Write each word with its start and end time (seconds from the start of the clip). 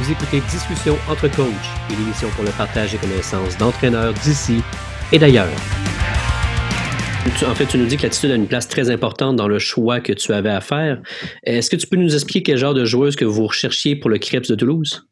Vous 0.00 0.10
écoutez 0.10 0.40
Discussion 0.50 0.94
entre 1.10 1.28
coachs, 1.28 1.46
une 1.90 2.02
émission 2.06 2.28
pour 2.34 2.42
le 2.42 2.50
partage 2.56 2.92
des 2.92 2.96
connaissances 2.96 3.58
d'entraîneurs 3.58 4.14
d'ici 4.14 4.62
et 5.12 5.18
d'ailleurs. 5.18 5.50
En 7.46 7.54
fait, 7.54 7.66
tu 7.66 7.76
nous 7.76 7.84
dis 7.84 7.98
que 7.98 8.04
l'attitude 8.04 8.30
a 8.30 8.34
une 8.34 8.46
place 8.46 8.66
très 8.66 8.88
importante 8.88 9.36
dans 9.36 9.46
le 9.46 9.58
choix 9.58 10.00
que 10.00 10.14
tu 10.14 10.32
avais 10.32 10.48
à 10.48 10.62
faire. 10.62 11.02
Est-ce 11.44 11.68
que 11.68 11.76
tu 11.76 11.86
peux 11.86 11.96
nous 11.96 12.14
expliquer 12.14 12.42
quel 12.42 12.56
genre 12.56 12.72
de 12.72 12.86
joueuse 12.86 13.14
que 13.14 13.26
vous 13.26 13.46
recherchiez 13.46 13.94
pour 13.94 14.08
le 14.08 14.16
Krebs 14.16 14.48
de 14.48 14.54
Toulouse? 14.54 15.06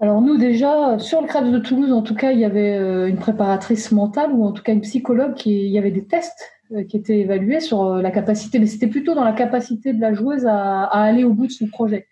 Alors 0.00 0.20
nous 0.20 0.36
déjà, 0.36 0.98
sur 0.98 1.22
le 1.22 1.26
Krebs 1.26 1.50
de 1.50 1.60
Toulouse, 1.60 1.92
en 1.92 2.02
tout 2.02 2.14
cas, 2.14 2.32
il 2.32 2.40
y 2.40 2.44
avait 2.44 2.76
euh, 2.76 3.08
une 3.08 3.16
préparatrice 3.16 3.90
mentale 3.90 4.32
ou 4.34 4.44
en 4.44 4.52
tout 4.52 4.62
cas 4.62 4.74
une 4.74 4.82
psychologue 4.82 5.32
qui, 5.32 5.64
il 5.64 5.72
y 5.72 5.78
avait 5.78 5.92
des 5.92 6.04
tests 6.04 6.50
euh, 6.72 6.84
qui 6.84 6.98
étaient 6.98 7.20
évalués 7.20 7.60
sur 7.60 7.84
euh, 7.84 8.02
la 8.02 8.10
capacité, 8.10 8.58
mais 8.58 8.66
c'était 8.66 8.86
plutôt 8.86 9.14
dans 9.14 9.24
la 9.24 9.32
capacité 9.32 9.94
de 9.94 10.00
la 10.02 10.12
joueuse 10.12 10.44
à, 10.44 10.84
à 10.84 11.04
aller 11.04 11.24
au 11.24 11.32
bout 11.32 11.46
de 11.46 11.52
son 11.52 11.68
projet 11.68 12.06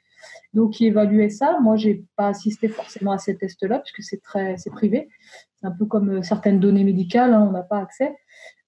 donc 0.55 0.73
qui 0.73 0.87
évaluait 0.87 1.31
ça. 1.31 1.59
Moi, 1.61 1.77
j'ai 1.77 2.05
pas 2.17 2.29
assisté 2.29 2.69
forcément 2.69 3.13
à 3.13 3.19
ces 3.19 3.37
tests-là 3.37 3.81
puisque 3.81 4.03
c'est 4.03 4.23
très, 4.23 4.57
c'est 4.57 4.71
privé. 4.71 5.09
C'est 5.61 5.67
un 5.67 5.73
peu 5.73 5.87
comme 5.87 6.19
euh, 6.19 6.23
certaines 6.23 6.61
données 6.61 6.85
médicales, 6.85 7.33
hein, 7.33 7.47
on 7.49 7.53
n'a 7.53 7.63
pas 7.63 7.79
accès. 7.79 8.15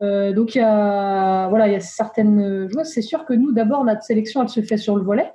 Euh, 0.02 0.32
donc 0.32 0.54
il 0.54 0.58
y 0.58 0.60
a, 0.62 1.48
voilà, 1.48 1.68
il 1.68 1.72
y 1.72 1.76
a 1.76 1.80
certaines 1.80 2.68
choses. 2.72 2.86
C'est 2.86 3.02
sûr 3.02 3.24
que 3.24 3.34
nous, 3.34 3.52
d'abord, 3.52 3.84
notre 3.84 4.02
sélection, 4.02 4.42
elle 4.42 4.48
se 4.48 4.62
fait 4.62 4.76
sur 4.76 4.96
le 4.96 5.02
volet. 5.02 5.30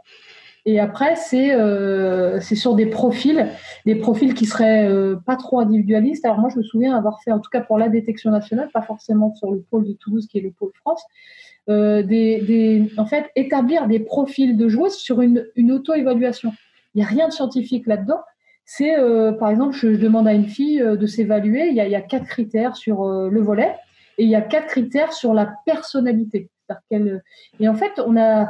Et 0.66 0.80
après, 0.80 1.16
c'est 1.16 1.54
euh, 1.54 2.40
sur 2.42 2.76
des 2.76 2.86
profils, 2.86 3.48
des 3.86 3.96
profils 3.96 4.34
qui 4.34 4.46
seraient 4.46 4.88
euh, 4.90 5.16
pas 5.16 5.36
trop 5.36 5.60
individualistes. 5.60 6.26
Alors 6.26 6.38
moi, 6.38 6.50
je 6.54 6.58
me 6.58 6.64
souviens 6.64 6.96
avoir 6.98 7.22
fait, 7.24 7.32
en 7.32 7.40
tout 7.40 7.50
cas 7.50 7.62
pour 7.62 7.78
la 7.78 7.90
détection 7.90 8.30
nationale, 8.32 8.70
pas 8.74 8.82
forcément 8.82 9.34
sur 9.36 9.52
le 9.52 9.62
pôle 9.62 9.88
de 9.88 9.94
Toulouse 9.94 10.28
qui 10.28 10.38
est 10.38 10.42
le 10.42 10.52
pôle 10.52 10.72
France, 10.82 11.04
euh, 11.70 12.86
en 12.98 13.06
fait, 13.06 13.30
établir 13.36 13.88
des 13.88 14.00
profils 14.00 14.58
de 14.58 14.68
joueuses 14.68 14.96
sur 14.96 15.22
une, 15.22 15.46
auto-évaluation. 15.72 16.52
Il 16.96 17.00
n'y 17.00 17.04
a 17.04 17.08
rien 17.08 17.28
de 17.28 17.34
scientifique 17.34 17.86
là-dedans. 17.86 18.22
C'est, 18.66 18.98
euh, 18.98 19.32
par 19.32 19.50
exemple, 19.50 19.76
je, 19.76 19.88
demande 19.88 20.28
à 20.28 20.34
une 20.34 20.48
fille 20.48 20.82
euh, 20.82 20.96
de 20.96 21.06
s'évaluer. 21.06 21.70
Il, 21.70 21.76
y 21.76 21.96
a 21.96 22.02
quatre 22.02 22.26
critères 22.26 22.76
sur 22.76 23.06
le 23.06 23.42
volet 23.42 23.76
et 24.18 24.24
il 24.24 24.30
y 24.30 24.36
a 24.36 24.42
quatre 24.42 24.68
critères 24.68 25.14
sur 25.14 25.34
la 25.34 25.54
personnalité. 25.66 26.50
Et 26.92 27.68
en 27.68 27.74
fait, 27.74 28.00
on 28.06 28.16
a, 28.16 28.48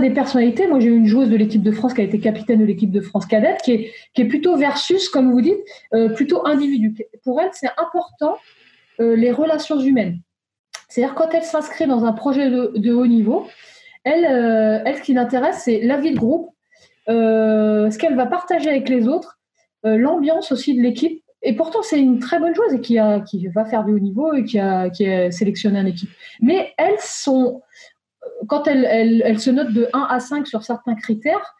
des 0.00 0.10
personnalités. 0.10 0.66
Moi, 0.66 0.80
j'ai 0.80 0.88
une 0.88 1.06
joueuse 1.06 1.28
de 1.28 1.36
l'équipe 1.36 1.62
de 1.62 1.72
France 1.72 1.92
qui 1.92 2.00
a 2.00 2.04
été 2.04 2.18
capitaine 2.18 2.60
de 2.60 2.64
l'équipe 2.64 2.90
de 2.90 3.00
France 3.02 3.26
cadette, 3.26 3.60
qui 3.62 3.90
est 4.16 4.24
plutôt 4.24 4.56
versus, 4.56 5.10
comme 5.10 5.32
vous 5.32 5.42
dites, 5.42 5.58
plutôt 6.14 6.46
individu. 6.46 6.96
Pour 7.24 7.42
elle, 7.42 7.50
c'est 7.52 7.68
important 7.76 8.38
les 8.98 9.32
relations 9.32 9.78
humaines. 9.78 10.20
C'est-à-dire 10.92 11.14
quand 11.14 11.32
elle 11.32 11.42
s'inscrit 11.42 11.86
dans 11.86 12.04
un 12.04 12.12
projet 12.12 12.50
de, 12.50 12.92
haut 12.92 13.06
niveau, 13.06 13.46
elle, 14.04 14.26
euh, 14.26 14.82
elle, 14.84 14.98
ce 14.98 15.00
qui 15.00 15.14
l'intéresse, 15.14 15.62
c'est 15.64 15.80
la 15.80 15.96
vie 15.96 16.12
de 16.12 16.18
groupe, 16.18 16.50
euh, 17.08 17.90
ce 17.90 17.96
qu'elle 17.96 18.14
va 18.14 18.26
partager 18.26 18.68
avec 18.68 18.90
les 18.90 19.08
autres, 19.08 19.38
euh, 19.86 19.96
l'ambiance 19.96 20.52
aussi 20.52 20.76
de 20.76 20.82
l'équipe. 20.82 21.24
Et 21.40 21.56
pourtant, 21.56 21.80
c'est 21.80 21.98
une 21.98 22.18
très 22.18 22.38
bonne 22.38 22.54
joueuse 22.54 22.74
et 22.74 22.80
qui, 22.82 22.98
a, 22.98 23.20
qui 23.20 23.48
va 23.48 23.64
faire 23.64 23.84
du 23.84 23.94
haut 23.94 23.98
niveau 23.98 24.34
et 24.34 24.44
qui 24.44 24.58
a, 24.58 24.90
qui 24.90 25.04
une 25.04 25.86
équipe. 25.86 26.10
Mais 26.42 26.74
elles 26.76 27.00
sont, 27.00 27.62
quand 28.46 28.68
elles, 28.68 29.40
se 29.40 29.48
notent 29.48 29.72
de 29.72 29.88
1 29.94 30.08
à 30.10 30.20
5 30.20 30.46
sur 30.46 30.62
certains 30.62 30.94
critères, 30.94 31.54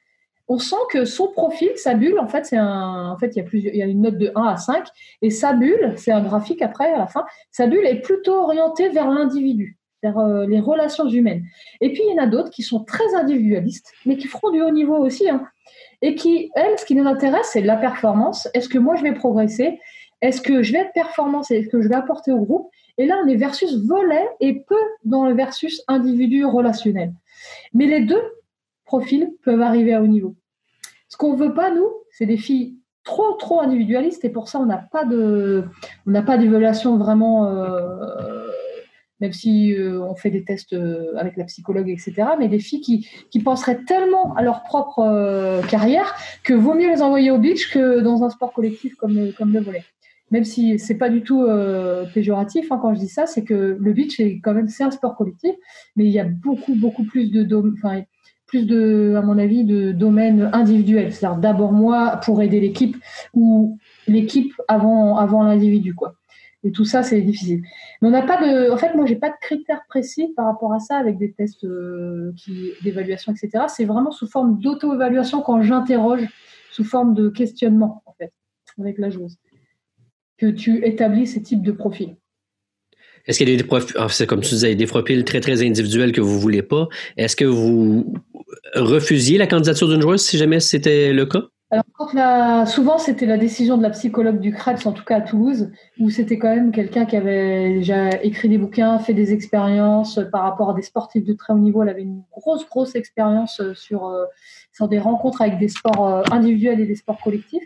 on 0.52 0.58
sent 0.58 0.76
que 0.90 1.06
son 1.06 1.28
profil, 1.28 1.70
sa 1.76 1.94
bulle, 1.94 2.18
en 2.18 2.28
fait, 2.28 2.52
un, 2.52 3.10
en 3.10 3.16
fait, 3.16 3.28
il 3.34 3.38
y 3.38 3.40
a 3.40 3.44
plusieurs, 3.44 3.74
il 3.74 3.78
y 3.78 3.82
a 3.82 3.86
une 3.86 4.02
note 4.02 4.18
de 4.18 4.30
1 4.34 4.42
à 4.42 4.56
5, 4.58 4.86
et 5.22 5.30
sa 5.30 5.54
bulle, 5.54 5.94
c'est 5.96 6.12
un 6.12 6.20
graphique 6.20 6.60
après, 6.60 6.92
à 6.92 6.98
la 6.98 7.06
fin, 7.06 7.24
sa 7.50 7.66
bulle 7.66 7.86
est 7.86 8.02
plutôt 8.02 8.34
orientée 8.34 8.90
vers 8.90 9.08
l'individu, 9.08 9.78
vers 10.02 10.18
euh, 10.18 10.46
les 10.46 10.60
relations 10.60 11.08
humaines. 11.08 11.42
Et 11.80 11.90
puis, 11.94 12.02
il 12.06 12.14
y 12.14 12.20
en 12.20 12.22
a 12.22 12.26
d'autres 12.26 12.50
qui 12.50 12.62
sont 12.62 12.84
très 12.84 13.14
individualistes, 13.14 13.94
mais 14.04 14.18
qui 14.18 14.26
feront 14.26 14.50
du 14.50 14.60
haut 14.60 14.70
niveau 14.70 14.96
aussi, 14.96 15.30
hein, 15.30 15.42
et 16.02 16.14
qui, 16.16 16.50
elles, 16.54 16.78
ce 16.78 16.84
qui 16.84 16.94
les 16.94 17.06
intéresse, 17.06 17.48
c'est 17.50 17.62
la 17.62 17.76
performance. 17.76 18.46
Est-ce 18.52 18.68
que 18.68 18.78
moi, 18.78 18.96
je 18.96 19.02
vais 19.04 19.14
progresser? 19.14 19.80
Est-ce 20.20 20.42
que 20.42 20.62
je 20.62 20.72
vais 20.72 20.80
être 20.80 20.92
performance 20.92 21.50
Est-ce 21.50 21.68
que 21.68 21.80
je 21.80 21.88
vais 21.88 21.94
apporter 21.94 22.30
au 22.30 22.40
groupe 22.40 22.70
Et 22.98 23.06
là, 23.06 23.22
on 23.24 23.28
est 23.28 23.36
versus 23.36 23.86
volet 23.86 24.28
et 24.40 24.60
peu 24.68 24.76
dans 25.04 25.24
le 25.26 25.34
versus 25.34 25.82
individu 25.88 26.44
relationnel. 26.44 27.14
Mais 27.72 27.86
les 27.86 28.00
deux 28.00 28.22
profils 28.84 29.30
peuvent 29.42 29.62
arriver 29.62 29.94
à 29.94 30.02
haut 30.02 30.06
niveau. 30.06 30.36
Ce 31.12 31.18
qu'on 31.18 31.34
veut 31.34 31.52
pas, 31.52 31.70
nous, 31.70 31.90
c'est 32.10 32.24
des 32.24 32.38
filles 32.38 32.78
trop, 33.04 33.32
trop 33.32 33.60
individualistes 33.60 34.24
et 34.24 34.30
pour 34.30 34.48
ça, 34.48 34.58
on 34.58 34.64
n'a 34.64 34.78
pas 34.78 35.04
de, 35.04 35.62
on 36.06 36.10
n'a 36.10 36.22
pas 36.22 36.38
d'évaluation 36.38 36.96
vraiment, 36.96 37.48
euh, 37.48 38.48
même 39.20 39.34
si 39.34 39.74
euh, 39.74 40.00
on 40.00 40.14
fait 40.14 40.30
des 40.30 40.42
tests 40.42 40.72
euh, 40.72 41.12
avec 41.18 41.36
la 41.36 41.44
psychologue, 41.44 41.90
etc. 41.90 42.14
Mais 42.38 42.48
des 42.48 42.60
filles 42.60 42.80
qui, 42.80 43.06
qui 43.30 43.40
penseraient 43.40 43.84
tellement 43.84 44.34
à 44.36 44.42
leur 44.42 44.62
propre 44.62 45.60
carrière 45.68 46.14
que 46.44 46.54
vaut 46.54 46.72
mieux 46.72 46.88
les 46.88 47.02
envoyer 47.02 47.30
au 47.30 47.36
beach 47.36 47.70
que 47.70 48.00
dans 48.00 48.24
un 48.24 48.30
sport 48.30 48.54
collectif 48.54 48.94
comme, 48.94 49.34
comme 49.36 49.52
le 49.52 49.60
volet 49.60 49.84
même 50.30 50.44
si 50.44 50.78
c'est 50.78 50.96
pas 50.96 51.10
du 51.10 51.22
tout 51.22 51.46
péjoratif 52.14 52.72
hein, 52.72 52.78
quand 52.80 52.94
je 52.94 53.00
dis 53.00 53.08
ça, 53.08 53.26
c'est 53.26 53.44
que 53.44 53.76
le 53.78 53.92
beach 53.92 54.18
est 54.18 54.40
quand 54.40 54.54
même 54.54 54.66
c'est 54.66 54.82
un 54.82 54.90
sport 54.90 55.14
collectif, 55.14 55.54
mais 55.94 56.06
il 56.06 56.10
y 56.10 56.18
a 56.18 56.24
beaucoup 56.24 56.74
beaucoup 56.74 57.04
plus 57.04 57.30
de 57.30 57.46
enfin 57.76 58.04
plus 58.52 58.66
de, 58.66 59.14
à 59.16 59.22
mon 59.22 59.38
avis, 59.38 59.64
de 59.64 59.92
domaines 59.92 60.50
individuels. 60.52 61.10
C'est-à-dire 61.10 61.38
d'abord 61.38 61.72
moi 61.72 62.20
pour 62.22 62.42
aider 62.42 62.60
l'équipe 62.60 62.98
ou 63.32 63.78
l'équipe 64.06 64.52
avant, 64.68 65.16
avant 65.16 65.42
l'individu, 65.42 65.94
quoi. 65.94 66.16
Et 66.62 66.70
tout 66.70 66.84
ça, 66.84 67.02
c'est 67.02 67.22
difficile. 67.22 67.62
Mais 68.00 68.08
on 68.08 68.10
n'a 68.10 68.20
pas 68.20 68.36
de, 68.36 68.70
en 68.70 68.76
fait, 68.76 68.94
moi, 68.94 69.06
j'ai 69.06 69.16
pas 69.16 69.30
de 69.30 69.36
critères 69.40 69.80
précis 69.88 70.34
par 70.36 70.44
rapport 70.44 70.74
à 70.74 70.80
ça 70.80 70.98
avec 70.98 71.16
des 71.16 71.32
tests 71.32 71.64
euh, 71.64 72.34
d'évaluation, 72.82 73.32
etc. 73.32 73.64
C'est 73.68 73.86
vraiment 73.86 74.10
sous 74.10 74.26
forme 74.26 74.58
d'auto-évaluation 74.60 75.40
quand 75.40 75.62
j'interroge, 75.62 76.28
sous 76.70 76.84
forme 76.84 77.14
de 77.14 77.30
questionnement, 77.30 78.02
en 78.04 78.12
fait, 78.12 78.34
avec 78.78 78.98
la 78.98 79.08
joueuse, 79.08 79.38
que 80.36 80.46
tu 80.46 80.84
établis 80.86 81.26
ces 81.26 81.42
types 81.42 81.62
de 81.62 81.72
profils. 81.72 82.16
Est-ce 83.26 83.38
qu'il 83.38 83.48
y 83.48 83.54
a 83.54 83.56
des 83.56 83.64
profils, 83.64 83.96
ah, 83.98 85.24
très, 85.24 85.40
très 85.40 85.62
individuels 85.62 86.12
que 86.12 86.20
vous 86.20 86.40
voulez 86.40 86.62
pas? 86.62 86.88
Est-ce 87.16 87.36
que 87.36 87.44
vous 87.44 88.14
refusiez 88.74 89.38
la 89.38 89.46
candidature 89.46 89.88
d'une 89.88 90.02
joueuse 90.02 90.22
si 90.22 90.38
jamais 90.38 90.60
c'était 90.60 91.12
le 91.12 91.26
cas? 91.26 91.42
Alors, 91.72 92.68
souvent, 92.68 92.98
c'était 92.98 93.24
la 93.24 93.38
décision 93.38 93.78
de 93.78 93.82
la 93.82 93.88
psychologue 93.88 94.40
du 94.40 94.52
Krebs, 94.52 94.86
en 94.86 94.92
tout 94.92 95.04
cas 95.04 95.16
à 95.16 95.20
Toulouse, 95.22 95.70
où 95.98 96.10
c'était 96.10 96.38
quand 96.38 96.54
même 96.54 96.70
quelqu'un 96.70 97.06
qui 97.06 97.16
avait 97.16 97.72
déjà 97.72 98.10
écrit 98.22 98.50
des 98.50 98.58
bouquins, 98.58 98.98
fait 98.98 99.14
des 99.14 99.32
expériences 99.32 100.20
par 100.30 100.42
rapport 100.42 100.70
à 100.70 100.74
des 100.74 100.82
sportifs 100.82 101.24
de 101.24 101.32
très 101.32 101.54
haut 101.54 101.58
niveau. 101.58 101.82
Elle 101.82 101.88
avait 101.88 102.02
une 102.02 102.24
grosse, 102.30 102.68
grosse 102.68 102.94
expérience 102.94 103.58
euh, 103.60 103.72
sur, 103.72 104.06
euh, 104.06 104.26
sur 104.74 104.86
des 104.86 104.98
rencontres 104.98 105.40
avec 105.40 105.58
des 105.58 105.68
sports 105.68 106.06
euh, 106.06 106.22
individuels 106.30 106.78
et 106.78 106.84
des 106.84 106.96
sports 106.96 107.18
collectifs. 107.24 107.62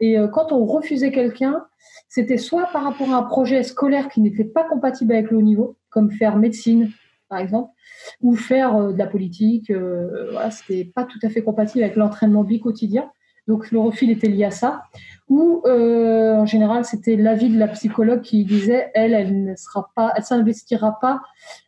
Et 0.00 0.16
quand 0.32 0.52
on 0.52 0.64
refusait 0.66 1.12
quelqu'un, 1.12 1.64
c'était 2.08 2.36
soit 2.36 2.66
par 2.72 2.84
rapport 2.84 3.10
à 3.10 3.16
un 3.16 3.22
projet 3.22 3.62
scolaire 3.62 4.08
qui 4.08 4.20
n'était 4.20 4.44
pas 4.44 4.64
compatible 4.64 5.12
avec 5.12 5.30
le 5.30 5.38
haut 5.38 5.42
niveau, 5.42 5.76
comme 5.90 6.10
faire 6.10 6.36
médecine, 6.36 6.90
par 7.28 7.38
exemple, 7.38 7.72
ou 8.20 8.36
faire 8.36 8.76
euh, 8.76 8.92
de 8.92 8.98
la 8.98 9.06
politique. 9.06 9.70
Euh, 9.70 10.30
voilà, 10.32 10.50
c'était 10.50 10.84
pas 10.84 11.04
tout 11.04 11.18
à 11.22 11.28
fait 11.28 11.42
compatible 11.42 11.84
avec 11.84 11.96
l'entraînement 11.96 12.46
quotidien. 12.62 13.10
Donc 13.46 13.70
le 13.70 13.78
refil 13.78 14.10
était 14.10 14.28
lié 14.28 14.44
à 14.44 14.50
ça. 14.50 14.84
Ou 15.28 15.62
euh, 15.66 16.34
en 16.36 16.46
général, 16.46 16.84
c'était 16.84 17.16
l'avis 17.16 17.50
de 17.50 17.58
la 17.58 17.68
psychologue 17.68 18.22
qui 18.22 18.44
disait 18.44 18.90
elle, 18.94 19.12
elle 19.12 19.44
ne 19.44 19.56
sera 19.56 19.90
pas, 19.94 20.12
elle 20.16 20.22
s'investira 20.22 20.98
pas 21.00 21.20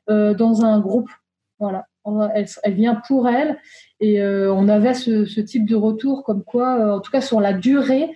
dans 0.08 0.64
un 0.64 0.78
groupe. 0.80 1.10
Voilà, 1.58 1.86
elle, 2.34 2.46
elle, 2.62 2.74
vient 2.74 2.94
pour 3.08 3.28
elle. 3.28 3.58
Et 4.00 4.22
on 4.22 4.68
avait 4.68 4.92
ce, 4.92 5.40
type 5.40 5.66
de 5.66 5.74
retour 5.74 6.22
comme 6.22 6.44
quoi, 6.44 6.96
en 6.96 7.00
tout 7.00 7.10
cas 7.10 7.22
sur 7.22 7.40
la 7.40 7.54
durée, 7.54 8.10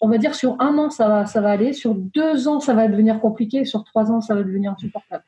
on 0.00 0.08
va 0.08 0.18
dire 0.18 0.34
sur 0.34 0.56
un 0.60 0.78
an 0.78 0.90
ça 0.90 1.08
va, 1.08 1.26
ça 1.26 1.40
va 1.40 1.50
aller, 1.50 1.72
sur 1.72 1.94
deux 1.96 2.46
ans 2.46 2.60
ça 2.60 2.72
va 2.72 2.86
devenir 2.86 3.20
compliqué, 3.20 3.64
sur 3.64 3.82
trois 3.82 4.12
ans 4.12 4.20
ça 4.20 4.36
va 4.36 4.44
devenir 4.44 4.72
insupportable. 4.72 5.24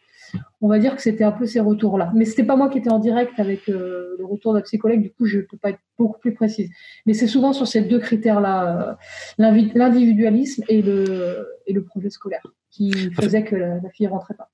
On 0.61 0.69
va 0.69 0.79
dire 0.79 0.97
que 0.97 1.03
c'était 1.03 1.25
un 1.25 1.33
peu 1.33 1.47
ces 1.47 1.61
retours-là. 1.61 2.11
Mais 2.15 2.25
c'était 2.25 2.45
pas 2.45 2.57
moi 2.57 2.69
qui 2.69 2.79
étais 2.79 2.91
en 2.91 2.99
direct 2.99 3.39
avec 3.39 3.69
euh, 3.69 4.17
le 4.19 4.25
retour 4.25 4.53
de 4.53 4.59
la 4.59 4.63
psychologue, 4.63 5.03
du 5.03 5.13
coup 5.13 5.27
je 5.27 5.39
ne 5.39 5.43
peux 5.43 5.57
pas 5.57 5.71
être 5.71 5.81
beaucoup 5.99 6.19
plus 6.19 6.35
précise. 6.35 6.71
Mais 7.05 7.15
c'est 7.15 7.27
souvent 7.27 7.53
sur 7.53 7.67
ces 7.67 7.83
deux 7.83 7.99
critères-là, 7.99 8.99
euh, 9.41 9.45
l'individualisme 9.75 10.65
et 10.69 10.83
le, 10.83 11.47
et 11.67 11.73
le 11.73 11.85
projet 11.85 12.11
scolaire 12.11 12.43
qui 12.77 12.93
faisait 13.19 13.43
que 13.43 13.57
la, 13.57 13.81
fille 13.95 14.07
rentrait 14.07 14.35
pas. 14.35 14.51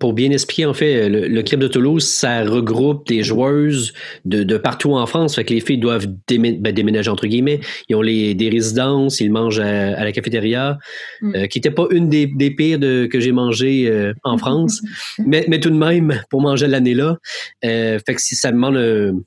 Pour 0.00 0.14
bien 0.14 0.30
expliquer, 0.32 0.66
en 0.66 0.74
fait, 0.74 1.08
le, 1.08 1.42
club 1.42 1.60
de 1.60 1.68
Toulouse, 1.68 2.04
ça 2.04 2.42
regroupe 2.42 3.06
des 3.06 3.22
joueuses 3.22 3.92
de, 4.24 4.56
partout 4.56 4.94
en 4.94 5.06
France. 5.06 5.36
Fait 5.36 5.44
que 5.44 5.54
les 5.54 5.60
filles 5.60 5.78
doivent 5.78 6.08
ben, 6.28 6.74
déménager, 6.74 7.08
entre 7.08 7.26
guillemets. 7.26 7.60
Ils 7.88 7.94
ont 7.94 8.02
les, 8.02 8.34
des 8.34 8.48
résidences, 8.48 9.20
ils 9.20 9.30
mangent 9.30 9.60
à, 9.60 10.04
la 10.04 10.10
cafétéria, 10.10 10.78
mm. 11.20 11.34
euh, 11.36 11.46
qui 11.46 11.58
n'était 11.58 11.70
pas 11.70 11.86
une 11.90 12.08
des, 12.08 12.26
pires 12.50 12.80
que 12.80 13.20
j'ai 13.20 13.32
mangé 13.32 13.88
euh, 13.88 14.12
en 14.24 14.38
France. 14.38 14.82
mais, 15.24 15.60
tout 15.60 15.70
de 15.70 15.76
même, 15.76 16.20
pour 16.30 16.40
manger 16.40 16.66
l'année-là, 16.66 17.18
euh, 17.64 17.98
fait 18.04 18.14
que 18.14 18.20
ça 18.20 18.50
demande 18.50 19.22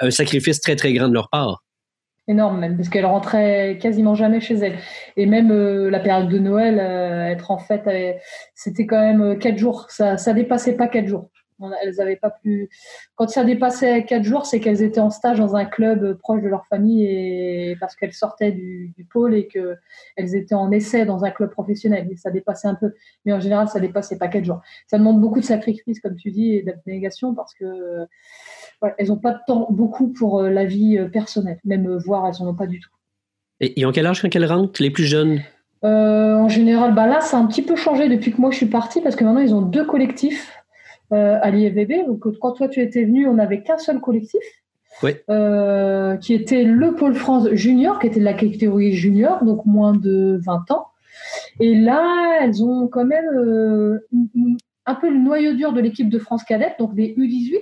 un 0.00 0.10
sacrifice 0.10 0.60
très, 0.60 0.76
très 0.76 0.92
grand 0.92 1.08
de 1.08 1.14
leur 1.14 1.28
part 1.28 1.64
énorme 2.28 2.60
même, 2.60 2.76
parce 2.76 2.88
qu'elle 2.88 3.06
rentrait 3.06 3.78
quasiment 3.80 4.14
jamais 4.14 4.40
chez 4.40 4.56
elle. 4.56 4.76
Et 5.16 5.26
même 5.26 5.50
euh, 5.50 5.90
la 5.90 5.98
période 5.98 6.28
de 6.28 6.38
Noël, 6.38 6.78
euh, 6.78 7.26
être 7.26 7.50
en 7.50 7.58
fête, 7.58 7.88
c'était 8.54 8.86
quand 8.86 9.00
même 9.00 9.22
euh, 9.22 9.34
quatre 9.34 9.58
jours. 9.58 9.86
Ça, 9.90 10.18
ça 10.18 10.34
dépassait 10.34 10.76
pas 10.76 10.88
quatre 10.88 11.06
jours. 11.06 11.30
elles 11.82 12.00
avaient 12.00 12.16
pas 12.16 12.30
plus. 12.30 12.68
Quand 13.16 13.28
ça 13.28 13.44
dépassait 13.44 14.04
quatre 14.04 14.24
jours, 14.24 14.44
c'est 14.46 14.60
qu'elles 14.60 14.82
étaient 14.82 15.00
en 15.00 15.10
stage 15.10 15.38
dans 15.38 15.56
un 15.56 15.64
club 15.64 16.18
proche 16.18 16.42
de 16.42 16.48
leur 16.48 16.66
famille 16.66 17.04
et 17.04 17.76
parce 17.80 17.96
qu'elles 17.96 18.12
sortaient 18.12 18.52
du, 18.52 18.94
pôle 19.10 19.34
et 19.34 19.48
que 19.48 19.76
elles 20.16 20.36
étaient 20.36 20.54
en 20.54 20.70
essai 20.70 21.06
dans 21.06 21.24
un 21.24 21.30
club 21.30 21.50
professionnel. 21.50 22.08
Et 22.12 22.16
ça 22.16 22.30
dépassait 22.30 22.68
un 22.68 22.74
peu, 22.74 22.94
mais 23.24 23.32
en 23.32 23.40
général, 23.40 23.68
ça 23.68 23.80
dépassait 23.80 24.18
pas 24.18 24.28
quatre 24.28 24.44
jours. 24.44 24.60
Ça 24.86 24.98
demande 24.98 25.20
beaucoup 25.20 25.40
de 25.40 25.46
sacrifices, 25.46 26.00
comme 26.00 26.16
tu 26.16 26.30
dis, 26.30 26.54
et 26.54 26.62
d'abnégation 26.62 27.34
parce 27.34 27.54
que 27.54 28.06
elles 28.98 29.08
n'ont 29.08 29.16
pas 29.16 29.32
de 29.32 29.40
temps 29.46 29.66
beaucoup 29.70 30.08
pour 30.08 30.40
euh, 30.40 30.50
la 30.50 30.64
vie 30.64 30.98
euh, 30.98 31.08
personnelle, 31.08 31.58
même 31.64 31.86
euh, 31.86 31.98
voir, 31.98 32.26
elles 32.26 32.42
n'en 32.42 32.50
ont 32.50 32.54
pas 32.54 32.66
du 32.66 32.80
tout. 32.80 32.90
Et 33.60 33.78
ils 33.78 33.86
ont 33.86 33.92
quel 33.92 34.06
âge 34.06 34.22
quand 34.22 34.34
elles 34.34 34.44
rentrent, 34.44 34.80
les 34.82 34.90
plus 34.90 35.04
jeunes? 35.04 35.40
En 35.82 36.48
général, 36.48 36.94
bah 36.94 37.06
là, 37.06 37.20
ça 37.20 37.36
a 37.36 37.40
un 37.40 37.46
petit 37.46 37.62
peu 37.62 37.76
changé 37.76 38.08
depuis 38.08 38.32
que 38.32 38.40
moi 38.40 38.50
je 38.50 38.56
suis 38.56 38.66
partie, 38.66 39.00
parce 39.00 39.14
que 39.14 39.24
maintenant 39.24 39.40
ils 39.40 39.54
ont 39.54 39.62
deux 39.62 39.84
collectifs 39.84 40.52
à 41.10 41.50
l'IFBB. 41.50 42.06
Donc 42.06 42.24
quand 42.40 42.52
toi 42.52 42.68
tu 42.68 42.80
étais 42.80 43.04
venu, 43.04 43.28
on 43.28 43.34
n'avait 43.34 43.62
qu'un 43.62 43.78
seul 43.78 44.00
collectif. 44.00 44.42
Oui. 45.04 45.12
qui 46.20 46.34
était 46.34 46.64
le 46.64 46.94
Pôle 46.96 47.14
France 47.14 47.48
Junior, 47.52 48.00
qui 48.00 48.08
était 48.08 48.18
de 48.18 48.24
la 48.24 48.34
catégorie 48.34 48.92
junior, 48.92 49.44
donc 49.44 49.64
moins 49.66 49.92
de 49.92 50.40
20 50.44 50.72
ans. 50.72 50.88
Et 51.60 51.76
là, 51.76 52.38
elles 52.40 52.64
ont 52.64 52.88
quand 52.88 53.04
même 53.04 54.00
un 54.86 54.94
peu 54.94 55.10
le 55.10 55.18
noyau 55.18 55.54
dur 55.54 55.72
de 55.72 55.80
l'équipe 55.80 56.08
de 56.08 56.18
France 56.18 56.42
cadette, 56.42 56.74
donc 56.80 56.94
des 56.94 57.14
U18, 57.16 57.60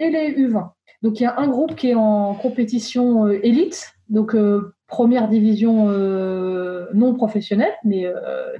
et 0.00 0.10
les 0.10 0.32
U20. 0.32 0.70
Donc 1.02 1.20
il 1.20 1.22
y 1.22 1.26
a 1.26 1.38
un 1.38 1.48
groupe 1.48 1.76
qui 1.76 1.90
est 1.90 1.94
en 1.94 2.34
compétition 2.34 3.26
euh, 3.26 3.38
élite, 3.44 3.92
donc 4.08 4.34
euh, 4.34 4.74
première 4.86 5.28
division 5.28 5.88
euh, 5.88 6.88
non 6.92 7.14
professionnelle, 7.14 7.72
mais 7.84 8.06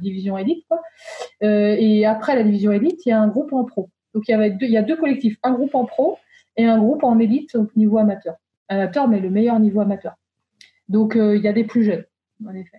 division 0.00 0.38
élite. 0.38 0.64
Quoi. 0.68 0.80
et 1.40 2.06
après 2.06 2.36
la 2.36 2.44
division 2.44 2.70
élite, 2.72 3.04
il 3.04 3.08
y 3.08 3.12
a 3.12 3.20
un 3.20 3.28
groupe 3.28 3.52
en 3.52 3.64
pro. 3.64 3.90
Donc 4.14 4.24
il 4.28 4.32
y, 4.32 4.34
avait 4.34 4.50
deux, 4.50 4.66
il 4.66 4.72
y 4.72 4.76
a 4.76 4.82
deux 4.82 4.96
collectifs, 4.96 5.36
un 5.42 5.52
groupe 5.52 5.74
en 5.74 5.84
pro 5.84 6.18
et 6.56 6.64
un 6.64 6.78
groupe 6.78 7.04
en 7.04 7.18
élite, 7.18 7.54
donc 7.54 7.74
niveau 7.74 7.98
amateur. 7.98 8.36
Amateur, 8.68 9.08
mais 9.08 9.18
le 9.18 9.30
meilleur 9.30 9.58
niveau 9.58 9.80
amateur. 9.80 10.14
Donc 10.88 11.14
il 11.16 11.40
y 11.42 11.48
a 11.48 11.52
des 11.52 11.64
plus 11.64 11.82
jeunes, 11.82 12.04
en 12.46 12.54
effet. 12.54 12.78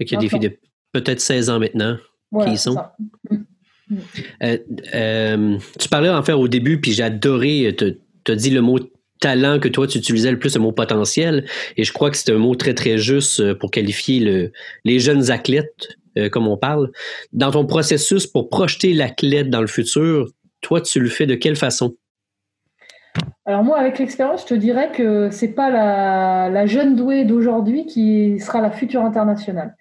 il 0.00 0.10
y 0.10 0.16
a 0.16 0.18
des 0.18 0.28
filles 0.28 0.40
de 0.40 0.58
peut-être 0.92 1.20
16 1.20 1.50
ans 1.50 1.58
maintenant 1.58 1.96
qui 2.44 2.52
y 2.52 2.58
sont. 2.58 2.76
Mm. 3.30 3.36
Euh, 4.42 4.58
euh, 4.94 5.58
tu 5.78 5.88
parlais 5.88 6.08
en 6.08 6.22
fait 6.22 6.32
au 6.32 6.48
début, 6.48 6.80
puis 6.80 6.92
j'ai 6.92 7.02
adoré, 7.02 7.74
tu 7.76 8.32
as 8.32 8.36
dit 8.36 8.50
le 8.50 8.60
mot 8.60 8.78
talent 9.20 9.60
que 9.60 9.68
toi 9.68 9.86
tu 9.86 9.98
utilisais 9.98 10.30
le 10.30 10.38
plus, 10.38 10.54
le 10.54 10.60
mot 10.60 10.72
potentiel, 10.72 11.44
et 11.76 11.84
je 11.84 11.92
crois 11.92 12.10
que 12.10 12.16
c'est 12.16 12.32
un 12.32 12.38
mot 12.38 12.54
très 12.54 12.74
très 12.74 12.98
juste 12.98 13.40
euh, 13.40 13.54
pour 13.54 13.70
qualifier 13.70 14.20
le, 14.20 14.52
les 14.84 14.98
jeunes 14.98 15.30
athlètes, 15.30 15.88
comme 16.30 16.46
on 16.46 16.58
parle. 16.58 16.90
Dans 17.32 17.50
ton 17.50 17.64
processus 17.64 18.26
pour 18.26 18.50
projeter 18.50 18.92
l'athlète 18.92 19.48
dans 19.48 19.62
le 19.62 19.66
futur, 19.66 20.28
toi 20.60 20.82
tu 20.82 21.00
le 21.00 21.08
fais 21.08 21.24
de 21.24 21.34
quelle 21.34 21.56
façon? 21.56 21.96
Alors 23.46 23.64
moi, 23.64 23.78
avec 23.78 23.98
l'expérience, 23.98 24.42
je 24.42 24.46
te 24.46 24.54
dirais 24.54 24.92
que 24.92 25.30
c'est 25.30 25.54
pas 25.54 25.70
la 25.70 26.66
jeune 26.66 26.96
douée 26.96 27.24
d'aujourd'hui 27.24 27.86
qui 27.86 28.38
sera 28.40 28.60
la 28.60 28.70
future 28.70 29.02
internationale. 29.02 29.74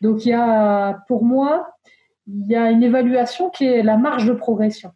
Donc 0.00 0.24
il 0.24 0.28
y 0.28 0.32
a, 0.32 0.98
pour 1.08 1.24
moi, 1.24 1.68
il 2.28 2.46
y 2.50 2.56
a 2.56 2.70
une 2.70 2.82
évaluation 2.82 3.50
qui 3.50 3.66
est 3.66 3.82
la 3.82 3.96
marge 3.96 4.26
de 4.26 4.32
progression. 4.32 4.92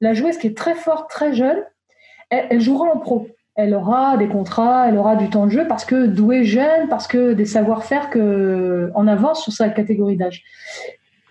La 0.00 0.14
joueuse 0.14 0.38
qui 0.38 0.48
est 0.48 0.56
très 0.56 0.74
forte, 0.74 1.08
très 1.08 1.32
jeune, 1.32 1.62
elle, 2.30 2.60
jouera 2.60 2.92
en 2.92 2.98
pro. 2.98 3.28
Elle 3.54 3.74
aura 3.74 4.16
des 4.16 4.26
contrats, 4.26 4.88
elle 4.88 4.98
aura 4.98 5.14
du 5.14 5.30
temps 5.30 5.46
de 5.46 5.50
jeu 5.50 5.68
parce 5.68 5.84
que 5.84 6.06
douée 6.06 6.44
jeune, 6.44 6.88
parce 6.88 7.06
que 7.06 7.32
des 7.32 7.44
savoir-faire 7.44 8.10
que 8.10 8.90
en 8.94 9.06
avance 9.06 9.44
sur 9.44 9.52
sa 9.52 9.68
catégorie 9.68 10.16
d'âge. 10.16 10.42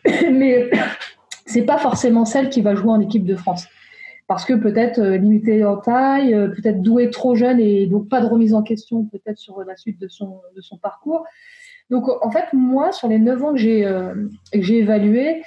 Mais 0.32 0.70
c'est 1.46 1.64
pas 1.64 1.78
forcément 1.78 2.24
celle 2.24 2.50
qui 2.50 2.62
va 2.62 2.76
jouer 2.76 2.92
en 2.92 3.02
équipe 3.02 3.26
de 3.26 3.36
France 3.36 3.68
parce 4.28 4.46
que 4.46 4.54
peut-être 4.54 5.00
euh, 5.00 5.18
limitée 5.18 5.66
en 5.66 5.78
taille, 5.78 6.34
euh, 6.34 6.48
peut-être 6.48 6.82
douée 6.82 7.10
trop 7.10 7.36
jeune 7.36 7.60
et 7.60 7.88
donc 7.88 8.10
pas 8.10 8.22
de 8.22 8.28
remise 8.28 8.54
en 8.54 8.64
question 8.64 9.06
peut-être 9.06 9.38
sur 9.38 9.64
la 9.64 9.76
suite 9.76 10.00
de 10.00 10.08
son, 10.08 10.42
de 10.56 10.62
son 10.62 10.78
parcours. 10.78 11.26
Donc, 11.90 12.08
en 12.08 12.32
fait, 12.32 12.46
moi, 12.54 12.92
sur 12.92 13.08
les 13.08 13.20
9 13.20 13.44
ans 13.44 13.52
que 13.52 13.60
j'ai 13.60 13.86
euh, 13.86 14.16
évalué, 14.54 15.44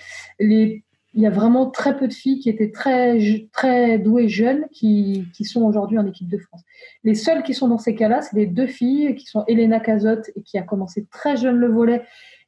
il 1.17 1.23
y 1.23 1.26
a 1.26 1.31
vraiment 1.31 1.70
très 1.70 1.96
peu 1.96 2.06
de 2.08 2.12
filles 2.12 2.38
qui 2.38 2.50
étaient 2.50 2.70
très, 2.70 3.19
très 3.52 3.99
douées 3.99 4.28
jeunes 4.28 4.67
qui, 4.70 5.26
sont 5.44 5.62
aujourd'hui 5.62 5.99
en 5.99 6.06
équipe 6.06 6.28
de 6.28 6.38
France. 6.38 6.61
Les 7.05 7.14
seules 7.14 7.43
qui 7.43 7.55
sont 7.55 7.69
dans 7.69 7.78
ces 7.78 7.94
cas-là, 7.94 8.20
c'est 8.20 8.37
les 8.37 8.46
deux 8.46 8.67
filles 8.67 9.14
qui 9.14 9.25
sont 9.26 9.44
Elena 9.49 9.81
Cazotte, 9.81 10.31
qui 10.44 10.58
a 10.58 10.62
commencé 10.62 11.06
très 11.11 11.37
jeune 11.37 11.56
le 11.56 11.69
volet, 11.69 12.02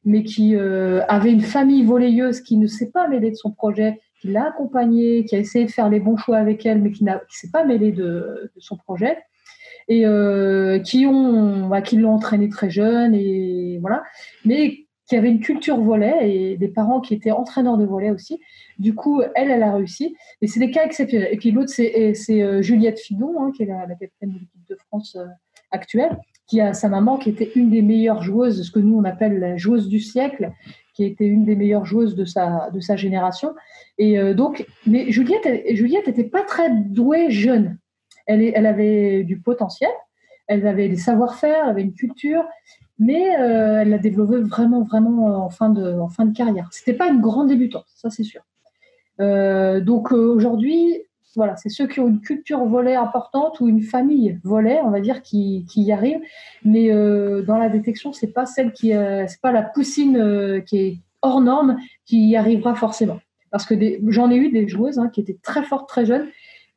mais 0.05 0.23
qui 0.23 0.55
euh, 0.55 1.01
avait 1.07 1.31
une 1.31 1.41
famille 1.41 1.83
volleyeuse 1.83 2.41
qui 2.41 2.57
ne 2.57 2.67
s'est 2.67 2.91
pas 2.91 3.07
mêlée 3.07 3.31
de 3.31 3.35
son 3.35 3.51
projet, 3.51 3.99
qui 4.19 4.29
l'a 4.29 4.47
accompagnée, 4.47 5.25
qui 5.25 5.35
a 5.35 5.39
essayé 5.39 5.65
de 5.65 5.71
faire 5.71 5.89
les 5.89 5.99
bons 5.99 6.17
choix 6.17 6.37
avec 6.37 6.65
elle, 6.65 6.81
mais 6.81 6.91
qui 6.91 7.03
ne 7.03 7.11
s'est 7.29 7.51
pas 7.51 7.63
mêlée 7.63 7.91
de, 7.91 8.51
son 8.57 8.77
projet 8.77 9.17
et 9.87 10.05
euh, 10.05 10.79
qui 10.79 11.05
ont 11.07 11.67
bah, 11.67 11.81
qui 11.81 11.97
l'ont 11.97 12.13
entraîné 12.13 12.47
très 12.49 12.69
jeune 12.69 13.15
et 13.15 13.79
voilà 13.81 14.03
mais 14.45 14.85
qui 15.09 15.15
avait 15.15 15.29
une 15.29 15.39
culture 15.39 15.81
volet 15.81 16.29
et 16.31 16.57
des 16.57 16.67
parents 16.67 17.01
qui 17.01 17.15
étaient 17.15 17.31
entraîneurs 17.31 17.77
de 17.77 17.83
volet 17.83 18.11
aussi. 18.11 18.39
Du 18.77 18.93
coup, 18.93 19.23
elle, 19.33 19.49
elle 19.49 19.63
a 19.63 19.73
réussi. 19.73 20.15
Et 20.41 20.47
c'est 20.47 20.59
des 20.59 20.69
cas 20.69 20.85
exceptionnels. 20.85 21.29
Et 21.31 21.37
puis 21.37 21.49
l'autre, 21.49 21.71
c'est, 21.71 22.13
c'est 22.13 22.43
euh, 22.43 22.61
Juliette 22.61 22.99
Fidon, 22.99 23.33
hein, 23.41 23.51
qui 23.55 23.63
est 23.63 23.65
la, 23.65 23.87
capitaine 23.87 24.29
de 24.29 24.39
l'équipe 24.39 24.69
de 24.69 24.75
France 24.87 25.15
euh, 25.15 25.25
actuelle, 25.71 26.15
qui 26.45 26.61
a 26.61 26.75
sa 26.75 26.89
maman 26.89 27.17
qui 27.17 27.29
était 27.29 27.51
une 27.55 27.71
des 27.71 27.81
meilleures 27.81 28.21
joueuses, 28.21 28.61
ce 28.61 28.71
que 28.71 28.79
nous 28.79 28.97
on 28.97 29.03
appelle 29.03 29.39
la 29.39 29.57
joueuse 29.57 29.87
du 29.87 29.99
siècle, 29.99 30.51
qui 30.99 31.05
était 31.05 31.25
une 31.25 31.45
des 31.45 31.55
meilleures 31.55 31.85
joueuses 31.85 32.15
de 32.15 32.25
sa, 32.25 32.69
de 32.73 32.81
sa 32.81 32.97
génération. 32.97 33.55
Et 33.97 34.33
donc, 34.33 34.65
mais 34.85 35.11
Juliette, 35.11 35.47
Juliette 35.75 36.07
n'était 36.07 36.25
pas 36.25 36.41
très 36.41 36.69
douée 36.71 37.31
jeune 37.31 37.77
elle, 38.29 38.65
avait 38.65 39.23
du 39.23 39.39
potentiel, 39.39 39.89
elle 40.47 40.65
avait 40.67 40.89
des 40.89 40.97
savoir-faire, 40.97 41.63
elle 41.63 41.69
avait 41.69 41.81
une 41.81 41.93
culture, 41.93 42.43
mais 42.97 43.39
euh, 43.39 43.81
elle 43.81 43.89
l'a 43.89 43.97
développé 43.97 44.37
vraiment, 44.37 44.83
vraiment 44.83 45.45
en 45.45 45.49
fin 45.49 45.69
de, 45.69 45.99
en 45.99 46.09
fin 46.09 46.25
de 46.25 46.35
carrière. 46.35 46.67
C'était 46.71 46.93
pas 46.93 47.07
une 47.07 47.21
grande 47.21 47.47
débutante, 47.47 47.85
ça 47.95 48.09
c'est 48.09 48.23
sûr. 48.23 48.41
Euh, 49.19 49.81
donc 49.81 50.11
euh, 50.11 50.33
aujourd'hui, 50.33 51.03
voilà, 51.35 51.55
c'est 51.55 51.69
ceux 51.69 51.87
qui 51.87 51.99
ont 51.99 52.07
une 52.07 52.21
culture 52.21 52.63
volet 52.65 52.95
importante 52.95 53.59
ou 53.59 53.67
une 53.67 53.81
famille 53.81 54.39
volet, 54.43 54.79
on 54.83 54.89
va 54.89 54.99
dire, 54.99 55.21
qui, 55.21 55.65
y 55.75 55.91
arrivent. 55.91 56.21
Mais 56.63 56.89
dans 57.43 57.57
la 57.57 57.69
détection, 57.69 58.13
c'est 58.13 58.33
pas 58.33 58.45
celle 58.45 58.73
qui, 58.73 58.89
c'est 58.89 59.41
pas 59.41 59.51
la 59.51 59.61
poussine 59.61 60.63
qui 60.65 60.77
est 60.77 60.97
hors 61.21 61.41
norme 61.41 61.77
qui 62.05 62.29
y 62.29 62.35
arrivera 62.35 62.75
forcément. 62.75 63.19
Parce 63.51 63.65
que 63.65 63.75
j'en 64.07 64.29
ai 64.31 64.35
eu 64.35 64.51
des 64.51 64.67
joueuses 64.67 64.99
hein, 64.99 65.09
qui 65.09 65.21
étaient 65.21 65.37
très 65.41 65.63
fortes, 65.63 65.87
très 65.87 66.05
jeunes, 66.05 66.27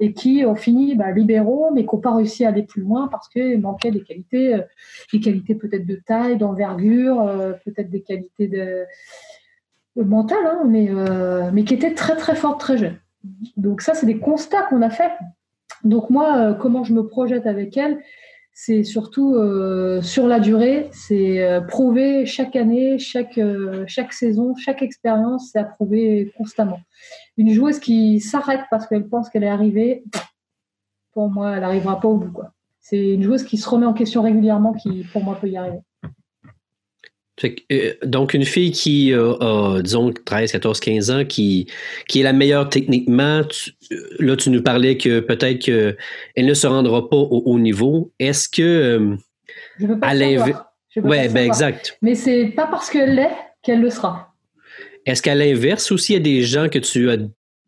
et 0.03 0.13
qui 0.13 0.45
ont 0.45 0.57
fini 0.57 0.97
bah, 0.97 1.13
libéraux, 1.13 1.71
mais 1.73 1.83
qui 1.87 1.95
n'ont 1.95 2.01
pas 2.01 2.17
réussi 2.17 2.45
à 2.45 2.49
aller 2.49 2.65
plus 2.65 2.83
loin 2.83 3.07
parce 3.07 3.29
qu'il 3.29 3.61
manquait 3.61 3.93
des 3.93 4.03
qualités, 4.03 4.55
euh, 4.55 4.63
des 5.13 5.21
qualités 5.21 5.55
peut-être 5.55 5.87
de 5.87 5.94
taille, 5.94 6.37
d'envergure, 6.37 7.21
euh, 7.21 7.53
peut-être 7.65 7.89
des 7.89 8.03
qualités 8.03 8.49
de, 8.49 8.85
mentales, 9.94 10.44
hein, 10.44 10.63
mais, 10.67 10.89
euh, 10.91 11.51
mais 11.53 11.63
qui 11.63 11.75
étaient 11.75 11.94
très 11.94 12.17
très 12.17 12.35
fortes 12.35 12.59
très 12.59 12.79
jeunes. 12.79 12.99
Donc 13.56 13.81
ça, 13.81 13.94
c'est 13.94 14.06
des 14.06 14.19
constats 14.19 14.62
qu'on 14.62 14.82
a 14.82 14.91
faits. 14.91 15.12
Donc 15.84 16.10
moi, 16.10 16.55
comment 16.55 16.84
je 16.84 16.93
me 16.93 17.06
projette 17.06 17.46
avec 17.46 17.76
elles 17.76 17.98
c'est 18.55 18.84
surtout 18.84 19.34
euh, 19.34 20.02
sur 20.02 20.26
la 20.26 20.38
durée, 20.38 20.91
c'est 20.93 21.43
euh, 21.43 21.60
prouver 21.62 22.26
chaque 22.26 22.55
année, 22.55 22.98
chaque, 22.98 23.38
euh, 23.38 23.84
chaque 23.86 24.12
saison, 24.12 24.55
chaque 24.56 24.82
expérience, 24.82 25.50
c'est 25.52 25.58
à 25.58 25.64
prouver 25.64 26.32
constamment. 26.36 26.81
Une 27.38 27.50
joueuse 27.50 27.79
qui 27.79 28.20
s'arrête 28.20 28.60
parce 28.70 28.86
qu'elle 28.86 29.08
pense 29.08 29.31
qu'elle 29.31 29.44
est 29.44 29.48
arrivée, 29.48 30.05
pour 31.12 31.31
moi, 31.31 31.55
elle 31.55 31.60
n'arrivera 31.60 31.98
pas 31.98 32.08
au 32.08 32.17
bout. 32.17 32.43
C'est 32.81 33.14
une 33.14 33.22
joueuse 33.22 33.43
qui 33.43 33.56
se 33.56 33.69
remet 33.69 33.86
en 33.86 33.94
question 33.94 34.22
régulièrement 34.22 34.74
qui, 34.74 35.05
pour 35.12 35.24
moi, 35.24 35.38
peut 35.41 35.48
y 35.48 35.56
arriver. 35.56 35.81
Euh, 37.44 37.94
donc, 38.05 38.34
une 38.34 38.44
fille 38.44 38.72
qui 38.72 39.12
a, 39.15 39.81
disons, 39.82 40.12
13, 40.12 40.53
14, 40.53 40.81
15 40.81 41.10
ans, 41.10 41.24
qui, 41.24 41.67
qui 42.08 42.20
est 42.20 42.22
la 42.22 42.32
meilleure 42.32 42.69
techniquement, 42.69 43.43
euh, 43.93 43.96
là, 44.19 44.36
tu 44.36 44.51
nous 44.51 44.62
parlais 44.62 44.96
que 44.96 45.20
peut-être 45.20 45.58
qu'elle 45.58 45.96
ne 46.46 46.55
se 46.55 46.67
rendra 46.67 47.08
pas 47.08 47.17
au 47.17 47.43
haut 47.46 47.58
niveau. 47.58 48.12
Est-ce 48.19 48.48
que. 48.48 48.62
Euh, 48.62 49.17
Je 49.79 49.86
veux 49.86 49.98
pas 49.98 50.08
à 50.08 50.15
l'inverse. 50.15 50.60
Oui, 50.96 51.29
ben 51.29 51.46
exact. 51.46 51.96
Mais 52.03 52.15
c'est 52.15 52.53
pas 52.55 52.67
parce 52.67 52.91
qu'elle 52.91 53.15
l'est 53.15 53.34
qu'elle 53.62 53.81
le 53.81 53.89
sera. 53.89 54.34
Est-ce 55.06 55.22
qu'à 55.22 55.34
l'inverse 55.34 55.91
aussi, 55.91 56.12
il 56.12 56.17
y 56.17 56.19
a 56.19 56.22
des 56.22 56.43
gens 56.43 56.69
que 56.69 56.79
tu 56.79 57.10
as 57.10 57.17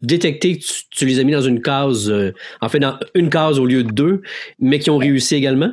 détectés, 0.02 0.58
que 0.58 0.64
tu, 0.90 1.06
les 1.06 1.18
as 1.18 1.24
mis 1.24 1.32
dans 1.32 1.40
une 1.40 1.62
case, 1.62 2.12
en 2.60 2.68
fait, 2.68 2.80
dans 2.80 2.98
une 3.14 3.30
case 3.30 3.58
au 3.58 3.64
lieu 3.64 3.82
de 3.82 3.90
deux, 3.90 4.20
mais 4.58 4.78
qui 4.78 4.90
ont 4.90 4.98
réussi 4.98 5.36
également? 5.36 5.72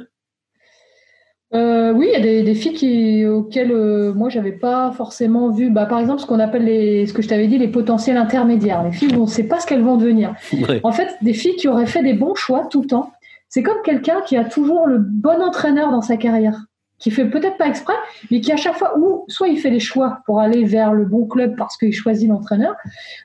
Euh, 1.53 1.91
oui, 1.91 2.07
il 2.09 2.13
y 2.13 2.39
a 2.39 2.43
des, 2.43 2.55
filles 2.55 2.73
qui, 2.73 3.25
auxquelles 3.25 3.71
euh, 3.71 4.13
moi 4.13 4.29
j'avais 4.29 4.53
pas 4.53 4.91
forcément 4.91 5.49
vu. 5.49 5.69
Bah, 5.69 5.85
par 5.85 5.99
exemple, 5.99 6.21
ce 6.21 6.25
qu'on 6.25 6.39
appelle 6.39 6.63
les, 6.63 7.05
ce 7.05 7.13
que 7.13 7.21
je 7.21 7.27
t'avais 7.27 7.47
dit, 7.47 7.57
les 7.57 7.67
potentiels 7.67 8.17
intermédiaires. 8.17 8.83
Les 8.83 8.91
filles, 8.91 9.13
on 9.17 9.21
ne 9.21 9.25
sait 9.25 9.43
pas 9.43 9.59
ce 9.59 9.67
qu'elles 9.67 9.83
vont 9.83 9.97
devenir. 9.97 10.33
En 10.83 10.91
fait, 10.91 11.09
des 11.21 11.33
filles 11.33 11.55
qui 11.55 11.67
auraient 11.67 11.85
fait 11.85 12.03
des 12.03 12.13
bons 12.13 12.35
choix 12.35 12.67
tout 12.69 12.81
le 12.81 12.87
temps. 12.87 13.11
C'est 13.49 13.63
comme 13.63 13.81
quelqu'un 13.83 14.21
qui 14.25 14.37
a 14.37 14.45
toujours 14.45 14.87
le 14.87 14.97
bon 14.99 15.41
entraîneur 15.41 15.91
dans 15.91 16.01
sa 16.01 16.15
carrière. 16.15 16.65
Qui 17.01 17.11
fait 17.11 17.25
peut-être 17.25 17.57
pas 17.57 17.67
exprès, 17.67 17.95
mais 18.29 18.39
qui 18.39 18.51
à 18.51 18.57
chaque 18.57 18.77
fois, 18.77 18.97
ou 18.97 19.25
soit 19.27 19.47
il 19.47 19.57
fait 19.57 19.71
des 19.71 19.79
choix 19.79 20.19
pour 20.25 20.39
aller 20.39 20.63
vers 20.63 20.93
le 20.93 21.03
bon 21.03 21.25
club 21.25 21.55
parce 21.57 21.75
qu'il 21.75 21.91
choisit 21.91 22.29
l'entraîneur, 22.29 22.75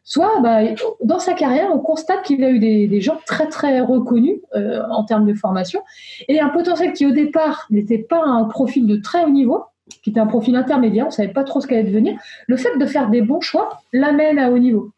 soit 0.03 0.41
bah, 0.41 0.61
dans 1.05 1.19
sa 1.19 1.35
carrière, 1.35 1.69
on 1.73 1.79
constate 1.79 2.23
qu'il 2.23 2.43
a 2.43 2.51
eu 2.51 2.59
des, 2.59 3.01
gens 3.01 3.19
très 3.27 3.47
très 3.49 3.81
reconnus 3.81 4.39
euh, 4.55 4.81
en 4.91 5.05
termes 5.05 5.27
de 5.27 5.35
formation 5.35 5.81
et 6.29 6.41
un 6.41 6.49
potentiel 6.49 6.95
qui 6.95 7.05
au 7.07 7.11
départ 7.11 7.67
n'était 7.71 7.99
pas 7.99 8.23
un 8.25 8.45
profil 8.45 8.87
de 8.87 8.97
très 8.97 9.23
haut 9.25 9.31
niveau, 9.31 9.65
qui 10.03 10.11
était 10.11 10.21
un 10.21 10.27
profil 10.27 10.57
intermédiaire, 10.57 11.07
on 11.07 11.11
savait 11.11 11.33
pas 11.33 11.45
trop 11.45 11.61
ce 11.61 11.67
qu'allait 11.67 11.85
devenir. 11.85 12.19
Le 12.49 12.57
fait 12.57 12.77
de 12.79 12.87
faire 12.87 13.11
des 13.11 13.21
bons 13.21 13.43
choix 13.43 13.83
l'amène 13.93 14.39
à 14.39 14.51
haut 14.51 14.59
niveau. 14.59 14.91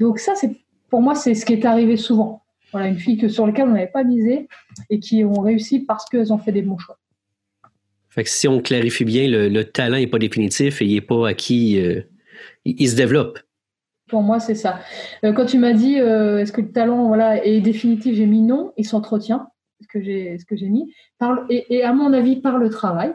Donc 0.00 0.18
ça, 0.18 0.34
c'est 0.34 0.56
pour 0.90 1.00
moi, 1.00 1.14
c'est 1.14 1.34
ce 1.34 1.46
qui 1.46 1.52
est 1.52 1.64
arrivé 1.64 1.96
souvent. 1.96 2.42
Voilà, 2.72 2.88
une 2.88 2.98
fille 2.98 3.16
que, 3.16 3.28
sur 3.28 3.46
laquelle 3.46 3.68
on 3.68 3.72
n'avait 3.72 3.86
pas 3.86 4.04
misé 4.04 4.48
et 4.90 4.98
qui 4.98 5.24
ont 5.24 5.40
réussi 5.40 5.80
parce 5.80 6.04
qu'elles 6.06 6.32
ont 6.32 6.38
fait 6.38 6.52
des 6.52 6.62
bons 6.62 6.78
choix. 6.78 6.98
Fait 8.10 8.24
que 8.24 8.30
si 8.30 8.48
on 8.48 8.60
clarifie 8.60 9.04
bien, 9.04 9.28
le, 9.28 9.62
talent 9.62 9.96
n'est 9.96 10.08
pas 10.08 10.18
définitif 10.18 10.82
et 10.82 10.84
il 10.84 10.94
n'est 10.94 11.00
pas 11.00 11.28
acquis, 11.28 11.78
euh, 11.78 12.02
il, 12.64 12.88
se 12.88 12.96
développe. 12.96 13.38
Pour 14.08 14.22
moi, 14.22 14.40
c'est 14.40 14.56
ça. 14.56 14.80
Euh, 15.24 15.32
quand 15.32 15.46
tu 15.46 15.58
m'as 15.58 15.72
dit 15.72 16.00
euh, 16.00 16.38
est-ce 16.38 16.52
que 16.52 16.60
le 16.60 16.72
talent 16.72 17.06
voilà, 17.06 17.44
est 17.44 17.60
définitif, 17.60 18.16
j'ai 18.16 18.26
mis 18.26 18.42
non, 18.42 18.72
il 18.76 18.84
s'entretient, 18.84 19.46
ce 19.80 19.86
que 19.86 20.00
j'ai 20.02 20.68
mis, 20.68 20.92
par, 21.18 21.46
et, 21.48 21.84
à 21.84 21.92
mon 21.92 22.12
avis 22.12 22.36
par 22.36 22.58
le 22.58 22.68
travail. 22.68 23.14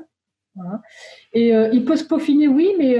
Et 1.33 1.49
il 1.49 1.83
peut 1.83 1.97
se 1.97 2.05
peaufiner, 2.05 2.47
oui, 2.47 2.71
mais 2.77 2.95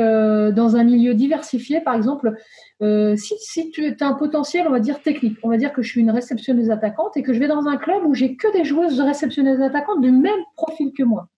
dans 0.52 0.76
un 0.76 0.84
milieu 0.84 1.14
diversifié, 1.14 1.80
par 1.80 1.96
exemple, 1.96 2.34
si, 2.82 3.34
si, 3.40 3.72
tu 3.72 3.96
as 3.98 4.06
un 4.06 4.14
potentiel, 4.14 4.68
on 4.68 4.72
va 4.72 4.82
dire 4.82 5.02
technique, 5.02 5.38
on 5.42 5.48
va 5.48 5.56
dire 5.56 5.72
que 5.72 5.82
je 5.82 5.90
suis 5.90 6.02
une 6.02 6.12
réceptionneuse 6.12 6.70
attaquante 6.70 7.16
et 7.16 7.24
que 7.24 7.32
je 7.32 7.40
vais 7.40 7.48
dans 7.48 7.68
un 7.68 7.78
club 7.78 8.04
où 8.06 8.14
j'ai 8.14 8.36
que 8.36 8.52
des 8.52 8.66
joueuses 8.66 9.00
réceptionneuses 9.00 9.62
attaquantes 9.62 10.02
du 10.02 10.12
même 10.12 10.42
profil 10.58 10.92
que 10.92 11.04
moi 11.04 11.30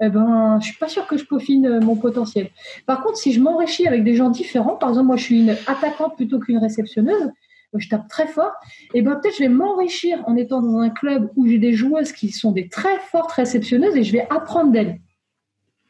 eh 0.00 0.08
ben, 0.08 0.58
je 0.60 0.66
suis 0.66 0.78
pas 0.78 0.88
sûre 0.88 1.06
que 1.06 1.16
je 1.16 1.24
peaufine 1.24 1.66
euh, 1.66 1.80
mon 1.80 1.96
potentiel. 1.96 2.50
Par 2.86 3.02
contre, 3.02 3.16
si 3.16 3.32
je 3.32 3.40
m'enrichis 3.40 3.86
avec 3.86 4.02
des 4.02 4.16
gens 4.16 4.30
différents, 4.30 4.76
par 4.76 4.88
exemple, 4.88 5.06
moi, 5.06 5.16
je 5.16 5.24
suis 5.24 5.40
une 5.40 5.56
attaquante 5.66 6.16
plutôt 6.16 6.40
qu'une 6.40 6.58
réceptionneuse, 6.58 7.30
euh, 7.74 7.78
je 7.78 7.88
tape 7.88 8.08
très 8.08 8.26
fort, 8.26 8.52
et 8.92 8.98
eh 8.98 9.02
ben 9.02 9.16
peut-être 9.16 9.34
je 9.36 9.44
vais 9.44 9.48
m'enrichir 9.48 10.22
en 10.26 10.36
étant 10.36 10.62
dans 10.62 10.78
un 10.78 10.90
club 10.90 11.30
où 11.36 11.46
j'ai 11.46 11.58
des 11.58 11.72
joueuses 11.72 12.12
qui 12.12 12.30
sont 12.30 12.52
des 12.52 12.68
très 12.68 12.98
fortes 12.98 13.32
réceptionneuses 13.32 13.96
et 13.96 14.04
je 14.04 14.12
vais 14.12 14.26
apprendre 14.30 14.72
d'elles. 14.72 15.00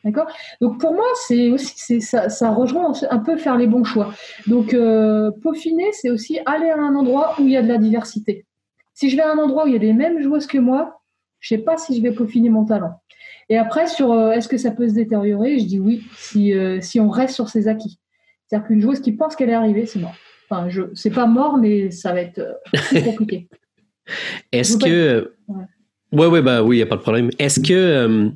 D'accord? 0.05 0.27
Donc 0.61 0.81
pour 0.81 0.93
moi, 0.93 1.07
c'est 1.27 1.51
aussi 1.51 2.03
ça, 2.03 2.29
ça 2.29 2.51
rejoint 2.51 2.93
un 3.11 3.19
peu 3.19 3.39
faire 3.39 3.57
les 3.57 3.67
bons 3.67 3.85
choix. 3.85 4.13
Donc 4.47 4.75
euh, 4.75 5.31
peaufiner, 5.43 5.93
c'est 5.93 6.11
aussi 6.11 6.39
aller 6.45 6.69
à 6.69 6.77
un 6.77 6.95
endroit 6.95 7.35
où 7.39 7.43
il 7.43 7.51
y 7.51 7.57
a 7.57 7.63
de 7.63 7.69
la 7.69 7.79
diversité. 7.79 8.45
Si 8.93 9.09
je 9.09 9.17
vais 9.17 9.23
à 9.23 9.33
un 9.33 9.39
endroit 9.39 9.65
où 9.65 9.67
il 9.67 9.73
y 9.73 9.77
a 9.77 9.79
les 9.79 9.95
mêmes 9.95 10.21
joueuses 10.21 10.47
que 10.47 10.59
moi, 10.59 11.01
je 11.41 11.55
ne 11.55 11.59
sais 11.59 11.65
pas 11.65 11.79
si 11.79 11.97
je 11.97 12.03
vais 12.03 12.13
peaufiner 12.13 12.51
mon 12.51 12.65
talent. 12.65 13.01
Et 13.55 13.57
après, 13.57 13.87
sur 13.87 14.11
euh, 14.11 14.33
est-ce 14.33 14.49
que 14.49 14.57
ça 14.57 14.73
peut 14.73 14.89
se 14.89 14.95
détériorer, 14.95 15.61
je 15.61 15.65
dis 15.65 15.79
oui, 15.79 16.03
si, 16.17 16.53
euh, 16.53 16.81
si 16.81 16.99
on 16.99 17.09
reste 17.09 17.37
sur 17.37 17.49
ses 17.49 17.69
acquis. 17.69 18.01
C'est-à-dire 18.49 18.67
qu'une 18.67 18.81
joueuse 18.81 18.99
qui 18.99 19.13
pense 19.13 19.37
qu'elle 19.37 19.49
est 19.49 19.55
arrivée, 19.55 19.87
c'est 19.87 20.01
mort. 20.01 20.17
Enfin, 20.51 20.69
je, 20.69 20.83
c'est 20.95 21.13
pas 21.13 21.27
mort, 21.27 21.57
mais 21.57 21.93
ça 21.93 22.13
va 22.13 22.23
être 22.23 22.41
euh, 22.41 23.01
compliqué. 23.05 23.47
Est-ce 24.51 24.77
que. 24.77 25.35
Ouais. 26.11 26.27
ouais, 26.27 26.43
bah 26.43 26.65
oui, 26.65 26.75
il 26.75 26.79
n'y 26.81 26.83
a 26.83 26.87
pas 26.87 26.97
de 26.97 27.03
problème. 27.03 27.31
Est-ce 27.39 27.61
que 27.61 28.33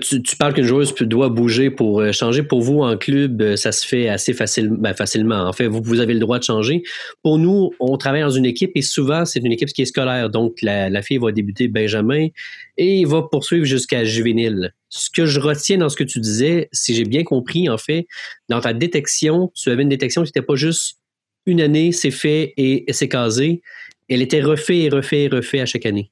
tu, 0.00 0.36
parles 0.36 0.54
qu'une 0.54 0.64
joueuse 0.64 0.94
doit 0.94 1.28
bouger 1.28 1.70
pour 1.70 2.00
euh, 2.00 2.12
changer. 2.12 2.42
Pour 2.42 2.60
vous, 2.60 2.80
en 2.80 2.96
club, 2.96 3.40
euh, 3.42 3.56
ça 3.56 3.72
se 3.72 3.86
fait 3.86 4.08
assez 4.08 4.34
ben, 4.34 4.94
facilement. 4.94 5.46
En 5.46 5.52
fait, 5.52 5.66
vous, 5.66 6.00
avez 6.00 6.14
le 6.14 6.20
droit 6.20 6.38
de 6.38 6.44
changer. 6.44 6.82
Pour 7.22 7.38
nous, 7.38 7.70
on 7.80 7.96
travaille 7.96 8.22
dans 8.22 8.30
une 8.30 8.44
équipe 8.44 8.72
et 8.74 8.82
souvent, 8.82 9.24
c'est 9.24 9.40
une 9.40 9.52
équipe 9.52 9.68
qui 9.68 9.82
est 9.82 9.86
scolaire. 9.86 10.30
Donc, 10.30 10.60
la, 10.62 11.02
fille 11.02 11.18
va 11.18 11.32
débuter 11.32 11.68
Benjamin 11.68 12.28
et 12.76 13.04
va 13.04 13.22
poursuivre 13.22 13.64
jusqu'à 13.64 14.04
juvénile. 14.04 14.74
Ce 14.88 15.10
que 15.10 15.26
je 15.26 15.40
retiens 15.40 15.78
dans 15.78 15.88
ce 15.88 15.96
que 15.96 16.04
tu 16.04 16.20
disais, 16.20 16.68
si 16.72 16.94
j'ai 16.94 17.04
bien 17.04 17.24
compris, 17.24 17.68
en 17.68 17.78
fait, 17.78 18.06
dans 18.48 18.60
ta 18.60 18.72
détection, 18.72 19.50
tu 19.54 19.70
avais 19.70 19.82
une 19.82 19.88
détection 19.88 20.22
qui 20.22 20.28
n'était 20.28 20.42
pas 20.42 20.56
juste 20.56 20.98
une 21.46 21.60
année, 21.60 21.92
c'est 21.92 22.10
fait 22.10 22.54
et 22.56 22.84
c'est 22.92 23.08
casé. 23.08 23.62
Elle 24.08 24.22
était 24.22 24.42
refait 24.42 24.80
et 24.80 24.88
refait 24.88 25.24
et 25.24 25.28
refait 25.28 25.60
à 25.60 25.66
chaque 25.66 25.86
année. 25.86 26.10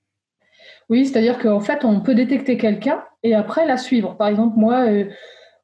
Oui, 0.89 1.07
c'est-à-dire 1.07 1.39
qu'en 1.39 1.61
fait, 1.61 1.85
on 1.85 2.01
peut 2.01 2.15
détecter 2.15 2.57
quelqu'un 2.57 3.01
et 3.23 3.35
après 3.35 3.67
la 3.67 3.77
suivre. 3.77 4.17
Par 4.17 4.29
exemple, 4.29 4.59
moi, 4.59 4.87
euh, 4.87 5.05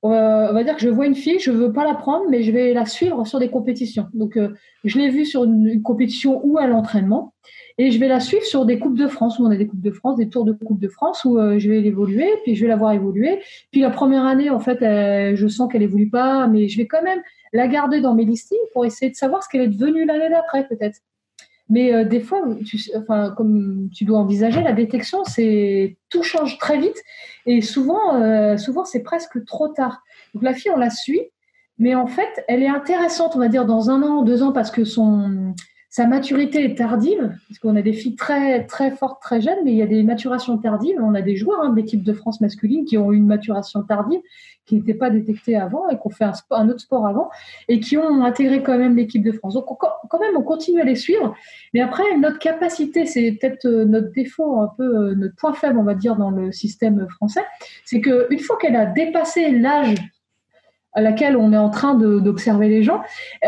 on, 0.02 0.10
va, 0.10 0.64
dire 0.64 0.76
que 0.76 0.82
je 0.82 0.88
vois 0.88 1.06
une 1.06 1.14
fille, 1.14 1.38
je 1.40 1.50
ne 1.50 1.56
veux 1.56 1.72
pas 1.72 1.84
la 1.84 1.94
prendre, 1.94 2.26
mais 2.28 2.42
je 2.42 2.52
vais 2.52 2.72
la 2.72 2.84
suivre 2.84 3.26
sur 3.26 3.38
des 3.38 3.48
compétitions. 3.48 4.06
Donc, 4.14 4.36
euh, 4.36 4.54
je 4.84 4.98
l'ai 4.98 5.08
vue 5.08 5.24
sur 5.24 5.44
une, 5.44 5.82
compétition 5.82 6.40
ou 6.44 6.58
à 6.58 6.66
l'entraînement 6.66 7.34
et 7.78 7.90
je 7.90 7.98
vais 7.98 8.08
la 8.08 8.20
suivre 8.20 8.44
sur 8.44 8.64
des 8.64 8.78
Coupes 8.78 8.96
de 8.96 9.06
France, 9.06 9.38
où 9.38 9.46
on 9.46 9.50
a 9.50 9.56
des 9.56 9.66
Coupes 9.66 9.82
de 9.82 9.90
France, 9.90 10.16
des 10.16 10.28
Tours 10.28 10.44
de 10.44 10.52
Coupe 10.52 10.80
de 10.80 10.88
France, 10.88 11.24
où 11.24 11.38
euh, 11.38 11.58
je 11.58 11.68
vais 11.68 11.80
l'évoluer, 11.80 12.28
puis 12.42 12.54
je 12.54 12.62
vais 12.62 12.68
la 12.68 12.76
voir 12.76 12.92
évoluer. 12.92 13.40
Puis 13.70 13.80
la 13.82 13.90
première 13.90 14.24
année, 14.24 14.48
en 14.48 14.60
fait, 14.60 14.78
je 14.80 15.46
sens 15.48 15.70
qu'elle 15.70 15.82
évolue 15.82 16.08
pas, 16.08 16.46
mais 16.46 16.68
je 16.68 16.78
vais 16.78 16.86
quand 16.86 17.02
même 17.02 17.20
la 17.52 17.68
garder 17.68 18.00
dans 18.00 18.14
mes 18.14 18.24
listings 18.24 18.58
pour 18.72 18.86
essayer 18.86 19.10
de 19.10 19.16
savoir 19.16 19.42
ce 19.42 19.48
qu'elle 19.48 19.62
est 19.62 19.68
devenue 19.68 20.06
l'année 20.06 20.30
d'après, 20.30 20.66
peut-être. 20.66 21.00
Mais 21.68 21.92
euh, 21.92 22.04
des 22.04 22.20
fois, 22.20 22.42
tu, 22.64 22.78
enfin, 22.96 23.34
comme 23.36 23.88
tu 23.92 24.04
dois 24.04 24.18
envisager, 24.18 24.62
la 24.62 24.72
détection, 24.72 25.24
c'est 25.24 25.96
tout 26.10 26.22
change 26.22 26.58
très 26.58 26.78
vite 26.78 26.96
et 27.44 27.60
souvent, 27.60 28.14
euh, 28.14 28.56
souvent 28.56 28.84
c'est 28.84 29.02
presque 29.02 29.44
trop 29.44 29.68
tard. 29.68 30.02
Donc 30.34 30.44
la 30.44 30.54
fille, 30.54 30.70
on 30.72 30.78
la 30.78 30.90
suit, 30.90 31.22
mais 31.78 31.94
en 31.94 32.06
fait, 32.06 32.44
elle 32.48 32.62
est 32.62 32.68
intéressante, 32.68 33.34
on 33.34 33.40
va 33.40 33.48
dire, 33.48 33.66
dans 33.66 33.90
un 33.90 34.02
an, 34.02 34.22
deux 34.22 34.42
ans, 34.42 34.52
parce 34.52 34.70
que 34.70 34.84
son, 34.84 35.54
sa 35.96 36.06
maturité 36.06 36.62
est 36.62 36.76
tardive, 36.76 37.34
parce 37.48 37.58
qu'on 37.58 37.74
a 37.74 37.80
des 37.80 37.94
filles 37.94 38.16
très, 38.16 38.66
très 38.66 38.90
fortes, 38.90 39.22
très 39.22 39.40
jeunes, 39.40 39.60
mais 39.64 39.72
il 39.72 39.78
y 39.78 39.82
a 39.82 39.86
des 39.86 40.02
maturations 40.02 40.58
tardives. 40.58 40.98
On 41.00 41.14
a 41.14 41.22
des 41.22 41.36
joueurs 41.36 41.62
hein, 41.62 41.70
de 41.70 41.76
l'équipe 41.76 42.02
de 42.02 42.12
France 42.12 42.42
masculine 42.42 42.84
qui 42.84 42.98
ont 42.98 43.12
eu 43.12 43.16
une 43.16 43.26
maturation 43.26 43.82
tardive, 43.82 44.20
qui 44.66 44.74
n'étaient 44.74 44.92
pas 44.92 45.08
détectés 45.08 45.56
avant 45.56 45.88
et 45.88 45.94
qui 45.94 46.02
ont 46.04 46.10
fait 46.10 46.26
un, 46.50 46.68
autre 46.68 46.80
sport 46.80 47.06
avant, 47.06 47.30
et 47.68 47.80
qui 47.80 47.96
ont 47.96 48.22
intégré 48.22 48.62
quand 48.62 48.76
même 48.76 48.94
l'équipe 48.94 49.24
de 49.24 49.32
France. 49.32 49.54
Donc, 49.54 49.64
quand 49.64 50.20
même, 50.20 50.36
on 50.36 50.42
continue 50.42 50.82
à 50.82 50.84
les 50.84 50.96
suivre. 50.96 51.34
Mais 51.72 51.80
après, 51.80 52.04
notre 52.18 52.40
capacité, 52.40 53.06
c'est 53.06 53.32
peut-être 53.32 53.64
euh, 53.64 53.86
notre 53.86 54.12
défaut, 54.12 54.60
un 54.60 54.70
peu 54.76 54.84
euh, 54.84 55.14
notre 55.14 55.36
point 55.36 55.54
faible, 55.54 55.78
on 55.78 55.84
va 55.84 55.94
dire, 55.94 56.16
dans 56.16 56.30
le 56.30 56.52
système 56.52 57.08
français, 57.08 57.44
c'est 57.86 58.02
qu'une 58.02 58.40
fois 58.40 58.58
qu'elle 58.60 58.76
a 58.76 58.84
dépassé 58.84 59.50
l'âge 59.50 59.94
à 60.92 61.00
laquelle 61.00 61.38
on 61.38 61.54
est 61.54 61.58
en 61.58 61.70
train 61.70 61.94
d'observer 61.94 62.68
les 62.68 62.82
gens, 62.82 63.02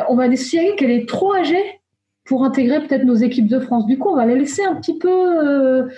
on 0.09 0.17
va 0.17 0.29
décider 0.29 0.77
qu'elle 0.77 0.91
est 0.91 1.09
trop 1.09 1.35
âgée 1.35 1.78
pour 2.29 2.45
intégrer 2.45 2.81
peut-être 2.87 3.05
nos 3.05 3.15
équipes 3.15 3.49
de 3.49 3.59
France. 3.59 3.87
Du 3.87 3.99
coup, 3.99 4.11
on 4.11 4.17
va 4.17 4.27
la 4.27 4.35
laisser 4.35 4.63
un 4.63 4.75
petit 4.75 4.99
peu, 4.99 5.09
euh, 5.09 5.89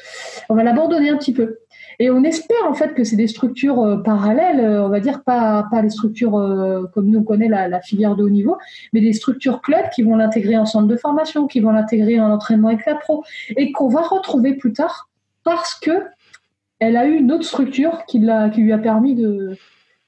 on 0.49 0.55
va 0.55 0.63
l'abandonner 0.63 1.11
un 1.11 1.17
petit 1.17 1.35
peu. 1.35 1.59
Et 1.99 2.09
on 2.09 2.23
espère 2.23 2.65
en 2.67 2.73
fait 2.73 2.95
que 2.95 3.05
c'est 3.05 3.17
des 3.17 3.27
structures 3.27 3.81
euh, 3.81 3.97
parallèles, 3.97 4.61
euh, 4.61 4.87
on 4.87 4.89
va 4.89 5.01
dire 5.01 5.23
pas, 5.25 5.67
pas 5.71 5.83
les 5.83 5.91
structures 5.91 6.33
comme 6.95 7.11
nous 7.11 7.19
on 7.19 7.25
connaît 7.25 7.49
la, 7.49 7.81
filière 7.81 8.15
de 8.15 8.23
haut 8.23 8.31
niveau, 8.31 8.57
mais 8.93 9.01
des 9.01 9.13
structures 9.13 9.61
clubs 9.61 9.91
qui 9.95 10.03
vont 10.03 10.17
l'intégrer 10.17 10.57
en 10.57 10.67
centre 10.67 10.87
de 10.87 10.97
formation, 10.97 11.49
qui 11.49 11.61
vont 11.61 11.73
l'intégrer 11.73 12.21
en 12.21 12.31
entraînement 12.31 12.69
avec 12.69 12.87
la 12.87 12.95
pro, 12.95 13.25
et 13.57 13.73
qu'on 13.73 13.89
va 13.89 14.03
retrouver 14.03 14.55
plus 14.55 14.73
tard 14.73 15.11
parce 15.43 15.75
que 15.75 15.91
elle 16.79 16.97
a 16.97 17.07
eu 17.07 17.17
une 17.17 17.33
autre 17.33 17.45
structure 17.45 18.05
qui, 18.07 18.25
qui 18.55 18.61
lui 18.63 18.73
a 18.73 18.79
permis 18.79 19.15
de, 19.15 19.57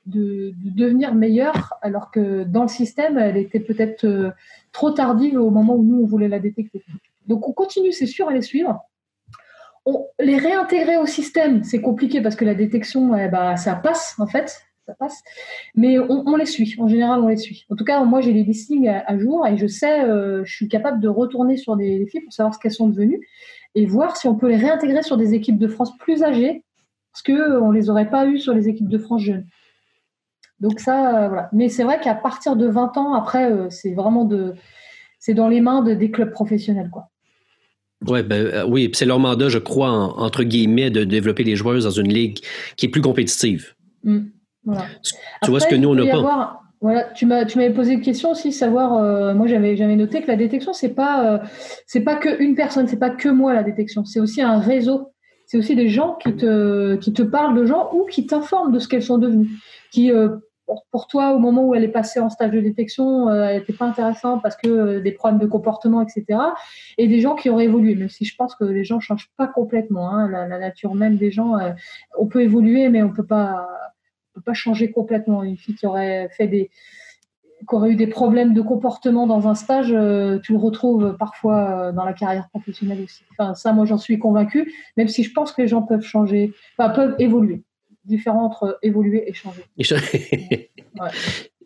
de, 0.07 0.55
devenir 0.64 1.14
meilleure, 1.14 1.75
alors 1.83 2.11
que 2.11 2.45
dans 2.45 2.62
le 2.62 2.69
système, 2.69 3.19
elle 3.19 3.37
était 3.37 3.61
peut-être 3.61 4.33
trop 4.73 4.91
tardive 4.91 5.38
au 5.38 5.50
moment 5.50 5.75
où 5.75 5.85
nous, 5.85 6.02
on 6.02 6.07
voulait 6.07 6.29
la 6.29 6.38
détecter. 6.38 6.83
Donc 7.26 7.49
on 7.49 7.52
continue, 7.52 7.93
c'est 7.93 8.07
sûr, 8.07 8.29
à 8.29 8.33
les 8.33 8.43
suivre. 8.43 8.81
On, 9.85 10.07
les 10.21 10.38
réintégrer 10.38 10.97
au 10.97 11.07
système, 11.07 11.64
c'est 11.64 11.81
compliqué 11.81 12.21
parce 12.21 12.37
que 12.37 12.45
la 12.45 12.55
détection, 12.55 13.17
eh 13.17 13.29
ben, 13.29 13.57
ça 13.57 13.75
passe 13.75 14.14
en 14.19 14.26
fait, 14.26 14.62
ça 14.87 14.95
passe. 14.95 15.23
Mais 15.75 15.99
on, 15.99 16.37
les 16.37 16.47
suit, 16.47 16.75
en 16.79 16.88
général, 16.88 17.21
on 17.21 17.29
les 17.29 17.37
suit. 17.37 17.67
En 17.71 17.76
tout 17.76 17.85
cas, 17.85 18.02
moi, 18.05 18.21
j'ai 18.21 18.33
les 18.33 18.45
listings 18.45 18.88
à, 18.88 19.19
jour 19.19 19.47
et 19.47 19.57
je 19.57 19.67
sais, 19.67 20.05
euh, 20.05 20.45
je 20.45 20.55
suis 20.55 20.69
capable 20.69 21.00
de 21.00 21.09
retourner 21.09 21.57
sur 21.57 21.76
des, 21.76 22.07
filles 22.07 22.23
pour 22.23 22.33
savoir 22.33 22.55
ce 22.55 22.59
qu'elles 22.59 22.73
sont 22.73 22.88
devenues 22.88 23.26
et 23.75 23.87
voir 23.87 24.17
si 24.17 24.29
on 24.29 24.37
peut 24.37 24.49
les 24.49 24.57
réintégrer 24.57 25.02
sur 25.02 25.17
des 25.17 25.35
équipes 25.35 25.59
de 25.59 25.69
France 25.69 25.97
plus 25.99 26.23
âgées 26.23 26.64
parce 27.12 27.23
qu'on 27.23 27.69
ne 27.69 27.75
les 27.75 27.91
aurait 27.91 28.09
pas 28.09 28.26
eues 28.26 28.38
sur 28.38 28.55
les 28.55 28.69
équipes 28.69 28.88
de 28.88 28.99
France 28.99 29.23
jeunes. 29.23 29.47
Donc 30.62 30.78
ça, 30.78 31.25
euh, 31.25 31.28
voilà. 31.28 31.49
Mais 31.52 31.69
c'est 31.69 31.83
vrai 31.83 32.00
qu'à 32.00 32.14
partir 32.14 32.54
de 32.54 32.69
20 32.69 32.97
ans, 32.97 33.14
après, 33.14 33.50
euh, 33.50 33.66
c'est 33.69 33.95
vraiment 33.95 34.25
de, 34.25 34.54
c'est 35.19 35.35
dans 35.35 35.49
les 35.49 35.61
mains 35.61 35.83
de, 35.83 35.92
des 35.92 36.11
clubs 36.11 36.31
professionnels, 36.31 36.88
quoi. 36.90 37.09
Ouais, 38.07 38.23
ben, 38.23 38.47
euh, 38.47 38.64
oui, 38.66 38.90
c'est 38.95 39.04
leur 39.04 39.19
mandat, 39.19 39.49
je 39.49 39.59
crois, 39.59 39.90
entre 39.90 40.45
guillemets, 40.45 40.90
de 40.90 41.04
développer 41.04 41.45
des 41.45 41.57
joueuses 41.57 41.85
dans 41.85 41.90
une 41.90 42.12
ligue 42.12 42.38
qui 42.76 42.87
est 42.87 42.88
plus 42.88 43.02
compétitive. 43.02 43.75
Mmh, 44.04 44.21
tu, 45.42 45.50
vois 45.50 45.61
ce 45.61 45.66
que 45.66 45.75
nous, 45.75 45.90
on 45.90 45.95
n'a 45.95 46.11
pas. 46.11 46.61
voilà, 46.81 47.04
tu 47.12 47.26
m'avais 47.26 47.71
posé 47.71 47.92
une 47.92 48.00
question 48.00 48.31
aussi, 48.33 48.52
savoir, 48.52 49.35
moi 49.37 49.47
j'avais 49.47 49.97
noté 49.97 50.21
que 50.21 50.26
la 50.26 50.37
détection, 50.37 50.73
c'est 50.73 50.95
pas, 50.95 51.42
c'est 51.87 52.00
pas 52.00 52.16
que 52.16 52.42
une 52.42 52.57
personne, 52.57 52.88
c'est 52.88 52.99
pas 52.99 53.11
que 53.11 53.28
moi 53.28 53.54
la 53.54 53.62
détection, 53.62 54.04
c'est 54.04 54.19
aussi 54.19 54.42
un 54.42 54.59
réseau. 54.59 55.12
C'est 55.47 55.59
aussi 55.59 55.76
des 55.76 55.88
gens 55.88 56.16
qui 56.21 56.35
te, 56.35 56.97
qui 56.97 57.12
te 57.12 57.23
parlent 57.23 57.57
de 57.57 57.66
gens 57.66 57.90
ou 57.92 58.07
qui 58.07 58.26
t'informent 58.26 58.73
de 58.73 58.78
ce 58.81 58.88
qu'elles 58.88 59.02
sont 59.02 59.19
devenues. 59.19 59.50
Qui, 59.92 60.11
pour 60.90 61.07
toi, 61.07 61.33
au 61.33 61.38
moment 61.38 61.64
où 61.66 61.75
elle 61.75 61.85
est 61.85 61.88
passée 61.88 62.21
en 62.21 62.31
stage 62.31 62.50
de 62.50 62.61
détection, 62.61 63.28
euh, 63.28 63.45
elle 63.45 63.59
n'était 63.59 63.73
pas 63.73 63.87
intéressante 63.87 64.42
parce 64.42 64.57
que 64.57 64.69
euh, 64.69 65.00
des 65.00 65.12
problèmes 65.12 65.40
de 65.40 65.47
comportement, 65.47 66.02
etc. 66.02 66.38
Et 66.99 67.09
des 67.09 67.21
gens 67.21 67.35
qui 67.35 67.50
auraient 67.50 67.64
évolué, 67.64 67.95
même 67.95 68.09
si 68.09 68.25
je 68.25 68.37
pense 68.37 68.54
que 68.54 68.64
les 68.64 68.85
gens 68.85 69.00
changent 69.00 69.31
pas 69.37 69.47
complètement. 69.47 70.11
Hein. 70.11 70.28
La, 70.31 70.59
nature 70.59 70.95
même 70.95 71.16
des 71.16 71.31
gens, 71.31 71.59
euh, 71.59 71.73
on 72.19 72.26
peut 72.26 72.42
évoluer, 72.42 72.88
mais 72.88 73.02
on 73.02 73.11
pas, 73.11 73.69
peut 74.35 74.40
pas 74.40 74.54
changer 74.54 74.90
complètement. 74.90 75.42
Une 75.42 75.57
fille 75.57 75.75
qui 75.75 75.87
aurait 75.87 76.28
fait 76.37 76.47
des, 76.47 76.71
qui 77.69 77.75
aurait 77.75 77.90
eu 77.90 77.97
des 77.97 78.07
problèmes 78.07 78.54
de 78.54 78.62
comportement 78.62 79.26
dans 79.26 79.49
un 79.49 79.54
stage, 79.54 79.88
tu 80.42 80.52
le 80.52 80.59
retrouves 80.59 81.16
parfois 81.19 81.92
dans 81.92 82.04
la 82.04 82.12
carrière 82.12 82.49
professionnelle 82.49 83.02
aussi. 83.02 83.23
Enfin, 83.33 83.54
ça, 83.54 83.73
moi, 83.73 83.85
j'en 83.85 83.99
suis 83.99 84.19
convaincue, 84.19 84.73
même 84.97 85.09
si 85.09 85.23
je 85.23 85.33
pense 85.33 85.52
que 85.52 85.62
les 85.62 85.69
gens 85.69 85.83
peuvent 85.83 86.02
changer, 86.02 86.52
peuvent 86.76 87.14
évoluer 87.19 87.62
différent 88.05 88.45
entre 88.47 88.79
évoluer 88.83 89.25
et 89.29 89.33
changer. 89.33 89.63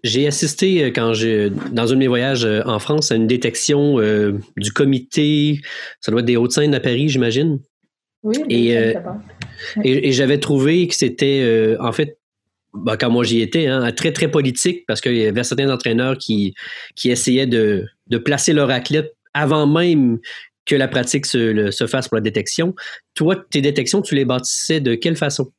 J'ai 0.06 0.26
assisté 0.26 0.84
euh, 0.84 0.90
quand 0.94 1.14
j'ai 1.14 1.50
dans 1.50 1.90
un 1.90 1.94
de 1.94 1.98
mes 1.98 2.06
voyages 2.06 2.44
euh, 2.44 2.62
en 2.64 2.78
France 2.78 3.10
à 3.10 3.16
une 3.16 3.26
détection 3.26 3.98
euh, 3.98 4.38
du 4.56 4.72
comité, 4.72 5.60
ça 6.00 6.12
doit 6.12 6.20
être 6.20 6.26
des 6.26 6.36
Hauts-de-Seine 6.36 6.74
à 6.74 6.80
Paris, 6.80 7.08
j'imagine. 7.08 7.58
Oui, 8.22 8.36
et, 8.48 8.94
et, 9.84 10.12
j'avais 10.12 10.38
trouvé 10.38 10.88
que 10.88 10.94
c'était 10.94 11.76
en 11.78 11.92
fait 11.92 12.18
bah, 12.74 12.96
quand 12.96 13.08
moi 13.08 13.22
j'y 13.22 13.40
étais, 13.40 13.68
hein, 13.68 13.92
très 13.92 14.10
très 14.10 14.28
politique 14.28 14.84
parce 14.88 15.00
qu'il 15.00 15.16
y 15.16 15.26
avait 15.26 15.44
certains 15.44 15.70
entraîneurs 15.70 16.18
qui, 16.18 16.54
qui 16.96 17.10
essayaient 17.10 17.46
de, 17.46 17.86
de 18.08 18.18
placer 18.18 18.52
leur 18.52 18.70
athlète 18.70 19.14
avant 19.32 19.68
même 19.68 20.18
que 20.64 20.74
la 20.74 20.88
pratique 20.88 21.24
se, 21.24 21.70
se, 21.70 21.86
fasse 21.86 22.08
pour 22.08 22.16
la 22.16 22.20
détection. 22.20 22.74
Toi, 23.14 23.36
tes 23.50 23.60
détections, 23.60 24.02
tu 24.02 24.16
les 24.16 24.24
bâtissais 24.24 24.80
de 24.80 24.96
quelle 24.96 25.16
façon? 25.16 25.52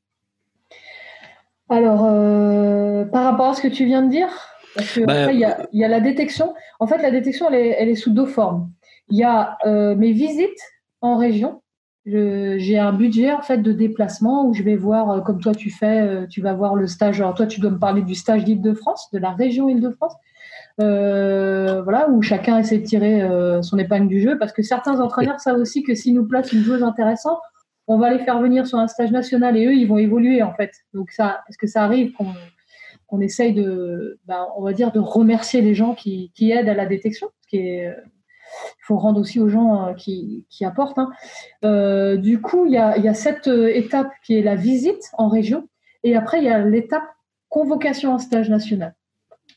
Alors, 1.69 2.05
euh, 2.05 3.03
par 3.05 3.23
rapport 3.25 3.49
à 3.49 3.53
ce 3.53 3.61
que 3.61 3.67
tu 3.67 3.85
viens 3.85 4.01
de 4.01 4.09
dire, 4.09 4.29
parce 4.75 4.93
qu'il 4.93 5.05
bah, 5.05 5.33
y, 5.33 5.43
a, 5.43 5.67
y 5.73 5.83
a 5.83 5.87
la 5.87 5.99
détection. 5.99 6.53
En 6.79 6.87
fait, 6.87 6.99
la 6.99 7.11
détection, 7.11 7.47
elle 7.49 7.55
est, 7.55 7.75
elle 7.77 7.89
est 7.89 7.95
sous 7.95 8.11
deux 8.11 8.25
formes. 8.25 8.69
Il 9.09 9.17
y 9.17 9.23
a 9.23 9.57
euh, 9.65 9.95
mes 9.95 10.11
visites 10.11 10.61
en 11.01 11.17
région. 11.17 11.61
J'ai 12.05 12.79
un 12.79 12.93
budget 12.93 13.33
en 13.33 13.41
fait 13.41 13.57
de 13.57 13.73
déplacement 13.73 14.45
où 14.45 14.53
je 14.53 14.63
vais 14.63 14.77
voir, 14.77 15.09
euh, 15.09 15.19
comme 15.19 15.41
toi 15.41 15.53
tu 15.53 15.69
fais, 15.69 16.25
tu 16.29 16.41
vas 16.41 16.53
voir 16.53 16.75
le 16.75 16.87
stage. 16.87 17.19
Alors 17.19 17.33
toi, 17.33 17.47
tu 17.47 17.59
dois 17.59 17.71
me 17.71 17.79
parler 17.79 18.01
du 18.01 18.15
stage 18.15 18.45
d'Île-de-France, 18.45 19.09
de 19.11 19.19
la 19.19 19.31
région 19.31 19.67
Île-de-France. 19.67 20.15
voilà, 20.77 22.07
où 22.09 22.21
chacun 22.21 22.59
essaie 22.59 22.77
de 22.77 22.85
tirer 22.85 23.27
son 23.61 23.77
épingle 23.77 24.07
du 24.07 24.21
jeu, 24.21 24.37
parce 24.37 24.53
que 24.53 24.61
certains 24.61 25.01
entraîneurs 25.01 25.41
savent 25.41 25.59
aussi 25.59 25.83
que 25.83 25.95
s'ils 25.95 26.15
nous 26.15 26.25
placent 26.25 26.53
une 26.53 26.63
joueuse 26.63 26.83
intéressante, 26.83 27.39
on 27.87 27.97
va 27.97 28.11
les 28.11 28.19
faire 28.19 28.39
venir 28.39 28.67
sur 28.67 28.77
un 28.77 28.87
stage 28.87 29.11
national 29.11 29.57
et 29.57 29.65
eux, 29.65 29.73
ils 29.73 29.87
vont 29.87 29.97
évoluer 29.97 30.43
en 30.43 30.53
fait. 30.53 30.71
Donc 30.93 31.11
ça, 31.11 31.41
est-ce 31.49 31.57
que 31.57 31.67
ça 31.67 31.83
arrive 31.83 32.11
qu'on 33.07 33.21
essaye 33.21 33.53
de, 33.53 34.19
ben, 34.25 34.47
on 34.57 34.63
va 34.63 34.73
dire, 34.73 34.91
de 34.91 34.99
remercier 34.99 35.61
les 35.61 35.73
gens 35.73 35.95
qui, 35.95 36.31
aident 36.39 36.69
à 36.69 36.73
la 36.73 36.85
détection, 36.85 37.29
ce 37.41 37.47
qui 37.47 37.57
est 37.57 37.93
il 38.79 38.85
faut 38.85 38.97
rendre 38.97 39.19
aussi 39.19 39.39
aux 39.39 39.49
gens 39.49 39.87
euh, 39.87 39.93
qui, 39.93 40.45
apportent. 40.61 40.97
Hein. 40.97 41.11
Euh, 41.65 42.17
du 42.17 42.41
coup, 42.41 42.65
il 42.65 42.73
y 42.73 42.77
a, 42.77 43.13
cette 43.13 43.47
euh, 43.47 43.67
étape 43.67 44.11
qui 44.23 44.37
est 44.37 44.41
la 44.41 44.55
visite 44.55 45.11
en 45.17 45.27
région, 45.27 45.67
et 46.03 46.15
après, 46.15 46.39
il 46.39 46.45
y 46.45 46.49
a 46.49 46.59
l'étape 46.59 47.03
convocation 47.49 48.13
en 48.13 48.17
stage 48.17 48.49
national. 48.49 48.95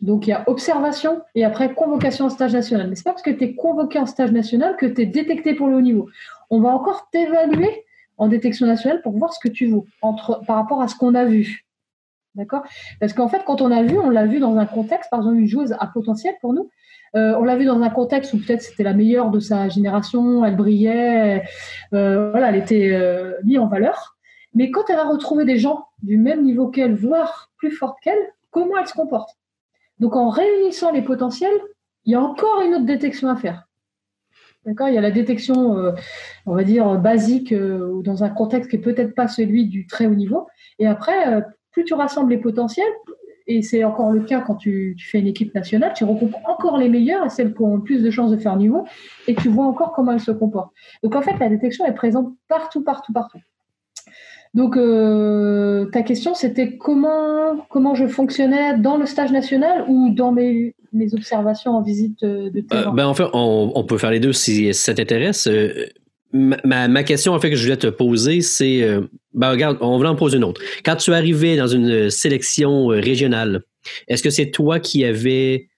Donc, 0.01 0.27
il 0.27 0.31
y 0.31 0.33
a 0.33 0.45
observation 0.49 1.21
et 1.35 1.45
après 1.45 1.75
convocation 1.75 2.27
en 2.27 2.31
stage 2.31 2.55
national. 2.55 2.89
Mais 2.89 2.95
ce 2.95 3.01
n'est 3.01 3.05
pas 3.05 3.11
parce 3.11 3.23
que 3.23 3.31
tu 3.31 3.45
es 3.45 3.55
convoqué 3.55 3.99
en 3.99 4.07
stage 4.07 4.33
national 4.33 4.77
que 4.77 4.87
tu 4.87 5.03
es 5.03 5.07
détecté 5.07 5.55
pour 5.55 5.67
le 5.67 5.77
haut 5.77 5.83
niveau. 5.83 6.09
On 6.49 6.61
va 6.61 6.71
encore 6.71 7.11
t'évaluer 7.11 7.85
en 8.21 8.29
détection 8.29 8.67
nationale 8.67 9.01
pour 9.01 9.17
voir 9.17 9.33
ce 9.33 9.41
que 9.41 9.53
tu 9.53 9.67
vaux 9.67 9.87
entre, 10.03 10.43
par 10.47 10.57
rapport 10.57 10.83
à 10.83 10.89
ce 10.89 10.95
qu'on 10.95 11.15
a 11.15 11.25
vu. 11.25 11.65
D'accord? 12.35 12.63
Parce 13.01 13.15
qu'en 13.15 13.29
fait, 13.29 13.43
quand 13.45 13.63
on 13.63 13.73
a 13.73 13.83
vu, 13.83 13.99
on 13.99 14.11
l'a 14.11 14.27
vu 14.27 14.39
dans 14.39 14.57
un 14.57 14.67
contexte, 14.67 15.11
par 15.11 15.21
exemple, 15.21 15.39
une 15.39 15.49
joueuse 15.49 15.75
à 15.81 15.87
potentiel 15.87 16.35
pour 16.41 16.53
nous. 16.53 16.71
Euh, 17.17 17.35
on 17.39 17.45
l'a 17.45 17.57
vu 17.57 17.65
dans 17.65 17.81
un 17.81 17.89
contexte 17.89 18.35
où 18.35 18.39
peut-être 18.39 18.63
c'était 18.63 18.85
la 18.85 18.93
meilleure 18.93 19.31
de 19.31 19.41
sa 19.41 19.69
génération, 19.69 20.45
elle 20.45 20.55
brillait, 20.55 21.43
euh, 21.95 22.31
voilà, 22.31 22.51
elle 22.51 22.57
était 22.57 22.93
euh, 22.93 23.33
mise 23.43 23.59
en 23.59 23.67
valeur. 23.67 24.17
Mais 24.55 24.71
quand 24.71 24.91
elle 24.91 24.99
a 24.99 25.09
retrouvé 25.09 25.45
des 25.45 25.57
gens 25.57 25.87
du 26.03 26.19
même 26.19 26.45
niveau 26.45 26.69
qu'elle, 26.69 26.95
voire 26.95 27.51
plus 27.57 27.73
forte 27.73 27.99
qu'elle, 28.03 28.21
comment 28.51 28.79
elle 28.79 28.87
se 28.87 28.95
comporte? 28.95 29.31
Donc 29.99 30.15
en 30.15 30.29
réunissant 30.29 30.93
les 30.93 31.03
potentiels, 31.03 31.59
il 32.05 32.13
y 32.13 32.17
a 32.17 32.21
encore 32.21 32.61
une 32.61 32.75
autre 32.75 32.87
détection 32.87 33.29
à 33.29 33.37
faire. 33.37 33.67
D'accord 34.67 34.89
Il 34.89 34.95
y 34.95 34.99
a 34.99 35.01
la 35.01 35.11
détection, 35.11 35.79
euh, 35.79 35.93
on 36.45 36.55
va 36.55 36.65
dire, 36.65 36.99
basique 36.99 37.53
euh, 37.53 38.03
dans 38.03 38.25
un 38.25 38.29
contexte 38.29 38.71
qui 38.71 38.77
n'est 38.77 38.83
peut-être 38.83 39.15
pas 39.15 39.27
celui 39.27 39.67
du 39.67 39.87
très 39.87 40.07
haut 40.07 40.15
niveau. 40.15 40.49
Et 40.79 40.87
après, 40.87 41.33
euh, 41.33 41.41
plus 41.73 41.85
tu 41.85 41.95
rassembles 41.95 42.31
les 42.31 42.39
potentiels, 42.39 42.93
et 43.47 43.63
c'est 43.63 43.85
encore 43.85 44.13
le 44.13 44.21
cas 44.21 44.41
quand 44.41 44.57
tu, 44.57 44.97
fais 44.99 45.19
une 45.19 45.27
équipe 45.27 45.55
nationale, 45.55 45.93
tu 45.95 46.05
regroupes 46.05 46.37
encore 46.47 46.77
les 46.77 46.91
meilleurs 46.91 47.25
et 47.25 47.31
celles 47.31 47.55
qui 47.55 47.63
ont 47.63 47.77
le 47.77 47.83
plus 47.83 48.03
de 48.03 48.11
chances 48.11 48.31
de 48.31 48.37
faire 48.37 48.57
niveau, 48.57 48.85
et 49.27 49.35
tu 49.35 49.49
vois 49.49 49.65
encore 49.65 49.93
comment 49.93 50.13
elles 50.13 50.21
se 50.21 50.31
comportent. 50.31 50.73
Donc 51.03 51.17
en 51.17 51.23
fait, 51.23 51.39
la 51.41 51.49
détection 51.49 51.87
est 51.87 51.95
présente 51.95 52.35
partout, 52.47 52.85
partout, 52.85 53.13
partout. 53.13 53.39
Donc, 54.53 54.75
ta 55.93 56.03
question, 56.03 56.35
c'était 56.35 56.77
comment, 56.77 57.57
comment 57.71 57.95
je 57.95 58.09
fonctionnais 58.09 58.77
dans 58.77 58.97
le 58.97 59.07
stage 59.07 59.31
national 59.31 59.85
ou 59.89 60.11
dans 60.11 60.33
mes, 60.33 60.75
mes 60.93 61.13
observations 61.15 61.73
en 61.77 61.83
visite 61.83 62.23
euh, 62.23 62.51
de 62.51 62.61
terrain? 62.61 62.91
Euh, 62.91 62.95
ben, 62.95 63.07
en 63.07 63.15
fait, 63.15 63.27
on, 63.33 63.85
peut 63.85 63.99
faire 63.99 64.11
les 64.11 64.21
deux 64.21 64.33
si, 64.33 64.73
ça 64.75 64.95
t'intéresse. 64.95 65.47
Euh, 65.47 65.87
ma, 66.33 66.89
ma, 66.89 67.03
question 67.03 67.33
en 67.33 67.41
fait 67.41 67.51
que 67.51 67.57
je 67.57 67.63
voulais 67.63 67.77
te 67.77 67.89
poser, 67.89 68.41
c'est 68.41 68.85
ben, 69.35 69.51
regarde, 69.51 69.79
on 69.81 69.99
va 69.99 70.11
en 70.11 70.17
poser 70.17 70.37
une 70.37 70.45
autre. 70.45 70.61
Quand 70.85 70.97
tu 70.97 71.13
arrivais 71.13 71.57
dans 71.57 71.67
une 71.67 72.11
sélection 72.11 72.87
régionale, 72.87 73.63
est-ce 74.09 74.23
que 74.23 74.31
c'est 74.31 74.51
toi 74.51 74.81
qui 74.81 75.05
avais 75.05 75.69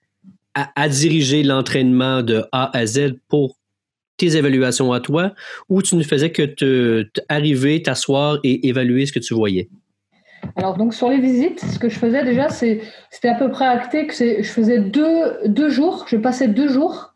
à, 0.53 0.89
diriger 0.89 1.43
l'entraînement 1.43 2.21
de 2.21 2.43
A 2.51 2.75
à 2.77 2.85
Z 2.85 3.15
pour 3.27 3.57
tes 4.17 4.35
évaluations 4.35 4.93
à 4.93 4.99
toi 4.99 5.33
ou 5.69 5.81
tu 5.81 5.95
ne 5.95 6.03
faisais 6.03 6.31
que 6.31 6.43
te, 6.43 7.07
arriver, 7.29 7.81
t'asseoir 7.81 8.37
et 8.43 8.67
évaluer 8.67 9.05
ce 9.05 9.13
que 9.13 9.19
tu 9.19 9.33
voyais? 9.33 9.69
Alors, 10.55 10.77
donc, 10.77 10.93
sur 10.93 11.09
les 11.09 11.19
visites, 11.19 11.59
ce 11.61 11.79
que 11.79 11.89
je 11.89 11.97
faisais 11.97 12.23
déjà, 12.23 12.49
c'était 12.49 13.27
à 13.27 13.35
peu 13.35 13.49
près 13.49 13.65
acté 13.65 14.05
que 14.05 14.13
je 14.13 14.49
faisais 14.49 14.79
deux, 14.79 15.47
deux, 15.47 15.69
jours, 15.69 16.05
je 16.07 16.17
passais 16.17 16.47
deux 16.47 16.67
jours 16.67 17.13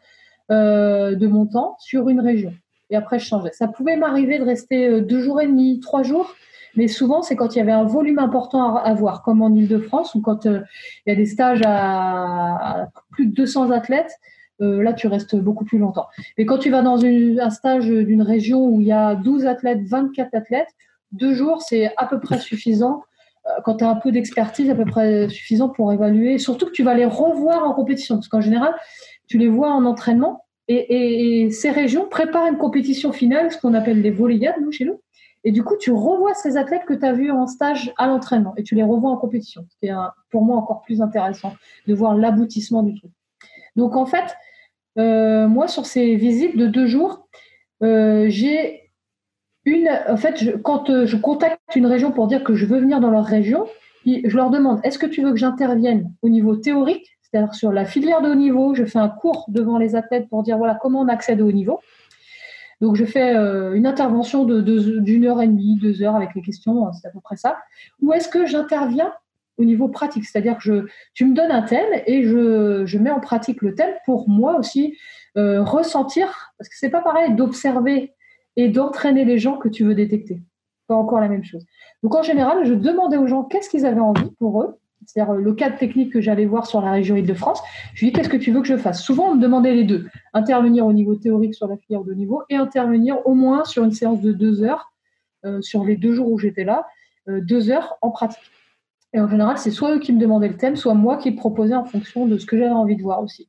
euh, 0.51 1.15
de 1.15 1.27
mon 1.27 1.45
temps 1.45 1.75
sur 1.79 2.09
une 2.09 2.19
région. 2.19 2.53
Et 2.89 2.95
après, 2.95 3.19
je 3.19 3.25
changeais. 3.25 3.51
Ça 3.53 3.67
pouvait 3.67 3.95
m'arriver 3.95 4.39
de 4.39 4.43
rester 4.43 4.87
euh, 4.87 5.01
deux 5.01 5.21
jours 5.21 5.39
et 5.39 5.45
demi, 5.45 5.79
trois 5.79 6.01
jours, 6.01 6.33
mais 6.75 6.87
souvent, 6.87 7.21
c'est 7.21 7.35
quand 7.35 7.55
il 7.55 7.59
y 7.59 7.61
avait 7.61 7.71
un 7.71 7.83
volume 7.83 8.17
important 8.17 8.75
à, 8.75 8.93
voir, 8.95 9.21
comme 9.21 9.43
en 9.43 9.53
Ile-de-France, 9.53 10.15
ou 10.15 10.21
quand 10.21 10.47
euh, 10.47 10.61
il 11.05 11.11
y 11.11 11.13
a 11.13 11.15
des 11.15 11.25
stages 11.27 11.61
à, 11.63 12.87
plus 13.11 13.27
de 13.27 13.35
200 13.35 13.69
athlètes. 13.69 14.13
là, 14.59 14.93
tu 14.93 15.07
restes 15.07 15.35
beaucoup 15.35 15.65
plus 15.65 15.77
longtemps. 15.77 16.07
Mais 16.39 16.45
quand 16.45 16.57
tu 16.57 16.71
vas 16.71 16.81
dans 16.81 17.05
un 17.05 17.49
stage 17.51 17.85
d'une 17.87 18.23
région 18.23 18.67
où 18.67 18.81
il 18.81 18.87
y 18.87 18.91
a 18.91 19.13
12 19.13 19.45
athlètes, 19.45 19.83
24 19.87 20.33
athlètes, 20.33 20.69
deux 21.11 21.33
jours, 21.33 21.61
c'est 21.61 21.91
à 21.97 22.05
peu 22.07 22.19
près 22.19 22.39
suffisant 22.39 23.03
euh, 23.03 23.06
quand 23.63 23.77
tu 23.77 23.83
as 23.83 23.89
un 23.89 23.95
peu 23.95 24.11
d'expertise, 24.11 24.69
à 24.69 24.75
peu 24.75 24.85
près 24.85 25.29
suffisant 25.29 25.69
pour 25.69 25.91
évaluer. 25.93 26.37
Surtout 26.37 26.65
que 26.65 26.71
tu 26.71 26.83
vas 26.83 26.93
les 26.93 27.05
revoir 27.05 27.63
en 27.63 27.73
compétition, 27.73 28.15
parce 28.15 28.27
qu'en 28.27 28.41
général, 28.41 28.73
tu 29.27 29.37
les 29.37 29.47
vois 29.47 29.71
en 29.71 29.85
entraînement. 29.85 30.45
Et, 30.67 31.49
ces 31.51 31.71
régions 31.71 32.07
préparent 32.09 32.47
une 32.47 32.57
compétition 32.57 33.11
finale, 33.11 33.51
ce 33.51 33.57
qu'on 33.57 33.73
appelle 33.73 34.01
les 34.01 34.11
volleyades, 34.11 34.55
nous, 34.61 34.71
chez 34.71 34.85
nous. 34.85 35.01
Et 35.43 35.51
du 35.51 35.63
coup, 35.63 35.77
tu 35.77 35.91
revois 35.91 36.33
ces 36.33 36.57
athlètes 36.57 36.83
que 36.85 36.93
tu 36.93 37.05
as 37.05 37.13
vus 37.13 37.31
en 37.31 37.47
stage 37.47 37.93
à 37.97 38.07
l'entraînement 38.07 38.53
et 38.57 38.63
tu 38.63 38.75
les 38.75 38.83
revois 38.83 39.11
en 39.11 39.17
compétition. 39.17 39.65
C'est 39.81 39.91
pour 40.29 40.43
moi 40.43 40.57
encore 40.57 40.81
plus 40.81 41.01
intéressant 41.01 41.53
de 41.87 41.93
voir 41.93 42.15
l'aboutissement 42.15 42.83
du 42.83 42.99
truc. 42.99 43.11
Donc, 43.77 43.95
en 43.95 44.05
fait, 44.05 44.35
euh, 44.97 45.47
moi, 45.47 45.67
sur 45.67 45.85
ces 45.85 46.15
visites 46.15 46.57
de 46.57 46.67
deux 46.67 46.87
jours, 46.87 47.27
euh, 47.83 48.25
j'ai 48.27 48.86
en 50.07 50.17
fait, 50.17 50.61
quand 50.63 50.89
euh, 50.89 51.05
je 51.05 51.17
contacte 51.17 51.59
une 51.75 51.85
région 51.85 52.11
pour 52.11 52.27
dire 52.27 52.43
que 52.43 52.55
je 52.55 52.65
veux 52.65 52.79
venir 52.79 52.99
dans 52.99 53.11
leur 53.11 53.25
région, 53.25 53.67
je 54.05 54.35
leur 54.35 54.49
demande 54.49 54.79
est-ce 54.83 54.97
que 54.97 55.05
tu 55.05 55.21
veux 55.21 55.31
que 55.31 55.37
j'intervienne 55.37 56.11
au 56.21 56.29
niveau 56.29 56.55
théorique, 56.55 57.17
c'est-à-dire 57.21 57.53
sur 57.53 57.73
la 57.73 57.83
filière 57.83 58.21
de 58.21 58.29
haut 58.29 58.35
niveau 58.35 58.73
Je 58.73 58.85
fais 58.85 58.99
un 58.99 59.09
cours 59.09 59.45
devant 59.49 59.77
les 59.77 59.95
athlètes 59.95 60.29
pour 60.29 60.43
dire 60.43 60.57
voilà 60.57 60.77
comment 60.81 61.01
on 61.01 61.07
accède 61.09 61.41
au 61.41 61.49
haut 61.49 61.51
niveau. 61.51 61.81
Donc 62.79 62.95
je 62.95 63.05
fais 63.05 63.35
euh, 63.35 63.73
une 63.73 63.87
intervention 63.87 64.45
d'une 64.45 65.25
heure 65.25 65.41
et 65.41 65.47
demie, 65.47 65.77
deux 65.81 66.03
heures 66.03 66.15
avec 66.15 66.29
les 66.35 66.41
questions, 66.41 66.87
hein, 66.87 66.91
c'est 66.93 67.07
à 67.07 67.11
peu 67.11 67.19
près 67.19 67.35
ça. 67.35 67.57
Ou 68.01 68.13
est-ce 68.13 68.29
que 68.29 68.45
j'interviens 68.45 69.11
au 69.57 69.65
niveau 69.65 69.87
pratique, 69.87 70.23
c'est-à-dire 70.23 70.57
que 70.59 70.85
tu 71.15 71.25
me 71.25 71.33
donnes 71.33 71.51
un 71.51 71.63
thème 71.63 72.01
et 72.05 72.23
je, 72.23 72.97
mets 72.99 73.09
en 73.09 73.19
pratique 73.19 73.63
le 73.63 73.73
thème 73.73 73.93
pour 74.05 74.29
moi 74.29 74.57
aussi 74.57 74.95
euh, 75.35 75.63
ressentir, 75.63 76.53
parce 76.59 76.69
que 76.69 76.75
c'est 76.77 76.91
pas 76.91 77.01
pareil 77.01 77.33
d'observer 77.33 78.13
et 78.57 78.67
d'entraîner 78.67 79.23
les 79.23 79.37
gens 79.37 79.57
que 79.57 79.69
tu 79.69 79.85
veux 79.85 79.95
détecter. 79.95 80.41
Pas 80.87 80.95
encore 80.95 81.21
la 81.21 81.29
même 81.29 81.43
chose. 81.43 81.65
Donc 82.03 82.15
en 82.15 82.23
général, 82.23 82.65
je 82.65 82.73
demandais 82.73 83.17
aux 83.17 83.27
gens 83.27 83.43
qu'est-ce 83.43 83.69
qu'ils 83.69 83.85
avaient 83.85 84.01
envie 84.01 84.31
pour 84.39 84.61
eux. 84.61 84.77
C'est-à-dire 85.05 85.35
le 85.35 85.53
cadre 85.53 85.77
technique 85.77 86.11
que 86.11 86.19
j'allais 86.19 86.45
voir 86.45 86.65
sur 86.65 86.81
la 86.81 86.91
région 86.91 87.15
Île-de-France. 87.15 87.61
Je 87.93 88.03
lui 88.03 88.11
dis 88.11 88.13
qu'est-ce 88.13 88.29
que 88.29 88.35
tu 88.35 88.51
veux 88.51 88.61
que 88.61 88.67
je 88.67 88.75
fasse? 88.75 89.01
Souvent, 89.01 89.29
on 89.29 89.35
me 89.35 89.41
demandait 89.41 89.73
les 89.73 89.85
deux. 89.85 90.07
Intervenir 90.33 90.85
au 90.85 90.91
niveau 90.91 91.15
théorique 91.15 91.55
sur 91.55 91.67
la 91.67 91.77
filière 91.77 92.03
de 92.03 92.13
niveau 92.13 92.41
et 92.49 92.55
intervenir 92.55 93.25
au 93.25 93.33
moins 93.33 93.63
sur 93.63 93.85
une 93.85 93.91
séance 93.91 94.21
de 94.21 94.33
deux 94.33 94.63
heures, 94.63 94.91
euh, 95.45 95.61
sur 95.61 95.85
les 95.85 95.95
deux 95.95 96.13
jours 96.13 96.29
où 96.29 96.37
j'étais 96.37 96.65
là, 96.65 96.87
euh, 97.29 97.39
deux 97.41 97.69
heures 97.69 97.95
en 98.01 98.09
pratique. 98.09 98.51
Et 99.13 99.21
en 99.21 99.29
général, 99.29 99.57
c'est 99.57 99.71
soit 99.71 99.95
eux 99.95 99.99
qui 99.99 100.11
me 100.11 100.19
demandaient 100.19 100.49
le 100.49 100.57
thème, 100.57 100.75
soit 100.75 100.93
moi 100.93 101.17
qui 101.17 101.31
proposais 101.31 101.75
en 101.75 101.85
fonction 101.85 102.25
de 102.25 102.37
ce 102.37 102.45
que 102.45 102.57
j'avais 102.57 102.71
envie 102.71 102.97
de 102.97 103.03
voir 103.03 103.21
aussi. 103.21 103.47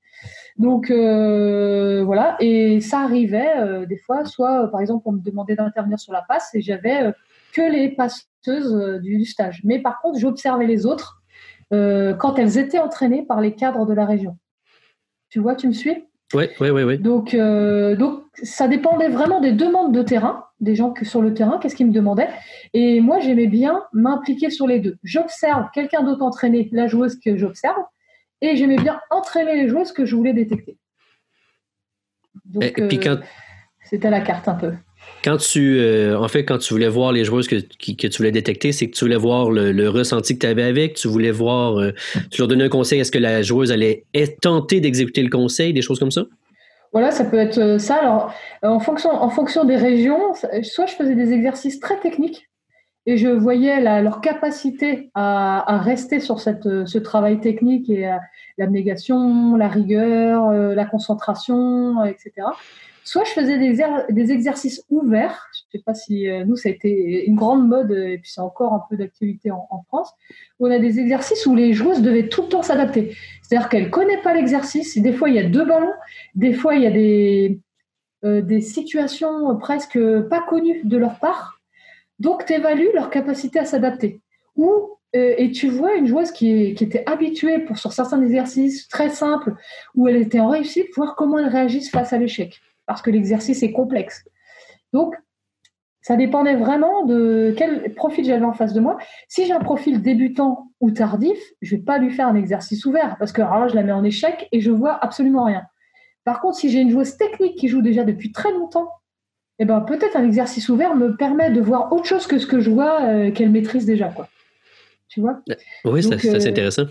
Donc 0.58 0.90
euh, 0.90 2.02
voilà, 2.04 2.36
et 2.40 2.80
ça 2.80 3.00
arrivait 3.00 3.56
euh, 3.58 3.86
des 3.86 3.96
fois, 3.96 4.24
soit 4.24 4.64
euh, 4.64 4.66
par 4.66 4.80
exemple 4.80 5.04
on 5.06 5.12
me 5.12 5.20
demandait 5.20 5.54
d'intervenir 5.54 6.00
sur 6.00 6.12
la 6.12 6.22
passe 6.22 6.52
et 6.54 6.60
j'avais 6.60 7.12
que 7.52 7.62
les 7.62 7.90
passeuses 7.90 9.00
du, 9.00 9.24
stage. 9.24 9.60
Mais 9.64 9.78
par 9.78 10.00
contre, 10.00 10.18
j'observais 10.18 10.66
les 10.66 10.84
autres 10.84 11.22
quand 11.70 12.38
elles 12.38 12.56
étaient 12.56 12.78
entraînées 12.78 13.22
par 13.22 13.40
les 13.40 13.54
cadres 13.54 13.84
de 13.84 13.92
la 13.92 14.06
région. 14.06 14.38
Tu 15.28 15.38
vois, 15.38 15.54
tu 15.54 15.68
me 15.68 15.72
suis? 15.72 16.06
Oui, 16.34 16.44
oui, 16.60 16.70
oui. 16.70 16.82
oui. 16.82 16.98
Donc, 16.98 17.36
donc 17.36 18.22
ça 18.42 18.68
dépendait 18.68 19.08
vraiment 19.08 19.40
des 19.40 19.52
demandes 19.52 19.94
de 19.94 20.02
terrain, 20.02 20.44
des 20.60 20.74
gens 20.74 20.92
que 20.92 21.04
sur 21.04 21.20
le 21.20 21.34
terrain, 21.34 21.58
qu'est-ce 21.58 21.76
qu'ils 21.76 21.86
me 21.86 21.92
demandaient. 21.92 22.28
Et 22.72 23.00
moi, 23.00 23.20
j'aimais 23.20 23.48
bien 23.48 23.82
m'impliquer 23.92 24.48
sur 24.48 24.66
les 24.66 24.80
deux. 24.80 24.96
J'observe 25.02 25.66
quelqu'un 25.74 26.02
d'autre 26.02 26.22
entraîner 26.22 26.68
la 26.72 26.86
joueuse 26.86 27.18
que 27.18 27.36
j'observe 27.36 27.82
et 28.40 28.56
j'aimais 28.56 28.76
bien 28.76 29.00
entraîner 29.10 29.54
les 29.54 29.68
joueuses 29.68 29.92
que 29.92 30.04
je 30.04 30.14
voulais 30.14 30.32
détecter. 30.32 30.76
Donc, 32.44 32.78
euh, 32.78 33.16
c'était 33.84 34.10
la 34.10 34.20
carte 34.20 34.48
un 34.48 34.54
peu. 34.54 34.72
Quand 35.24 35.36
tu, 35.36 35.78
euh, 35.78 36.18
en 36.18 36.28
fait, 36.28 36.44
quand 36.44 36.58
tu 36.58 36.74
voulais 36.74 36.88
voir 36.88 37.12
les 37.12 37.24
joueuses 37.24 37.48
que, 37.48 37.56
que 37.56 38.06
tu 38.06 38.16
voulais 38.18 38.30
détecter, 38.30 38.72
c'est 38.72 38.88
que 38.88 38.96
tu 38.96 39.04
voulais 39.04 39.16
voir 39.16 39.50
le, 39.50 39.88
ressenti 39.88 40.34
que 40.34 40.40
tu 40.40 40.46
avais 40.46 40.62
avec, 40.62 40.94
tu 40.94 41.08
voulais 41.08 41.30
voir, 41.30 41.78
euh, 41.78 41.92
tu 42.30 42.40
leur 42.40 42.48
donnais 42.48 42.64
un 42.64 42.68
conseil, 42.68 43.00
est-ce 43.00 43.10
que 43.10 43.18
la 43.18 43.42
joueuse 43.42 43.72
allait 43.72 44.04
tenter 44.42 44.80
d'exécuter 44.80 45.22
le 45.22 45.30
conseil, 45.30 45.72
des 45.72 45.82
choses 45.82 45.98
comme 45.98 46.10
ça? 46.10 46.24
Voilà, 46.92 47.10
ça 47.10 47.24
peut 47.24 47.38
être 47.38 47.78
ça. 47.78 47.96
Alors, 47.96 48.32
en 48.62 48.80
fonction, 48.80 49.10
en 49.10 49.28
fonction 49.28 49.64
des 49.64 49.76
régions, 49.76 50.32
soit 50.62 50.86
je 50.86 50.94
faisais 50.94 51.14
des 51.14 51.32
exercices 51.32 51.80
très 51.80 52.00
techniques, 52.00 52.47
et 53.08 53.16
je 53.16 53.28
voyais 53.28 53.80
leur 54.02 54.20
capacité 54.20 55.10
à, 55.14 55.80
rester 55.82 56.20
sur 56.20 56.40
ce 56.40 56.98
travail 56.98 57.40
technique 57.40 57.88
et 57.88 58.14
l'abnégation, 58.58 59.56
la 59.56 59.68
rigueur, 59.68 60.50
euh, 60.50 60.74
la 60.74 60.84
concentration, 60.84 62.04
etc. 62.04 62.32
Soit 63.04 63.24
je 63.24 63.30
faisais 63.30 63.56
des, 63.56 63.82
des 64.10 64.30
exercices 64.30 64.84
ouverts. 64.90 65.48
Je 65.54 65.60
ne 65.62 65.80
sais 65.80 65.84
pas 65.86 65.94
si 65.94 66.28
euh, 66.28 66.44
nous, 66.44 66.56
ça 66.56 66.68
a 66.68 66.72
été 66.72 67.24
une 67.26 67.34
grande 67.34 67.66
mode, 67.66 67.92
et 67.92 68.18
puis 68.18 68.30
c'est 68.30 68.42
encore 68.42 68.74
un 68.74 68.82
peu 68.90 68.98
d'activité 68.98 69.50
en, 69.50 69.82
France, 69.88 70.12
où 70.60 70.66
on 70.66 70.70
a 70.70 70.78
des 70.78 71.00
exercices 71.00 71.46
où 71.46 71.56
les 71.56 71.72
joueuses 71.72 72.02
devaient 72.02 72.28
tout 72.28 72.42
le 72.42 72.48
temps 72.48 72.62
s'adapter. 72.62 73.16
C'est-à-dire 73.40 73.70
qu'elles 73.70 73.84
ne 73.84 73.88
connaissent 73.88 74.22
pas 74.22 74.34
l'exercice. 74.34 74.98
Des 74.98 75.14
fois, 75.14 75.30
il 75.30 75.36
y 75.36 75.38
a 75.38 75.48
deux 75.48 75.64
ballons. 75.64 75.94
Des 76.34 76.52
fois, 76.52 76.74
il 76.74 76.82
y 76.82 76.86
a 76.86 78.28
euh, 78.28 78.42
des 78.42 78.60
situations 78.60 79.56
presque 79.56 79.98
pas 80.28 80.42
connues 80.42 80.82
de 80.84 80.98
leur 80.98 81.18
part 81.20 81.57
donc, 82.18 82.44
tu 82.46 82.52
évalues 82.52 82.90
leur 82.94 83.10
capacité 83.10 83.58
à 83.58 83.64
s'adapter. 83.64 84.20
Ou, 84.56 84.70
euh, 85.14 85.34
et 85.38 85.52
tu 85.52 85.68
vois 85.68 85.94
une 85.94 86.06
joueuse 86.06 86.32
qui, 86.32 86.50
était 86.50 87.04
habituée 87.06 87.60
pour, 87.60 87.78
sur 87.78 87.92
certains 87.92 88.20
exercices 88.22 88.88
très 88.88 89.08
simples, 89.08 89.54
où 89.94 90.08
elle 90.08 90.16
était 90.16 90.40
en 90.40 90.48
réussite, 90.48 90.88
voir 90.96 91.14
comment 91.14 91.38
elle 91.38 91.48
réagisse 91.48 91.90
face 91.90 92.12
à 92.12 92.18
l'échec. 92.18 92.60
Parce 92.86 93.02
que 93.02 93.10
l'exercice 93.10 93.62
est 93.62 93.72
complexe. 93.72 94.24
Donc, 94.92 95.14
ça 96.00 96.16
dépendait 96.16 96.56
vraiment 96.56 97.04
de 97.04 97.54
quel 97.56 97.94
profil 97.94 98.24
j'avais 98.24 98.44
en 98.44 98.54
face 98.54 98.72
de 98.72 98.80
moi. 98.80 98.96
Si 99.28 99.46
j'ai 99.46 99.52
un 99.52 99.60
profil 99.60 100.00
débutant 100.00 100.70
ou 100.80 100.90
tardif, 100.90 101.38
je 101.60 101.76
vais 101.76 101.82
pas 101.82 101.98
lui 101.98 102.10
faire 102.10 102.28
un 102.28 102.34
exercice 102.34 102.86
ouvert 102.86 103.16
parce 103.18 103.30
que 103.30 103.42
là, 103.42 103.68
je 103.68 103.74
la 103.74 103.82
mets 103.82 103.92
en 103.92 104.04
échec 104.04 104.48
et 104.50 104.60
je 104.60 104.70
vois 104.70 104.98
absolument 105.04 105.44
rien. 105.44 105.64
Par 106.24 106.40
contre, 106.40 106.56
si 106.56 106.70
j'ai 106.70 106.80
une 106.80 106.90
joueuse 106.90 107.16
technique 107.18 107.56
qui 107.56 107.68
joue 107.68 107.82
déjà 107.82 108.04
depuis 108.04 108.32
très 108.32 108.52
longtemps 108.52 108.88
eh 109.58 109.64
ben, 109.64 109.80
peut-être 109.80 110.16
un 110.16 110.24
exercice 110.24 110.68
ouvert 110.68 110.94
me 110.94 111.16
permet 111.16 111.50
de 111.50 111.60
voir 111.60 111.92
autre 111.92 112.04
chose 112.04 112.26
que 112.26 112.38
ce 112.38 112.46
que 112.46 112.60
je 112.60 112.70
vois 112.70 113.02
euh, 113.02 113.30
qu'elle 113.32 113.50
maîtrise 113.50 113.86
déjà. 113.86 114.08
Quoi. 114.08 114.28
Tu 115.08 115.20
vois? 115.20 115.40
Oui, 115.84 116.02
c'est 116.02 116.24
euh, 116.26 116.48
intéressant. 116.48 116.84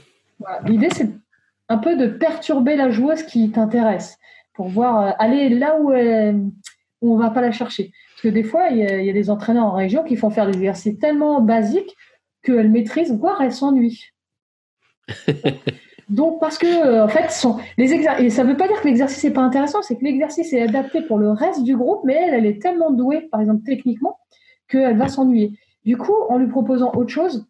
L'idée, 0.65 0.89
c'est 0.91 1.09
un 1.69 1.77
peu 1.77 1.95
de 1.95 2.07
perturber 2.07 2.75
la 2.75 2.89
joueuse 2.89 3.23
qui 3.23 3.49
t'intéresse 3.51 4.17
pour 4.53 4.67
voir 4.67 5.01
euh, 5.01 5.11
aller 5.17 5.49
là 5.49 5.79
où, 5.79 5.93
on 5.93 7.17
ne 7.17 7.21
va 7.21 7.29
pas 7.29 7.41
la 7.41 7.51
chercher. 7.51 7.91
Parce 8.11 8.23
que 8.23 8.27
des 8.29 8.43
fois, 8.43 8.69
il 8.69 8.77
y, 8.79 9.09
a, 9.09 9.13
des 9.13 9.29
entraîneurs 9.29 9.65
en 9.65 9.75
région 9.75 10.03
qui 10.03 10.15
font 10.15 10.29
faire 10.29 10.47
des 10.47 10.57
exercices 10.57 10.97
tellement 10.99 11.39
basiques 11.41 11.95
qu'elle 12.43 12.69
maîtrise, 12.69 13.13
voire 13.13 13.41
elle 13.41 13.53
s'ennuie. 13.53 14.03
Donc, 16.09 16.39
parce 16.39 16.57
que, 16.57 16.67
euh, 16.67 17.03
en 17.03 17.07
fait, 17.09 17.27
les 17.77 17.93
et 17.93 18.29
ça 18.29 18.43
ne 18.43 18.49
veut 18.49 18.57
pas 18.57 18.67
dire 18.67 18.81
que 18.81 18.87
l'exercice 18.87 19.23
n'est 19.23 19.31
pas 19.31 19.41
intéressant, 19.41 19.81
c'est 19.81 19.97
que 19.97 20.03
l'exercice 20.03 20.53
est 20.53 20.61
adapté 20.61 21.01
pour 21.01 21.17
le 21.17 21.31
reste 21.31 21.63
du 21.63 21.75
groupe, 21.75 22.01
mais 22.05 22.13
elle, 22.13 22.33
elle 22.33 22.45
est 22.45 22.61
tellement 22.61 22.91
douée, 22.91 23.27
par 23.29 23.41
exemple 23.41 23.63
techniquement, 23.65 24.17
qu'elle 24.69 24.97
va 24.97 25.09
s'ennuyer. 25.09 25.51
Du 25.83 25.97
coup, 25.97 26.15
en 26.29 26.37
lui 26.37 26.47
proposant 26.47 26.93
autre 26.93 27.09
chose, 27.09 27.45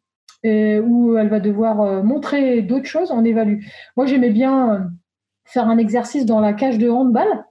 euh, 0.46 0.82
où 0.82 1.18
elle 1.18 1.30
va 1.30 1.40
devoir 1.40 1.82
euh, 1.82 2.04
montrer 2.04 2.62
d'autres 2.62 2.88
choses, 2.88 3.12
on 3.12 3.24
évalue. 3.24 3.60
Moi, 3.96 4.08
j'aimais 4.08 4.32
bien 4.32 4.90
faire 5.46 5.68
un 5.68 5.78
exercice 5.78 6.26
dans 6.26 6.40
la 6.40 6.54
cage 6.54 6.78
de 6.78 6.90
handball 6.90 7.46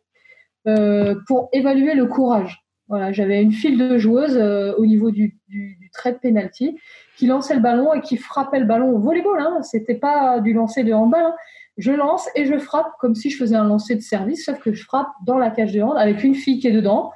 pour 1.29 1.49
évaluer 1.53 1.95
le 1.95 2.07
courage. 2.07 2.65
Voilà, 2.89 3.13
j'avais 3.13 3.41
une 3.41 3.53
file 3.53 3.79
de 3.79 3.99
joueuses 3.99 4.37
au 4.37 4.85
niveau 4.85 5.13
du, 5.13 5.39
du, 5.49 5.77
du 5.81 5.91
trait 5.91 6.13
de 6.13 6.19
penalty 6.19 6.77
qui 7.17 7.27
lançait 7.27 7.55
le 7.55 7.61
ballon 7.61 7.93
et 7.95 8.01
qui 8.01 8.17
frappait 8.17 8.61
le 8.61 8.67
ballon 8.67 8.91
au 8.91 8.99
volleyball. 8.99 9.41
Hein. 9.41 9.63
C'était 9.63 9.95
pas 9.95 10.41
du 10.41 10.53
lancer 10.53 10.85
de 10.85 10.93
handball. 10.93 11.23
Hein. 11.23 11.35
Je 11.79 11.93
lance 11.93 12.27
et 12.35 12.47
je 12.47 12.57
frappe 12.57 12.91
comme 13.01 13.15
si 13.15 13.29
je 13.29 13.37
faisais 13.37 13.55
un 13.55 13.65
lancer 13.65 13.95
de 13.95 14.01
service, 14.01 14.47
sauf 14.47 14.59
que 14.61 14.73
je 14.73 14.83
frappe 14.83 15.09
dans 15.27 15.37
la 15.37 15.51
cage 15.51 15.73
de 15.73 15.83
hand 15.83 15.95
avec 15.99 16.25
une 16.25 16.35
fille 16.35 16.59
qui 16.59 16.69
est 16.69 16.73
dedans 16.73 17.11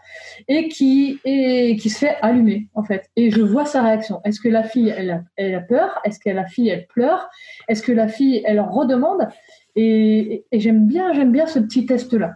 et 0.49 0.69
qui, 0.69 1.19
qui 1.25 1.89
se 1.89 1.99
fait 1.99 2.17
allumer, 2.21 2.69
en 2.75 2.83
fait. 2.83 3.09
Et 3.17 3.31
je 3.31 3.41
vois 3.41 3.65
sa 3.65 3.83
réaction. 3.83 4.21
Est-ce 4.25 4.39
que 4.39 4.51
la 4.51 4.63
fille, 4.63 4.93
elle 5.37 5.55
a, 5.55 5.61
peur? 5.61 5.99
Est-ce 6.05 6.19
que 6.19 6.29
la 6.29 6.45
fille, 6.45 6.69
elle 6.69 6.87
pleure? 6.89 7.31
Est-ce 7.69 7.83
que 7.83 7.93
la 7.93 8.07
fille, 8.07 8.43
elle 8.45 8.61
redemande? 8.61 9.29
Et, 9.77 10.45
et 10.53 10.61
j'aime 10.61 10.87
bien, 10.87 11.15
j'aime 11.15 11.33
bien 11.33 11.47
ce 11.47 11.59
petit 11.59 11.87
test-là. 11.87 12.35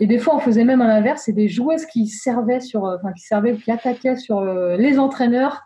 Et 0.00 0.06
des 0.06 0.18
fois, 0.18 0.34
on 0.36 0.38
faisait 0.38 0.64
même 0.64 0.80
à 0.80 0.88
l'inverse. 0.88 1.24
C'est 1.26 1.32
des 1.32 1.48
joueuses 1.48 1.84
qui 1.84 2.06
servaient 2.06 2.60
sur, 2.60 2.84
enfin, 2.84 3.12
qui 3.12 3.24
servaient, 3.24 3.54
qui 3.54 3.70
attaquaient 3.70 4.16
sur 4.16 4.38
euh, 4.38 4.76
les 4.78 4.98
entraîneurs 4.98 5.65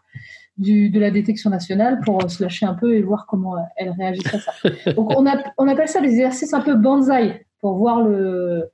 de 0.61 1.01
la 1.01 1.11
détection 1.11 1.51
nationale 1.51 2.01
pour 2.05 2.31
se 2.31 2.43
lâcher 2.43 2.67
un 2.67 2.75
peu 2.75 2.95
et 2.95 3.03
voir 3.03 3.27
comment 3.27 3.57
elle 3.77 3.91
réagit 3.93 4.23
à 4.33 4.39
ça. 4.39 4.53
Donc 4.93 5.11
on, 5.19 5.27
a, 5.27 5.43
on 5.59 5.67
appelle 5.69 5.89
ça 5.89 6.01
des 6.01 6.11
exercices 6.11 6.53
un 6.53 6.61
peu 6.61 6.75
bonsaï 6.75 7.45
pour 7.61 7.77
voir 7.77 8.03
le, 8.03 8.71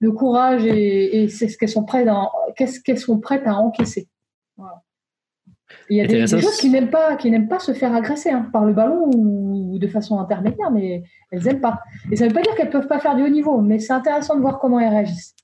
le 0.00 0.12
courage 0.12 0.64
et, 0.64 1.28
c'est 1.28 1.48
ce 1.48 1.58
qu'elles 1.58 1.68
sont 1.68 1.84
prêtes 1.84 2.08
à, 2.08 2.30
qu'est-ce 2.56 2.80
qu'elles 2.80 2.98
sont 2.98 3.20
prêtes 3.20 3.46
à 3.46 3.56
encaisser. 3.56 4.08
Il 5.90 5.98
y 5.98 6.00
a 6.00 6.06
des, 6.06 6.24
des, 6.24 6.46
qui 6.58 6.70
n'aiment 6.70 6.90
pas, 6.90 7.16
qui 7.16 7.30
n'aiment 7.30 7.48
pas 7.48 7.58
se 7.58 7.72
faire 7.72 7.94
agresser 7.94 8.30
hein, 8.30 8.48
par 8.52 8.64
le 8.64 8.72
ballon 8.72 9.10
ou, 9.14 9.78
de 9.78 9.86
façon 9.86 10.18
intermédiaire, 10.18 10.70
mais 10.70 11.02
elles 11.30 11.42
n'aiment 11.42 11.60
pas. 11.60 11.80
Et 12.10 12.16
ça 12.16 12.24
ne 12.24 12.30
veut 12.30 12.34
pas 12.34 12.42
dire 12.42 12.54
qu'elles 12.54 12.70
peuvent 12.70 12.88
pas 12.88 12.98
faire 12.98 13.14
du 13.14 13.22
haut 13.22 13.28
niveau, 13.28 13.60
mais 13.60 13.78
c'est 13.78 13.92
intéressant 13.92 14.34
de 14.34 14.40
voir 14.40 14.58
comment 14.58 14.80
elles 14.80 14.88
réagissent. 14.88 15.36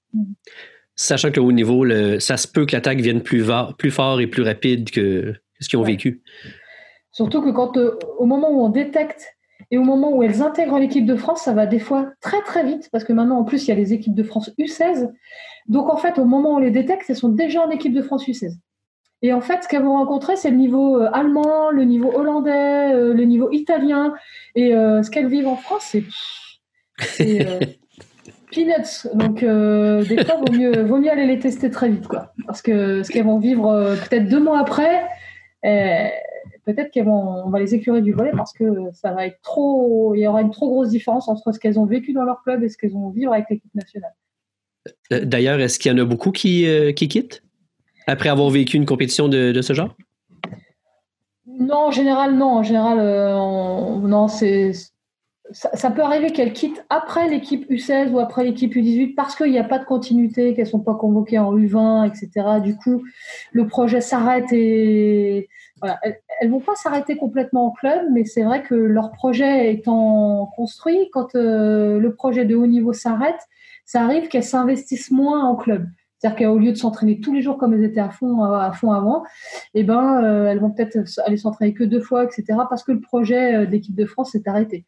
Sachant 0.96 1.30
que 1.30 1.40
au 1.40 1.46
haut 1.46 1.52
niveau, 1.52 1.84
le, 1.84 2.20
ça 2.20 2.36
se 2.36 2.48
peut 2.48 2.64
que 2.64 2.72
l'attaque 2.72 3.00
vienne 3.00 3.20
plus, 3.20 3.44
plus 3.78 3.90
fort 3.90 4.20
et 4.20 4.26
plus 4.26 4.42
rapide 4.42 4.90
que, 4.90 5.34
ce 5.60 5.68
qu'ils 5.68 5.78
ont 5.78 5.84
vécu? 5.84 6.22
Surtout 7.14 7.40
que 7.40 7.50
quand, 7.50 7.76
euh, 7.76 7.96
au 8.18 8.26
moment 8.26 8.50
où 8.50 8.64
on 8.64 8.68
détecte 8.68 9.36
et 9.70 9.78
au 9.78 9.84
moment 9.84 10.10
où 10.10 10.22
elles 10.24 10.42
intègrent 10.42 10.80
l'équipe 10.80 11.06
de 11.06 11.14
France, 11.14 11.42
ça 11.42 11.52
va 11.52 11.64
des 11.64 11.78
fois 11.78 12.10
très 12.20 12.42
très 12.42 12.64
vite 12.64 12.88
parce 12.90 13.04
que 13.04 13.12
maintenant 13.12 13.38
en 13.38 13.44
plus 13.44 13.64
il 13.64 13.68
y 13.68 13.72
a 13.72 13.76
les 13.76 13.92
équipes 13.92 14.16
de 14.16 14.24
France 14.24 14.50
U16. 14.58 15.12
Donc 15.68 15.88
en 15.88 15.96
fait, 15.96 16.18
au 16.18 16.24
moment 16.24 16.54
où 16.54 16.56
on 16.56 16.58
les 16.58 16.72
détecte, 16.72 17.08
elles 17.08 17.16
sont 17.16 17.28
déjà 17.28 17.64
en 17.64 17.70
équipe 17.70 17.94
de 17.94 18.02
France 18.02 18.26
U16. 18.26 18.56
Et 19.22 19.32
en 19.32 19.40
fait, 19.40 19.62
ce 19.62 19.68
qu'elles 19.68 19.84
vont 19.84 19.94
rencontrer, 19.94 20.34
c'est 20.36 20.50
le 20.50 20.56
niveau 20.56 21.00
euh, 21.00 21.08
allemand, 21.12 21.70
le 21.70 21.84
niveau 21.84 22.12
hollandais, 22.12 22.92
euh, 22.92 23.14
le 23.14 23.24
niveau 23.24 23.48
italien. 23.52 24.12
Et 24.56 24.72
ce 24.72 25.08
qu'elles 25.08 25.28
vivent 25.28 25.46
en 25.46 25.56
France, 25.56 25.94
c'est 26.98 27.38
peanuts. 28.52 29.06
Donc 29.14 29.40
des 29.40 30.24
fois, 30.24 30.36
vaut 30.36 30.52
mieux, 30.52 30.82
vaut 30.82 30.98
mieux 30.98 31.12
aller 31.12 31.26
les 31.26 31.38
tester 31.38 31.70
très 31.70 31.88
vite, 31.88 32.08
quoi. 32.08 32.34
Parce 32.44 32.60
que 32.60 33.04
ce 33.04 33.10
qu'elles 33.12 33.24
vont 33.24 33.38
vivre 33.38 33.96
peut-être 34.08 34.28
deux 34.28 34.40
mois 34.40 34.58
après, 34.58 35.06
peut-être 35.64 36.92
qu'on 36.92 37.48
va 37.50 37.58
les 37.58 37.74
écurer 37.74 38.02
du 38.02 38.12
volet 38.12 38.32
parce 38.36 38.52
que 38.52 38.64
ça 38.92 39.12
va 39.12 39.26
être 39.26 39.40
trop, 39.42 40.14
il 40.14 40.20
y 40.20 40.26
aura 40.26 40.42
une 40.42 40.50
trop 40.50 40.68
grosse 40.68 40.90
différence 40.90 41.28
entre 41.28 41.52
ce 41.52 41.58
qu'elles 41.58 41.78
ont 41.78 41.86
vécu 41.86 42.12
dans 42.12 42.24
leur 42.24 42.42
club 42.42 42.62
et 42.62 42.68
ce 42.68 42.76
qu'elles 42.76 42.92
vont 42.92 43.10
vivre 43.10 43.32
avec 43.32 43.46
l'équipe 43.50 43.74
nationale. 43.74 44.14
Euh, 45.12 45.24
d'ailleurs, 45.24 45.60
est-ce 45.60 45.78
qu'il 45.78 45.90
y 45.90 45.94
en 45.94 45.98
a 45.98 46.04
beaucoup 46.04 46.30
qui, 46.30 46.66
euh, 46.66 46.92
qui 46.92 47.08
quittent 47.08 47.42
après 48.06 48.28
avoir 48.28 48.50
vécu 48.50 48.76
une 48.76 48.86
compétition 48.86 49.28
de, 49.28 49.60
ce 49.62 49.72
genre? 49.72 49.94
Non, 51.46 51.86
en 51.86 51.90
général, 51.90 52.36
non. 52.36 52.58
En 52.58 52.62
général, 52.62 52.98
non, 52.98 54.28
c'est 54.28 54.72
ça, 55.52 55.90
peut 55.90 56.02
arriver 56.02 56.30
qu'elles 56.30 56.52
quittent 56.52 56.84
après 56.88 57.28
l'équipe 57.28 57.70
U16 57.70 58.10
ou 58.10 58.18
après 58.18 58.44
l'équipe 58.44 58.74
U18 58.74 59.14
parce 59.14 59.36
qu'il 59.36 59.50
n'y 59.50 59.58
a 59.58 59.64
pas 59.64 59.78
de 59.78 59.84
continuité, 59.84 60.54
qu'elles 60.54 60.64
ne 60.64 60.70
sont 60.70 60.80
pas 60.80 60.94
convoquées 60.94 61.38
en 61.38 61.54
U20, 61.54 62.08
etc. 62.08 62.60
Du 62.62 62.76
coup, 62.76 63.02
le 63.52 63.66
projet 63.66 64.00
s'arrête 64.00 64.52
et 64.52 65.48
elles 66.02 66.48
ne 66.48 66.50
vont 66.50 66.60
pas 66.60 66.74
s'arrêter 66.76 67.16
complètement 67.16 67.66
en 67.66 67.70
club, 67.72 68.06
mais 68.12 68.24
c'est 68.24 68.42
vrai 68.42 68.62
que 68.62 68.74
leur 68.74 69.12
projet 69.12 69.72
étant 69.72 70.50
construit, 70.56 71.10
quand 71.12 71.34
euh, 71.34 71.98
le 71.98 72.14
projet 72.14 72.46
de 72.46 72.56
haut 72.56 72.66
niveau 72.66 72.94
s'arrête, 72.94 73.40
ça 73.84 74.02
arrive 74.02 74.28
qu'elles 74.28 74.44
s'investissent 74.44 75.10
moins 75.10 75.44
en 75.44 75.56
club. 75.56 75.86
C'est-à-dire 76.18 76.48
qu'au 76.48 76.58
lieu 76.58 76.72
de 76.72 76.76
s'entraîner 76.76 77.20
tous 77.20 77.34
les 77.34 77.42
jours 77.42 77.58
comme 77.58 77.74
elles 77.74 77.84
étaient 77.84 78.00
à 78.00 78.08
fond, 78.08 78.42
à 78.42 78.72
fond 78.72 78.92
avant, 78.92 79.24
eh 79.74 79.82
ben, 79.82 80.24
euh, 80.24 80.46
elles 80.46 80.58
vont 80.58 80.70
peut-être 80.70 80.96
aller 81.26 81.36
s'entraîner 81.36 81.74
que 81.74 81.84
deux 81.84 82.00
fois, 82.00 82.24
etc. 82.24 82.44
Parce 82.70 82.82
que 82.82 82.92
le 82.92 83.00
projet 83.00 83.54
euh, 83.54 83.66
d'équipe 83.66 83.94
de 83.94 84.06
France 84.06 84.32
s'est 84.32 84.42
arrêté. 84.46 84.86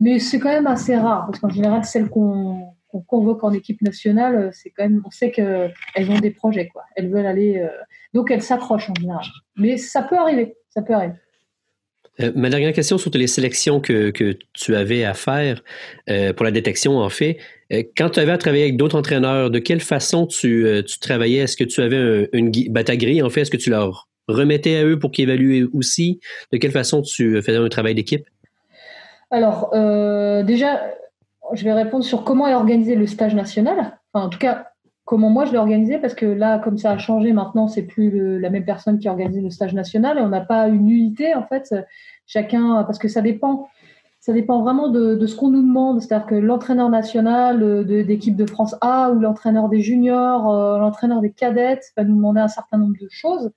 Mais 0.00 0.18
c'est 0.18 0.38
quand 0.38 0.50
même 0.50 0.66
assez 0.66 0.96
rare 0.96 1.26
parce 1.26 1.40
qu'en 1.40 1.48
général, 1.48 1.84
celles 1.84 2.08
qu'on 2.08 2.74
convoque 3.06 3.44
en 3.44 3.52
équipe 3.52 3.82
nationale, 3.82 4.34
euh, 4.36 4.50
c'est 4.52 4.70
quand 4.70 4.84
même, 4.84 5.02
on 5.04 5.10
sait 5.10 5.30
qu'elles 5.30 6.10
ont 6.10 6.18
des 6.18 6.30
projets, 6.30 6.68
quoi. 6.68 6.84
Elles 6.96 7.10
veulent 7.10 7.26
aller, 7.26 7.66
donc 8.14 8.30
elles 8.30 8.42
s'accrochent 8.42 8.90
en 8.90 8.94
général. 8.94 9.24
Mais 9.56 9.76
ça 9.76 10.02
peut 10.02 10.16
arriver, 10.16 10.56
ça 10.70 10.82
peut 10.82 10.94
arriver. 10.94 11.14
Euh, 12.20 12.32
ma 12.34 12.50
dernière 12.50 12.72
question 12.72 12.98
sur 12.98 13.10
les 13.14 13.26
sélections 13.26 13.80
que, 13.80 14.10
que 14.10 14.36
tu 14.52 14.74
avais 14.74 15.04
à 15.04 15.14
faire 15.14 15.62
euh, 16.10 16.32
pour 16.32 16.44
la 16.44 16.50
détection, 16.50 16.98
en 16.98 17.08
fait. 17.08 17.38
Euh, 17.72 17.82
quand 17.96 18.10
tu 18.10 18.20
avais 18.20 18.32
à 18.32 18.38
travailler 18.38 18.64
avec 18.64 18.76
d'autres 18.76 18.98
entraîneurs, 18.98 19.50
de 19.50 19.58
quelle 19.58 19.80
façon 19.80 20.26
tu, 20.26 20.66
tu 20.86 20.98
travaillais? 20.98 21.38
Est-ce 21.38 21.56
que 21.56 21.64
tu 21.64 21.80
avais 21.80 22.28
une 22.32 22.50
ben, 22.70 22.84
ta 22.84 22.96
grille, 22.96 23.22
en 23.22 23.30
fait? 23.30 23.42
Est-ce 23.42 23.50
que 23.50 23.56
tu 23.56 23.70
leur 23.70 24.08
remettais 24.26 24.76
à 24.76 24.84
eux 24.84 24.98
pour 24.98 25.12
qu'ils 25.12 25.24
évaluent 25.24 25.68
aussi? 25.72 26.20
De 26.52 26.58
quelle 26.58 26.72
façon 26.72 27.02
tu 27.02 27.40
faisais 27.40 27.56
un 27.56 27.68
travail 27.68 27.94
d'équipe? 27.94 28.26
Alors, 29.30 29.70
déjà, 30.44 30.80
je 31.52 31.64
vais 31.64 31.72
répondre 31.72 32.04
sur 32.04 32.24
comment 32.24 32.46
est 32.46 32.54
organisé 32.54 32.94
le 32.94 33.06
stage 33.06 33.34
national. 33.34 33.98
Enfin, 34.12 34.26
en 34.26 34.28
tout 34.28 34.38
cas, 34.38 34.68
comment 35.04 35.30
moi 35.30 35.46
je 35.46 35.52
l'ai 35.52 35.58
organisé 35.58 35.98
parce 35.98 36.14
que 36.14 36.26
là, 36.26 36.58
comme 36.58 36.76
ça 36.76 36.92
a 36.92 36.98
changé 36.98 37.32
maintenant, 37.32 37.68
c'est 37.68 37.82
plus 37.82 38.38
la 38.38 38.50
même 38.50 38.64
personne 38.64 38.98
qui 38.98 39.08
organise 39.08 39.42
le 39.42 39.50
stage 39.50 39.74
national 39.74 40.18
et 40.18 40.20
on 40.20 40.28
n'a 40.28 40.42
pas 40.42 40.68
une 40.68 40.88
unité 40.90 41.34
en 41.34 41.46
fait. 41.46 41.74
Chacun, 42.26 42.84
parce 42.84 42.98
que 42.98 43.08
ça 43.08 43.22
dépend, 43.22 43.68
ça 44.20 44.32
dépend 44.32 44.62
vraiment 44.62 44.88
de, 44.88 45.24
ce 45.26 45.36
qu'on 45.36 45.50
nous 45.50 45.62
demande. 45.62 46.00
C'est-à-dire 46.00 46.26
que 46.26 46.34
l'entraîneur 46.34 46.90
national 46.90 47.62
euh, 47.62 48.04
d'équipe 48.04 48.36
de, 48.36 48.46
France 48.46 48.74
A 48.80 49.10
ou 49.10 49.20
l'entraîneur 49.20 49.68
des 49.68 49.80
juniors, 49.80 50.50
euh, 50.50 50.78
l'entraîneur 50.78 51.20
des 51.20 51.30
cadettes 51.30 51.92
va 51.96 52.04
nous 52.04 52.16
demander 52.16 52.40
un 52.40 52.48
certain 52.48 52.78
nombre 52.78 52.96
de 53.00 53.08
choses. 53.10 53.50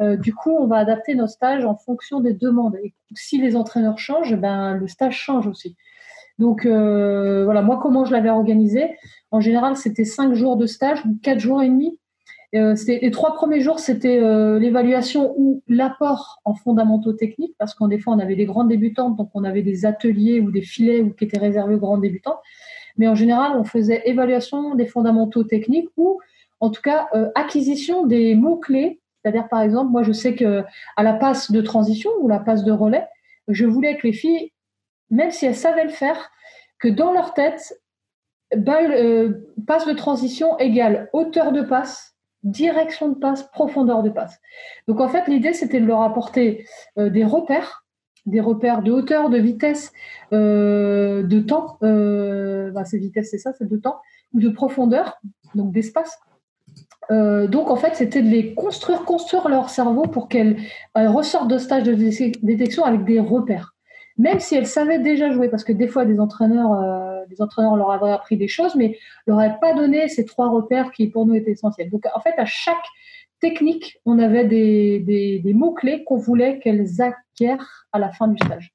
Euh, 0.00 0.16
du 0.16 0.34
coup, 0.34 0.50
on 0.50 0.66
va 0.66 0.76
adapter 0.76 1.14
nos 1.14 1.26
stages 1.26 1.64
en 1.64 1.76
fonction 1.76 2.20
des 2.20 2.32
demandes. 2.32 2.76
Et 2.82 2.94
si 3.14 3.40
les 3.40 3.54
entraîneurs 3.54 3.98
changent, 3.98 4.36
ben 4.36 4.74
le 4.74 4.88
stage 4.88 5.16
change 5.16 5.46
aussi. 5.46 5.76
Donc 6.38 6.66
voilà, 6.66 7.62
moi 7.62 7.80
comment 7.82 8.04
je 8.04 8.12
l'avais 8.12 8.30
organisé? 8.30 8.96
En 9.32 9.40
général, 9.40 9.76
c'était 9.76 10.04
cinq 10.04 10.34
jours 10.34 10.56
de 10.56 10.66
stage 10.66 11.04
ou 11.04 11.18
quatre 11.20 11.40
jours 11.40 11.62
et 11.62 11.68
demi. 11.68 11.98
Euh, 12.54 12.74
les 12.86 13.10
trois 13.10 13.34
premiers 13.34 13.60
jours, 13.60 13.78
c'était 13.78 14.22
euh, 14.22 14.58
l'évaluation 14.58 15.34
ou 15.36 15.62
l'apport 15.68 16.40
en 16.46 16.54
fondamentaux 16.54 17.12
techniques, 17.12 17.54
parce 17.58 17.74
qu'en 17.74 17.88
des 17.88 17.98
fois, 17.98 18.14
on 18.14 18.18
avait 18.18 18.36
des 18.36 18.46
grandes 18.46 18.68
débutantes, 18.68 19.16
donc 19.16 19.30
on 19.34 19.44
avait 19.44 19.62
des 19.62 19.84
ateliers 19.84 20.40
ou 20.40 20.50
des 20.50 20.62
filets 20.62 21.02
ou 21.02 21.12
qui 21.12 21.24
étaient 21.24 21.38
réservés 21.38 21.74
aux 21.74 21.78
grandes 21.78 22.00
débutantes. 22.00 22.38
Mais 22.96 23.06
en 23.06 23.14
général, 23.14 23.52
on 23.56 23.64
faisait 23.64 24.02
évaluation 24.06 24.74
des 24.74 24.86
fondamentaux 24.86 25.44
techniques 25.44 25.90
ou, 25.98 26.20
en 26.60 26.70
tout 26.70 26.80
cas, 26.80 27.08
euh, 27.14 27.28
acquisition 27.34 28.06
des 28.06 28.34
mots 28.34 28.56
clés. 28.56 29.00
C'est-à-dire, 29.22 29.48
par 29.48 29.60
exemple, 29.60 29.92
moi, 29.92 30.02
je 30.02 30.12
sais 30.12 30.34
que 30.34 30.64
à 30.96 31.02
la 31.02 31.12
passe 31.12 31.50
de 31.50 31.60
transition 31.60 32.10
ou 32.20 32.28
la 32.28 32.38
passe 32.38 32.64
de 32.64 32.72
relais, 32.72 33.06
je 33.48 33.66
voulais 33.66 33.98
que 33.98 34.06
les 34.06 34.12
filles, 34.14 34.52
même 35.10 35.30
si 35.30 35.44
elles 35.44 35.54
savaient 35.54 35.84
le 35.84 35.90
faire, 35.90 36.30
que 36.78 36.88
dans 36.88 37.12
leur 37.12 37.34
tête, 37.34 37.78
passe 38.50 39.86
de 39.86 39.92
transition 39.92 40.56
égale 40.58 41.10
hauteur 41.12 41.52
de 41.52 41.60
passe, 41.60 42.07
direction 42.42 43.08
de 43.08 43.14
passe, 43.14 43.42
profondeur 43.50 44.02
de 44.02 44.10
passe. 44.10 44.38
Donc 44.86 45.00
en 45.00 45.08
fait, 45.08 45.26
l'idée, 45.28 45.52
c'était 45.52 45.80
de 45.80 45.86
leur 45.86 46.02
apporter 46.02 46.66
euh, 46.98 47.10
des 47.10 47.24
repères, 47.24 47.84
des 48.26 48.40
repères 48.40 48.82
de 48.82 48.92
hauteur, 48.92 49.30
de 49.30 49.38
vitesse, 49.38 49.92
euh, 50.32 51.22
de 51.22 51.40
temps. 51.40 51.78
Bah, 51.80 52.84
c'est 52.84 52.98
vitesse, 52.98 53.30
c'est 53.30 53.38
ça, 53.38 53.52
c'est 53.56 53.68
de 53.68 53.76
temps, 53.76 54.00
ou 54.32 54.40
de 54.40 54.48
profondeur, 54.48 55.20
donc 55.54 55.72
d'espace. 55.72 56.18
donc 57.10 57.70
en 57.70 57.76
fait, 57.76 57.94
c'était 57.94 58.22
de 58.22 58.28
les 58.28 58.54
construire, 58.54 59.04
construire 59.04 59.48
leur 59.48 59.70
cerveau 59.70 60.02
pour 60.02 60.28
qu'elles 60.28 60.58
ressortent 60.94 61.48
de 61.48 61.58
stage 61.58 61.84
de 61.84 61.94
détection 62.42 62.84
avec 62.84 63.04
des 63.04 63.18
repères 63.18 63.74
même 64.18 64.40
si 64.40 64.56
elles 64.56 64.66
savaient 64.66 64.98
déjà 64.98 65.30
jouer, 65.30 65.48
parce 65.48 65.64
que 65.64 65.72
des 65.72 65.86
fois 65.86 66.04
des 66.04 66.18
entraîneurs, 66.18 66.72
euh, 66.72 67.07
des 67.28 67.40
entraîneurs 67.42 67.76
leur 67.76 67.90
avaient 67.90 68.10
appris 68.10 68.36
des 68.36 68.48
choses, 68.48 68.74
mais 68.74 68.98
leur 69.26 69.38
avaient 69.38 69.58
pas 69.60 69.74
donné 69.74 70.08
ces 70.08 70.24
trois 70.24 70.48
repères 70.50 70.90
qui 70.92 71.08
pour 71.08 71.26
nous 71.26 71.34
étaient 71.34 71.52
essentiels. 71.52 71.90
Donc 71.90 72.04
en 72.14 72.20
fait, 72.20 72.34
à 72.38 72.44
chaque 72.44 72.76
technique, 73.40 73.98
on 74.04 74.18
avait 74.18 74.44
des, 74.44 75.00
des, 75.00 75.38
des 75.38 75.54
mots 75.54 75.72
clés 75.72 76.04
qu'on 76.04 76.16
voulait 76.16 76.58
qu'elles 76.58 77.00
acquièrent 77.00 77.86
à 77.92 77.98
la 77.98 78.10
fin 78.10 78.28
du 78.28 78.44
stage. 78.44 78.72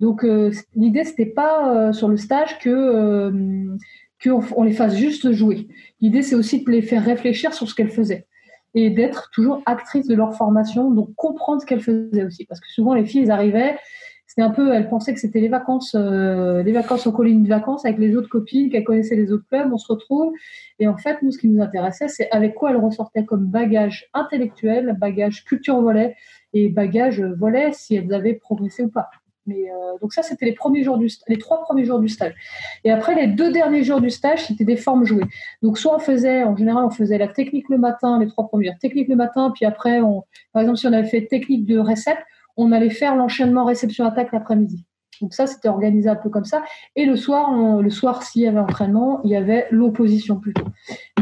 Donc 0.00 0.24
euh, 0.24 0.52
l'idée 0.76 1.04
c'était 1.04 1.26
pas 1.26 1.74
euh, 1.74 1.92
sur 1.92 2.08
le 2.08 2.16
stage 2.16 2.58
que 2.58 2.70
euh, 2.70 3.76
qu'on 4.22 4.42
on 4.56 4.62
les 4.62 4.72
fasse 4.72 4.96
juste 4.96 5.32
jouer. 5.32 5.68
L'idée 6.00 6.22
c'est 6.22 6.36
aussi 6.36 6.62
de 6.62 6.70
les 6.70 6.82
faire 6.82 7.04
réfléchir 7.04 7.52
sur 7.52 7.68
ce 7.68 7.74
qu'elles 7.74 7.90
faisaient 7.90 8.26
et 8.74 8.90
d'être 8.90 9.30
toujours 9.32 9.62
actrices 9.66 10.06
de 10.06 10.14
leur 10.14 10.36
formation, 10.36 10.90
donc 10.90 11.14
comprendre 11.16 11.60
ce 11.60 11.66
qu'elles 11.66 11.80
faisaient 11.80 12.24
aussi, 12.24 12.44
parce 12.44 12.60
que 12.60 12.68
souvent 12.68 12.94
les 12.94 13.04
filles 13.04 13.30
arrivaient 13.30 13.76
c'était 14.28 14.42
un 14.42 14.50
peu, 14.50 14.74
elle 14.74 14.90
pensait 14.90 15.14
que 15.14 15.20
c'était 15.20 15.40
les 15.40 15.48
vacances, 15.48 15.96
euh, 15.98 16.62
les 16.62 16.72
vacances 16.72 17.06
aux 17.06 17.12
collines 17.12 17.44
de 17.44 17.48
vacances 17.48 17.86
avec 17.86 17.98
les 17.98 18.14
autres 18.14 18.28
copines, 18.28 18.68
qu'elle 18.68 18.84
connaissait 18.84 19.16
les 19.16 19.32
autres 19.32 19.46
clubs, 19.48 19.72
on 19.72 19.78
se 19.78 19.90
retrouve. 19.90 20.34
Et 20.78 20.86
en 20.86 20.98
fait, 20.98 21.22
nous, 21.22 21.32
ce 21.32 21.38
qui 21.38 21.48
nous 21.48 21.62
intéressait, 21.62 22.08
c'est 22.08 22.30
avec 22.30 22.54
quoi 22.54 22.70
elle 22.70 22.76
ressortait 22.76 23.24
comme 23.24 23.46
bagage 23.46 24.10
intellectuel, 24.12 24.94
bagage 25.00 25.46
culture 25.46 25.80
volet 25.80 26.14
et 26.52 26.68
bagage 26.68 27.22
volet 27.22 27.72
si 27.72 27.96
elles 27.96 28.12
avaient 28.12 28.34
progressé 28.34 28.82
ou 28.82 28.90
pas. 28.90 29.08
Mais 29.46 29.70
euh, 29.70 29.98
donc 30.02 30.12
ça, 30.12 30.22
c'était 30.22 30.44
les 30.44 30.52
premiers 30.52 30.84
jours 30.84 30.98
du, 30.98 31.08
les 31.26 31.38
trois 31.38 31.62
premiers 31.62 31.86
jours 31.86 31.98
du 31.98 32.10
stage. 32.10 32.34
Et 32.84 32.90
après, 32.90 33.14
les 33.14 33.28
deux 33.28 33.50
derniers 33.50 33.82
jours 33.82 34.02
du 34.02 34.10
stage, 34.10 34.44
c'était 34.44 34.66
des 34.66 34.76
formes 34.76 35.06
jouées. 35.06 35.24
Donc 35.62 35.78
soit 35.78 35.96
on 35.96 36.00
faisait, 36.00 36.44
en 36.44 36.54
général, 36.54 36.84
on 36.84 36.90
faisait 36.90 37.16
la 37.16 37.28
technique 37.28 37.70
le 37.70 37.78
matin, 37.78 38.20
les 38.20 38.26
trois 38.26 38.46
premières 38.46 38.78
techniques 38.78 39.08
le 39.08 39.16
matin, 39.16 39.50
puis 39.54 39.64
après, 39.64 40.02
on, 40.02 40.24
par 40.52 40.60
exemple, 40.60 40.76
si 40.76 40.86
on 40.86 40.92
avait 40.92 41.08
fait 41.08 41.24
technique 41.24 41.64
de 41.64 41.78
recette, 41.78 42.18
on 42.58 42.72
allait 42.72 42.90
faire 42.90 43.16
l'enchaînement 43.16 43.64
réception-attaque 43.64 44.32
l'après-midi. 44.32 44.84
Donc 45.22 45.34
ça, 45.34 45.46
c'était 45.46 45.68
organisé 45.68 46.08
un 46.08 46.16
peu 46.16 46.28
comme 46.28 46.44
ça. 46.44 46.62
Et 46.96 47.04
le 47.04 47.16
soir, 47.16 48.22
s'il 48.22 48.42
y 48.42 48.46
avait 48.46 48.58
entraînement, 48.58 49.20
il 49.24 49.30
y 49.30 49.36
avait 49.36 49.66
l'opposition 49.70 50.38
plutôt. 50.38 50.66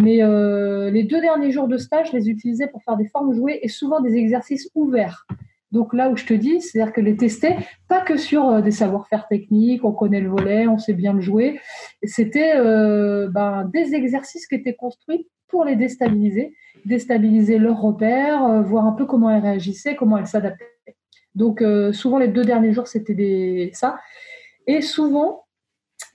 Mais 0.03 0.23
euh, 0.23 0.91
les 0.91 1.05
deux 1.05 1.21
derniers 1.21 1.51
jours 1.51 1.69
de 1.69 1.77
stage, 1.77 2.11
je 2.11 2.17
les 2.17 2.29
utilisais 2.29 2.67
pour 2.67 2.83
faire 2.83 2.97
des 2.97 3.09
formes 3.09 3.33
jouées 3.35 3.61
et 3.63 3.69
souvent 3.69 4.01
des 4.01 4.17
exercices 4.17 4.69
ouverts. 4.75 5.27
Donc 5.73 5.95
là 5.95 6.11
où 6.11 6.17
je 6.17 6.25
te 6.25 6.35
dis, 6.35 6.61
c'est-à-dire 6.61 6.93
que 6.93 7.01
les 7.01 7.17
tester, 7.17 7.57
pas 7.89 8.01
que 8.01 8.17
sur 8.17 8.49
euh, 8.49 8.61
des 8.61 8.71
savoir-faire 8.71 9.27
techniques, 9.29 9.85
on 9.85 9.93
connaît 9.93 10.21
le 10.21 10.29
volet, 10.29 10.69
on 10.69 10.79
sait 10.79 10.95
bien 10.95 11.13
le 11.13 11.21
jouer. 11.21 11.61
C'était 12.03 12.57
euh, 12.57 13.29
ben, 13.29 13.69
des 13.73 13.95
exercices 13.95 14.47
qui 14.47 14.55
étaient 14.55 14.75
construits 14.75 15.29
pour 15.49 15.65
les 15.65 15.77
déstabiliser, 15.77 16.55
déstabiliser 16.85 17.59
leurs 17.59 17.81
repères, 17.81 18.63
voir 18.63 18.85
un 18.85 18.93
peu 18.93 19.07
comment 19.07 19.31
elles 19.31 19.43
réagissaient, 19.43 19.95
comment 19.95 20.19
elles 20.19 20.27
s'adaptaient. 20.27 20.76
Donc 21.37 21.61
euh, 21.63 21.93
souvent 21.93 22.19
les 22.19 22.29
deux 22.29 22.45
derniers 22.45 22.73
jours 22.73 22.89
c'était 22.89 23.15
des 23.15 23.71
ça. 23.75 23.99
Et 24.67 24.81
souvent, 24.81 25.45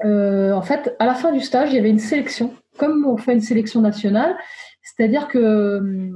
euh, 0.03 0.51
en 0.51 0.61
fait, 0.61 0.95
à 0.99 1.05
la 1.05 1.13
fin 1.13 1.31
du 1.31 1.39
stage, 1.39 1.71
il 1.71 1.75
y 1.75 1.79
avait 1.79 1.89
une 1.89 1.99
sélection, 1.99 2.53
comme 2.77 3.05
on 3.05 3.15
fait 3.15 3.31
une 3.31 3.41
sélection 3.41 3.79
nationale, 3.79 4.35
c'est-à-dire 4.83 5.29
que 5.29 5.37
euh, 5.37 6.11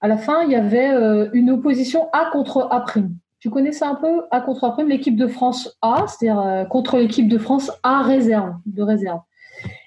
à 0.00 0.08
la 0.08 0.16
fin, 0.16 0.42
il 0.42 0.50
y 0.50 0.56
avait 0.56 0.90
une 1.32 1.52
opposition 1.52 2.08
A 2.12 2.30
contre 2.32 2.66
A 2.72 2.80
prime. 2.80 3.14
Tu 3.38 3.50
connais 3.50 3.70
ça 3.70 3.88
un 3.88 3.94
peu 3.94 4.22
A 4.32 4.40
contre 4.40 4.64
A? 4.64 4.72
Prime, 4.72 4.88
l'équipe 4.88 5.14
de 5.14 5.28
France 5.28 5.78
A, 5.80 6.06
c'est-à-dire 6.08 6.66
contre 6.68 6.96
l'équipe 6.98 7.28
de 7.28 7.38
France 7.38 7.70
A 7.84 8.02
réserve, 8.02 8.54
de 8.66 8.82
réserve. 8.82 9.20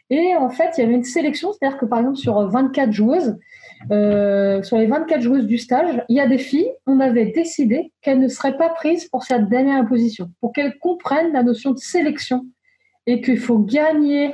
Et 0.10 0.38
en 0.38 0.50
fait, 0.50 0.78
il 0.78 0.82
y 0.82 0.84
avait 0.86 0.94
une 0.94 1.04
sélection, 1.04 1.52
c'est-à-dire 1.52 1.78
que 1.78 1.86
par 1.86 2.00
exemple 2.00 2.16
sur 2.16 2.48
24 2.48 2.94
joueuses, 2.94 3.38
euh, 3.92 4.64
sur 4.64 4.78
les 4.78 4.88
24 4.88 5.22
joueuses 5.22 5.46
du 5.46 5.58
stage, 5.58 6.04
il 6.10 6.16
y 6.16 6.20
a 6.20 6.28
des 6.28 6.38
filles, 6.38 6.72
on 6.88 7.00
avait 7.00 7.28
décidé 7.28 7.92
qu'elles 8.02 8.20
ne 8.20 8.28
seraient 8.28 8.58
pas 8.58 8.70
prises 8.70 9.06
pour 9.06 9.24
cette 9.24 9.48
dernière 9.50 9.86
position, 9.88 10.32
pour 10.42 10.54
qu'elles 10.54 10.78
comprennent 10.80 11.34
la 11.34 11.44
notion 11.44 11.72
de 11.72 11.78
sélection 11.78 12.46
et 13.06 13.22
qu'il 13.22 13.38
faut 13.38 13.60
gagner 13.60 14.34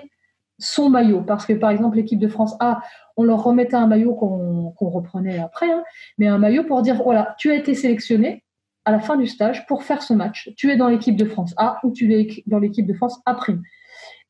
son 0.58 0.90
maillot. 0.90 1.22
Parce 1.22 1.46
que, 1.46 1.54
par 1.54 1.72
exemple, 1.72 1.98
l'équipe 1.98 2.20
de 2.20 2.28
France 2.28 2.56
A, 2.60 2.82
on 3.18 3.24
leur 3.24 3.44
remettait 3.44 3.76
un 3.76 3.88
maillot 3.88 4.14
qu'on 4.14 4.90
reprenait 4.90 5.40
après, 5.40 5.72
hein, 5.72 5.84
mais 6.18 6.28
un 6.28 6.38
maillot 6.38 6.64
pour 6.64 6.82
dire, 6.82 7.02
voilà, 7.04 7.36
tu 7.38 7.52
as 7.52 7.56
été 7.56 7.76
sélectionné 7.76 8.44
à 8.86 8.92
la 8.92 9.00
fin 9.00 9.16
du 9.16 9.28
stage 9.28 9.66
pour 9.68 9.84
faire 9.84 10.02
ce 10.02 10.14
match. 10.14 10.52
Tu 10.56 10.72
es 10.72 10.78
dans 10.78 10.88
l'équipe 10.88 11.16
de 11.16 11.26
France 11.26 11.54
A 11.58 11.80
ou 11.84 11.92
tu 11.92 12.14
es 12.14 12.44
dans 12.48 12.60
l'équipe 12.60 12.88
de 12.88 12.94
France 12.94 13.20
A'. 13.26 13.38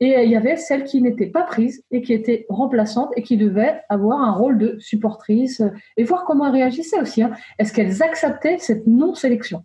Et 0.02 0.24
il 0.24 0.32
y 0.32 0.36
avait 0.36 0.58
celles 0.58 0.84
qui 0.84 1.00
n'étaient 1.00 1.28
pas 1.28 1.44
prises 1.44 1.84
et 1.92 2.02
qui 2.02 2.12
étaient 2.12 2.48
remplaçantes 2.50 3.12
et 3.16 3.22
qui 3.22 3.38
devaient 3.38 3.82
avoir 3.88 4.20
un 4.20 4.32
rôle 4.32 4.58
de 4.58 4.76
supportrice 4.80 5.62
et 5.96 6.04
voir 6.04 6.26
comment 6.26 6.48
elles 6.48 6.54
réagissaient 6.54 7.00
aussi. 7.00 7.22
Hein. 7.22 7.32
Est-ce 7.60 7.72
qu'elles 7.72 8.02
acceptaient 8.02 8.58
cette 8.58 8.88
non-sélection? 8.88 9.64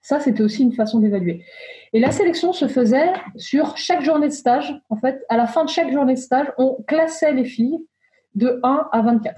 Ça, 0.00 0.18
c'était 0.18 0.42
aussi 0.42 0.62
une 0.62 0.72
façon 0.72 0.98
d'évaluer. 0.98 1.44
Et 1.92 2.00
la 2.00 2.10
sélection 2.10 2.54
se 2.54 2.68
faisait 2.68 3.12
sur 3.36 3.76
chaque 3.76 4.00
journée 4.00 4.28
de 4.28 4.32
stage. 4.32 4.74
En 4.88 4.96
fait, 4.96 5.22
à 5.28 5.36
la 5.36 5.46
fin 5.46 5.66
de 5.66 5.68
chaque 5.68 5.92
journée 5.92 6.14
de 6.14 6.18
stage, 6.18 6.50
on 6.56 6.82
classait 6.86 7.34
les 7.34 7.44
filles 7.44 7.78
de 8.34 8.60
1 8.62 8.88
à 8.90 9.02
24. 9.02 9.34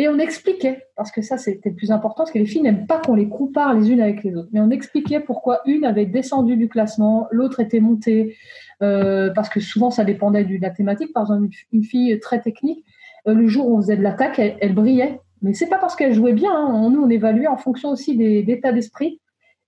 Et 0.00 0.08
on 0.08 0.18
expliquait, 0.18 0.86
parce 0.94 1.10
que 1.10 1.22
ça 1.22 1.38
c'était 1.38 1.70
le 1.70 1.74
plus 1.74 1.90
important, 1.90 2.18
parce 2.18 2.30
que 2.30 2.38
les 2.38 2.46
filles 2.46 2.62
n'aiment 2.62 2.86
pas 2.86 3.00
qu'on 3.00 3.16
les 3.16 3.28
compare 3.28 3.74
les 3.74 3.90
unes 3.90 4.00
avec 4.00 4.22
les 4.22 4.34
autres, 4.36 4.48
mais 4.52 4.60
on 4.60 4.70
expliquait 4.70 5.18
pourquoi 5.18 5.60
une 5.66 5.84
avait 5.84 6.06
descendu 6.06 6.56
du 6.56 6.68
classement, 6.68 7.26
l'autre 7.32 7.58
était 7.58 7.80
montée, 7.80 8.36
euh, 8.80 9.30
parce 9.34 9.48
que 9.48 9.58
souvent 9.58 9.90
ça 9.90 10.04
dépendait 10.04 10.44
de 10.44 10.56
la 10.62 10.70
thématique. 10.70 11.12
Par 11.12 11.24
exemple, 11.24 11.48
une 11.72 11.82
fille 11.82 12.18
très 12.20 12.40
technique, 12.40 12.84
le 13.26 13.48
jour 13.48 13.66
où 13.66 13.76
on 13.76 13.80
faisait 13.82 13.96
de 13.96 14.02
l'attaque, 14.02 14.38
elle, 14.38 14.74
brillait. 14.74 15.20
Mais 15.42 15.52
c'est 15.52 15.68
pas 15.68 15.78
parce 15.78 15.96
qu'elle 15.96 16.14
jouait 16.14 16.32
bien. 16.32 16.54
Hein. 16.54 16.90
Nous, 16.90 17.02
on 17.02 17.10
évaluait 17.10 17.48
en 17.48 17.56
fonction 17.56 17.90
aussi 17.90 18.16
des, 18.16 18.42
d'état 18.42 18.72
d'esprit. 18.72 19.20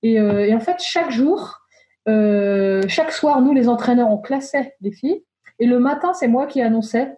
Et, 0.03 0.15
et, 0.15 0.55
en 0.55 0.61
fait, 0.61 0.77
chaque 0.79 1.11
jour, 1.11 1.61
chaque 2.07 3.13
soir, 3.13 3.43
nous, 3.43 3.53
les 3.53 3.69
entraîneurs, 3.69 4.11
on 4.11 4.19
classait 4.19 4.75
les 4.81 4.93
filles. 4.93 5.23
Et 5.59 5.67
le 5.67 5.79
matin, 5.79 6.15
c'est 6.15 6.29
moi 6.29 6.47
qui 6.47 6.63
annonçais 6.63 7.13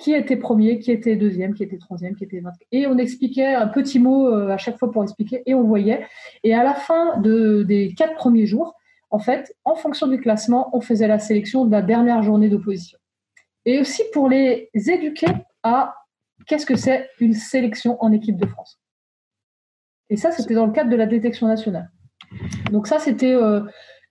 qui 0.00 0.14
était 0.14 0.36
premier, 0.36 0.78
qui 0.78 0.90
était 0.90 1.14
deuxième, 1.14 1.54
qui 1.54 1.62
était 1.62 1.76
troisième, 1.76 2.16
qui 2.16 2.24
était 2.24 2.40
20. 2.40 2.50
Et 2.72 2.86
on 2.86 2.96
expliquait 2.96 3.54
un 3.54 3.68
petit 3.68 3.98
mot 3.98 4.28
euh, 4.28 4.48
à 4.48 4.56
chaque 4.56 4.78
fois 4.78 4.90
pour 4.90 5.02
expliquer 5.02 5.42
et 5.44 5.54
on 5.54 5.62
voyait. 5.62 6.06
Et 6.42 6.54
à 6.54 6.64
la 6.64 6.74
fin 6.74 7.18
de, 7.18 7.62
des 7.62 7.94
quatre 7.94 8.14
premiers 8.14 8.46
jours, 8.46 8.74
en 9.10 9.18
fait, 9.18 9.54
en 9.64 9.74
fonction 9.74 10.06
du 10.06 10.18
classement, 10.18 10.70
on 10.72 10.80
faisait 10.80 11.06
la 11.06 11.18
sélection 11.18 11.66
de 11.66 11.70
la 11.70 11.82
dernière 11.82 12.22
journée 12.22 12.48
d'opposition. 12.48 12.98
Et 13.66 13.78
aussi 13.78 14.02
pour 14.12 14.28
les 14.28 14.70
éduquer 14.74 15.26
à 15.62 15.94
qu'est-ce 16.46 16.64
que 16.64 16.76
c'est 16.76 17.10
une 17.20 17.34
sélection 17.34 18.02
en 18.02 18.10
équipe 18.10 18.38
de 18.38 18.46
France. 18.46 18.80
Et 20.08 20.16
ça, 20.16 20.32
c'était 20.32 20.54
dans 20.54 20.66
le 20.66 20.72
cadre 20.72 20.90
de 20.90 20.96
la 20.96 21.06
détection 21.06 21.46
nationale. 21.46 21.90
Donc 22.70 22.86
ça, 22.86 22.98
c'était 22.98 23.34
euh, 23.34 23.60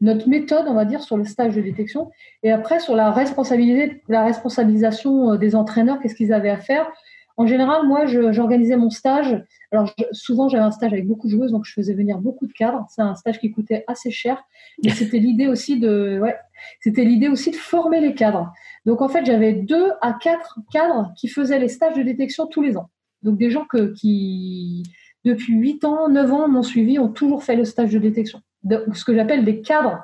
notre 0.02 0.30
méthode, 0.30 0.66
on 0.68 0.74
va 0.74 0.86
dire, 0.86 1.02
sur 1.02 1.18
le 1.18 1.26
stage 1.26 1.56
de 1.56 1.62
détection. 1.62 2.10
Et 2.44 2.52
après, 2.52 2.80
sur 2.80 2.96
la 2.96 3.12
responsabilité, 3.12 4.02
la 4.08 4.24
responsabilisation 4.24 5.34
euh, 5.34 5.38
des 5.38 5.56
entraîneurs, 5.56 6.00
qu'est-ce 6.00 6.16
qu'ils 6.16 6.34
avaient 6.34 6.50
à 6.50 6.58
faire. 6.58 6.90
En 7.38 7.48
général, 7.48 7.88
moi, 7.88 8.06
j'organisais 8.06 8.76
mon 8.76 8.90
stage. 8.90 9.42
Alors, 9.72 9.94
souvent, 10.12 10.50
j'avais 10.50 10.64
un 10.64 10.72
stage 10.72 10.92
avec 10.92 11.08
beaucoup 11.08 11.28
de 11.28 11.32
joueuses, 11.32 11.52
donc 11.52 11.64
je 11.64 11.72
faisais 11.72 11.94
venir 11.94 12.18
beaucoup 12.18 12.48
de 12.48 12.52
cadres. 12.52 12.86
C'est 12.90 13.02
un 13.02 13.16
stage 13.16 13.40
qui 13.40 13.50
coûtait 13.50 13.86
assez 13.88 14.12
cher, 14.12 14.44
mais 14.84 14.90
c'était 14.90 15.20
l'idée 15.20 15.48
aussi 15.48 15.80
de, 15.80 16.20
ouais, 16.22 16.36
c'était 16.82 17.06
l'idée 17.06 17.30
aussi 17.30 17.52
de 17.52 17.56
former 17.56 18.02
les 18.02 18.14
cadres. 18.14 18.52
Donc, 18.86 19.02
en 19.02 19.08
fait, 19.08 19.26
j'avais 19.26 19.54
deux 19.54 19.92
à 20.02 20.12
quatre 20.12 20.60
cadres 20.70 21.14
qui 21.16 21.30
faisaient 21.30 21.60
les 21.60 21.70
stages 21.70 21.96
de 21.96 22.04
détection 22.04 22.46
tous 22.46 22.62
les 22.62 22.76
ans. 22.76 22.90
Donc, 23.24 23.38
des 23.38 23.50
gens 23.50 23.64
que, 23.64 23.94
qui, 23.94 24.84
depuis 25.24 25.54
8 25.54 25.86
ans, 25.86 26.10
9 26.10 26.34
ans, 26.34 26.48
m'ont 26.50 26.64
suivi, 26.64 27.00
ont 27.00 27.08
toujours 27.08 27.44
fait 27.44 27.56
le 27.56 27.64
stage 27.64 27.94
de 27.94 28.00
détection 28.00 28.42
ce 28.68 29.04
que 29.04 29.14
j'appelle 29.16 29.46
des 29.46 29.62
cadres, 29.62 30.04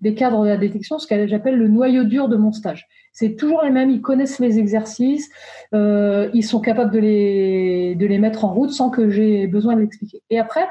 des 0.00 0.14
cadres 0.14 0.44
de 0.44 0.48
la 0.48 0.56
détection, 0.56 0.98
ce 0.98 1.06
que 1.06 1.26
j'appelle 1.26 1.56
le 1.56 1.68
noyau 1.68 2.04
dur 2.04 2.28
de 2.28 2.36
mon 2.36 2.52
stage. 2.52 2.86
C'est 3.12 3.36
toujours 3.36 3.62
les 3.62 3.70
mêmes, 3.70 3.90
ils 3.90 4.00
connaissent 4.00 4.38
les 4.38 4.58
exercices, 4.58 5.30
euh, 5.74 6.30
ils 6.32 6.44
sont 6.44 6.60
capables 6.60 6.92
de 6.92 6.98
les, 6.98 7.94
de 7.96 8.06
les 8.06 8.18
mettre 8.18 8.44
en 8.44 8.54
route 8.54 8.70
sans 8.70 8.90
que 8.90 9.10
j'ai 9.10 9.46
besoin 9.46 9.74
de 9.74 9.80
l'expliquer. 9.80 10.22
Et 10.30 10.38
après, 10.38 10.66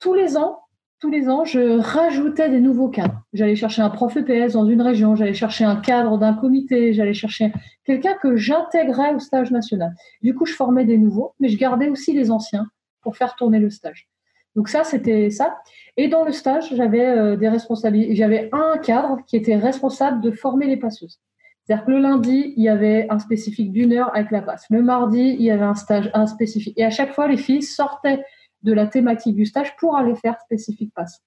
tous 0.00 0.14
les 0.14 0.36
ans, 0.36 0.60
tous 1.00 1.10
les 1.10 1.28
ans, 1.28 1.44
je 1.44 1.78
rajoutais 1.78 2.48
des 2.48 2.60
nouveaux 2.60 2.88
cadres. 2.88 3.20
J'allais 3.34 3.56
chercher 3.56 3.82
un 3.82 3.90
prof 3.90 4.16
EPS 4.16 4.54
dans 4.54 4.66
une 4.66 4.80
région, 4.80 5.14
j'allais 5.14 5.34
chercher 5.34 5.64
un 5.64 5.76
cadre 5.76 6.16
d'un 6.16 6.32
comité, 6.32 6.94
j'allais 6.94 7.14
chercher 7.14 7.52
quelqu'un 7.84 8.14
que 8.14 8.36
j'intégrais 8.36 9.14
au 9.14 9.18
stage 9.18 9.50
national. 9.50 9.92
Du 10.22 10.34
coup, 10.34 10.46
je 10.46 10.54
formais 10.54 10.86
des 10.86 10.96
nouveaux, 10.96 11.34
mais 11.38 11.48
je 11.48 11.58
gardais 11.58 11.88
aussi 11.88 12.14
les 12.14 12.30
anciens 12.30 12.66
pour 13.02 13.16
faire 13.16 13.36
tourner 13.36 13.58
le 13.58 13.68
stage. 13.68 14.08
Donc 14.56 14.68
ça, 14.68 14.84
c'était 14.84 15.30
ça. 15.30 15.58
Et 15.98 16.08
dans 16.08 16.24
le 16.24 16.32
stage, 16.32 16.74
j'avais 16.74 17.06
euh, 17.06 17.36
des 17.36 17.48
responsabilités. 17.48 18.16
J'avais 18.16 18.48
un 18.52 18.78
cadre 18.78 19.18
qui 19.26 19.36
était 19.36 19.56
responsable 19.56 20.22
de 20.22 20.30
former 20.30 20.66
les 20.66 20.78
passeuses. 20.78 21.20
C'est-à-dire 21.62 21.84
que 21.84 21.90
le 21.90 21.98
lundi, 22.00 22.54
il 22.56 22.62
y 22.62 22.68
avait 22.68 23.06
un 23.10 23.18
spécifique 23.18 23.72
d'une 23.72 23.92
heure 23.92 24.10
avec 24.14 24.30
la 24.30 24.40
passe. 24.40 24.64
Le 24.70 24.82
mardi, 24.82 25.36
il 25.38 25.42
y 25.42 25.50
avait 25.50 25.64
un 25.64 25.74
stage, 25.74 26.10
un 26.14 26.26
spécifique. 26.26 26.74
Et 26.78 26.84
à 26.84 26.90
chaque 26.90 27.12
fois, 27.12 27.28
les 27.28 27.36
filles 27.36 27.62
sortaient 27.62 28.24
de 28.62 28.72
la 28.72 28.86
thématique 28.86 29.36
du 29.36 29.44
stage 29.44 29.76
pour 29.76 29.96
aller 29.96 30.14
faire 30.14 30.40
spécifique 30.40 30.92
passe 30.94 31.22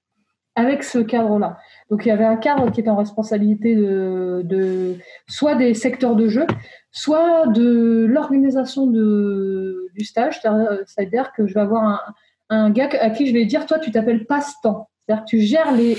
avec 0.56 0.84
ce 0.84 1.00
cadre-là. 1.00 1.58
Donc 1.90 2.06
il 2.06 2.10
y 2.10 2.12
avait 2.12 2.26
un 2.26 2.36
cadre 2.36 2.70
qui 2.72 2.82
était 2.82 2.90
en 2.90 2.98
responsabilité 2.98 3.76
de, 3.76 4.42
de 4.44 4.96
soit 5.28 5.56
des 5.56 5.74
secteurs 5.74 6.16
de 6.16 6.28
jeu, 6.28 6.46
soit 6.92 7.48
de 7.48 8.06
l'organisation 8.10 8.88
du 8.88 10.04
stage. 10.04 10.42
C'est-à-dire 10.86 11.32
que 11.32 11.48
je 11.48 11.54
vais 11.54 11.62
avoir 11.62 11.84
un, 11.84 12.00
un 12.50 12.70
gars 12.70 12.90
à 13.00 13.10
qui 13.10 13.28
je 13.28 13.34
vais 13.34 13.46
dire, 13.46 13.66
toi, 13.66 13.80
tu 13.80 13.92
t'appelles 13.92 14.26
passe-temps. 14.26 14.90
C'est-à-dire 15.06 15.26
que 15.26 15.30
tu 15.30 15.40
gères 15.40 15.72
les 15.72 15.98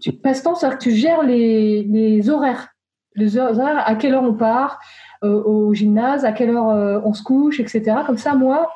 tu, 0.00 0.12
passe-temps, 0.12 0.54
c'est-à-dire 0.54 0.78
que 0.78 0.84
tu 0.84 0.92
gères 0.92 1.22
les, 1.22 1.82
les 1.84 2.30
horaires, 2.30 2.68
les 3.14 3.36
horaires, 3.36 3.86
à 3.86 3.94
quelle 3.96 4.14
heure 4.14 4.22
on 4.22 4.34
part 4.34 4.80
euh, 5.24 5.42
au 5.42 5.74
gymnase, 5.74 6.24
à 6.24 6.32
quelle 6.32 6.50
heure 6.50 6.70
euh, 6.70 7.00
on 7.04 7.12
se 7.12 7.22
couche, 7.22 7.60
etc. 7.60 7.96
Comme 8.06 8.16
ça, 8.16 8.34
moi, 8.34 8.72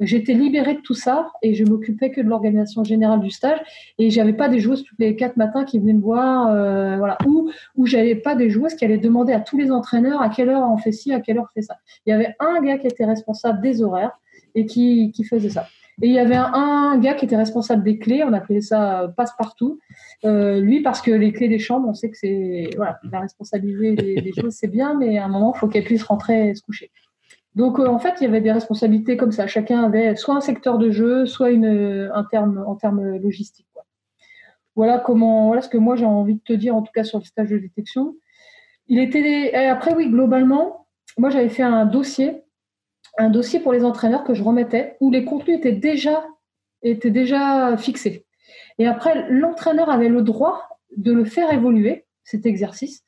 j'étais 0.00 0.32
libérée 0.32 0.74
de 0.74 0.80
tout 0.80 0.94
ça 0.94 1.30
et 1.42 1.54
je 1.54 1.64
m'occupais 1.64 2.10
que 2.10 2.20
de 2.20 2.28
l'organisation 2.28 2.84
générale 2.84 3.20
du 3.20 3.30
stage 3.30 3.60
et 3.98 4.10
j'avais 4.10 4.32
pas 4.32 4.48
des 4.48 4.60
joueuses 4.60 4.84
tous 4.84 4.94
les 4.98 5.16
quatre 5.16 5.36
matins 5.36 5.64
qui 5.64 5.78
venaient 5.78 5.92
me 5.92 6.00
voir, 6.00 6.48
euh, 6.48 6.96
voilà, 6.96 7.18
ou 7.26 7.50
où 7.76 7.86
j'avais 7.86 8.14
pas 8.14 8.34
des 8.34 8.50
joueuses 8.50 8.74
qui 8.74 8.84
allaient 8.84 8.98
demander 8.98 9.32
à 9.32 9.40
tous 9.40 9.58
les 9.58 9.70
entraîneurs 9.70 10.22
à 10.22 10.28
quelle 10.28 10.48
heure 10.48 10.68
on 10.70 10.78
fait 10.78 10.92
ci, 10.92 11.12
à 11.12 11.20
quelle 11.20 11.38
heure 11.38 11.48
on 11.50 11.54
fait 11.54 11.62
ça. 11.62 11.76
Il 12.06 12.10
y 12.10 12.12
avait 12.12 12.34
un 12.40 12.60
gars 12.62 12.78
qui 12.78 12.86
était 12.86 13.04
responsable 13.04 13.60
des 13.60 13.82
horaires 13.82 14.18
et 14.54 14.64
qui, 14.64 15.12
qui 15.12 15.24
faisait 15.24 15.50
ça. 15.50 15.66
Et 16.02 16.08
il 16.08 16.12
y 16.12 16.18
avait 16.18 16.36
un, 16.36 16.98
gars 16.98 17.14
qui 17.14 17.24
était 17.24 17.36
responsable 17.36 17.82
des 17.82 17.98
clés, 17.98 18.22
on 18.22 18.32
appelait 18.34 18.60
ça 18.60 19.02
euh, 19.02 19.08
passe-partout. 19.08 19.78
Euh, 20.24 20.60
lui, 20.60 20.82
parce 20.82 21.00
que 21.00 21.10
les 21.10 21.32
clés 21.32 21.48
des 21.48 21.58
chambres, 21.58 21.88
on 21.88 21.94
sait 21.94 22.10
que 22.10 22.18
c'est. 22.18 22.68
Voilà, 22.76 22.98
la 23.10 23.20
responsabilité 23.20 24.20
des, 24.20 24.32
choses, 24.38 24.54
c'est 24.54 24.68
bien, 24.68 24.94
mais 24.94 25.16
à 25.16 25.24
un 25.24 25.28
moment, 25.28 25.52
il 25.54 25.58
faut 25.58 25.68
qu'elle 25.68 25.84
puisse 25.84 26.02
rentrer 26.02 26.50
et 26.50 26.54
se 26.54 26.62
coucher. 26.62 26.90
Donc, 27.54 27.78
euh, 27.78 27.86
en 27.86 27.98
fait, 27.98 28.16
il 28.20 28.24
y 28.24 28.26
avait 28.26 28.42
des 28.42 28.52
responsabilités 28.52 29.16
comme 29.16 29.32
ça. 29.32 29.46
Chacun 29.46 29.84
avait 29.84 30.16
soit 30.16 30.34
un 30.34 30.42
secteur 30.42 30.76
de 30.76 30.90
jeu, 30.90 31.24
soit 31.24 31.50
une, 31.50 32.10
un 32.12 32.24
terme, 32.24 32.62
en 32.66 32.74
termes 32.74 33.16
logistiques. 33.16 33.66
Voilà, 34.74 34.98
comment, 34.98 35.46
voilà 35.46 35.62
ce 35.62 35.70
que 35.70 35.78
moi 35.78 35.96
j'ai 35.96 36.04
envie 36.04 36.34
de 36.34 36.42
te 36.42 36.52
dire, 36.52 36.76
en 36.76 36.82
tout 36.82 36.92
cas 36.94 37.02
sur 37.02 37.18
le 37.18 37.24
stage 37.24 37.48
de 37.48 37.56
détection. 37.56 38.14
Il 38.88 38.98
était. 38.98 39.54
Après, 39.54 39.94
oui, 39.94 40.10
globalement, 40.10 40.86
moi 41.16 41.30
j'avais 41.30 41.48
fait 41.48 41.62
un 41.62 41.86
dossier 41.86 42.42
un 43.18 43.30
dossier 43.30 43.60
pour 43.60 43.72
les 43.72 43.84
entraîneurs 43.84 44.24
que 44.24 44.34
je 44.34 44.42
remettais 44.42 44.96
où 45.00 45.10
les 45.10 45.24
contenus 45.24 45.58
étaient 45.58 45.72
déjà, 45.72 46.24
étaient 46.82 47.10
déjà 47.10 47.76
fixés. 47.76 48.26
Et 48.78 48.86
après, 48.86 49.26
l'entraîneur 49.30 49.90
avait 49.90 50.08
le 50.08 50.22
droit 50.22 50.62
de 50.96 51.12
le 51.12 51.24
faire 51.24 51.52
évoluer, 51.52 52.06
cet 52.24 52.46
exercice. 52.46 53.02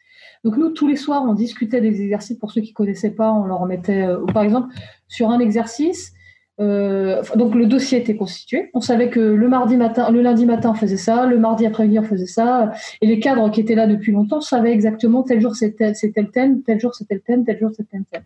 Donc 0.45 0.57
nous, 0.57 0.71
tous 0.71 0.89
les 0.89 0.97
soirs, 0.97 1.25
on 1.25 1.35
discutait 1.35 1.81
des 1.81 2.01
exercices. 2.01 2.39
Pour 2.39 2.53
ceux 2.53 2.61
qui 2.61 2.71
ne 2.71 2.75
connaissaient 2.75 3.11
pas, 3.11 3.33
on 3.33 3.45
leur 3.45 3.59
remettait, 3.59 4.07
euh, 4.07 4.25
par 4.27 4.43
exemple, 4.43 4.75
sur 5.09 5.31
un 5.31 5.41
exercice, 5.41 6.13
euh, 6.61 7.23
donc 7.37 7.55
le 7.55 7.67
dossier 7.67 7.99
était 7.99 8.17
constitué. 8.17 8.71
On 8.75 8.81
savait 8.81 9.11
que 9.11 9.21
le 9.21 9.49
mardi 9.49 9.77
matin, 9.77 10.11
le 10.11 10.23
lundi 10.23 10.45
matin 10.45 10.71
on 10.71 10.75
faisait 10.75 10.97
ça, 10.97 11.27
le 11.27 11.39
mardi 11.39 11.67
après-midi 11.67 12.01
on 12.01 12.05
faisait 12.05 12.27
ça, 12.27 12.73
et 13.01 13.07
les 13.07 13.21
cadres 13.21 13.51
qui 13.51 13.61
étaient 13.61 13.77
là 13.77 13.87
depuis 13.87 14.11
longtemps 14.11 14.41
savaient 14.41 14.73
exactement 14.73 15.23
tel 15.23 15.41
jour 15.41 15.55
c'était 15.55 15.93
le 16.17 16.31
thème, 16.31 16.63
tel 16.63 16.81
jour 16.81 16.95
c'était 16.95 17.15
le 17.15 17.21
thème, 17.21 17.45
tel 17.45 17.59
jour 17.61 17.71
c'était 17.77 17.99
le 17.99 18.05
thème. 18.11 18.23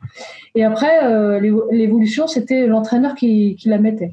Et 0.54 0.64
après 0.64 1.04
euh, 1.04 1.40
l'évolution 1.70 2.26
c'était 2.26 2.66
l'entraîneur 2.66 3.14
qui, 3.14 3.58
la 3.66 3.78
mettait. 3.78 4.10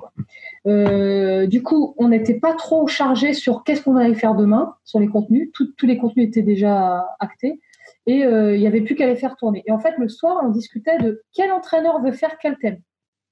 Euh, 0.68 1.48
du 1.48 1.64
coup, 1.64 1.96
on 1.98 2.10
n'était 2.10 2.36
pas 2.36 2.54
trop 2.54 2.88
chargé 2.88 3.34
sur 3.34 3.64
qu'est-ce 3.64 3.82
qu'on 3.82 3.96
allait 3.96 4.14
faire 4.14 4.36
demain 4.36 4.76
sur 4.84 5.00
les 5.00 5.08
contenus. 5.08 5.50
tous 5.54 5.86
les 5.86 5.98
contenus 5.98 6.28
étaient 6.28 6.42
déjà 6.42 7.06
actés 7.20 7.62
et 8.06 8.20
il 8.20 8.60
n'y 8.60 8.68
avait 8.68 8.82
plus 8.82 8.96
qu'à 8.96 9.08
les 9.08 9.16
faire 9.16 9.36
tourner. 9.38 9.64
Et 9.66 9.72
en 9.72 9.80
fait, 9.80 9.94
le 9.98 10.10
soir, 10.10 10.42
on 10.44 10.50
discutait 10.50 10.98
de 10.98 11.22
quel 11.34 11.52
entraîneur 11.52 12.02
veut 12.02 12.12
faire 12.12 12.38
quel 12.42 12.58
thème 12.58 12.80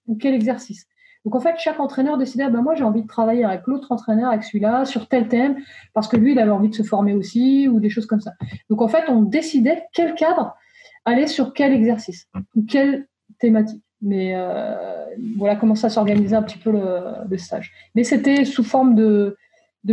ou 0.07 0.15
quel 0.15 0.33
exercice. 0.33 0.87
Donc 1.27 1.35
en 1.35 1.41
fait, 1.41 1.55
chaque 1.57 1.79
entraîneur 1.81 2.17
décidait, 2.17 2.43
ah 2.43 2.49
ben 2.49 2.61
moi 2.61 2.73
j'ai 2.75 2.85
envie 2.85 3.01
de 3.01 3.07
travailler 3.07 3.43
avec 3.43 3.67
l'autre 3.67 3.91
entraîneur, 3.91 4.31
avec 4.31 4.43
celui-là, 4.43 4.85
sur 4.85 5.09
tel 5.09 5.27
thème, 5.27 5.57
parce 5.93 6.07
que 6.07 6.15
lui, 6.15 6.31
il 6.31 6.39
avait 6.39 6.51
envie 6.51 6.69
de 6.69 6.75
se 6.75 6.83
former 6.83 7.13
aussi, 7.13 7.67
ou 7.67 7.81
des 7.81 7.89
choses 7.89 8.05
comme 8.05 8.21
ça. 8.21 8.31
Donc 8.69 8.81
en 8.81 8.87
fait, 8.87 9.09
on 9.09 9.23
décidait 9.23 9.87
quel 9.93 10.15
cadre 10.15 10.55
aller 11.03 11.27
sur 11.27 11.53
quel 11.53 11.73
exercice, 11.73 12.27
ou 12.55 12.63
quelle 12.63 13.07
thématique. 13.39 13.83
Mais 14.01 14.35
euh, 14.35 15.05
voilà 15.37 15.55
comment 15.55 15.75
ça 15.75 15.89
s'organisait 15.89 16.35
un 16.35 16.43
petit 16.43 16.59
peu 16.59 16.71
le, 16.71 17.37
stage. 17.37 17.73
Mais 17.93 18.05
c'était 18.05 18.45
sous 18.45 18.63
forme 18.63 18.95
de, 18.95 19.35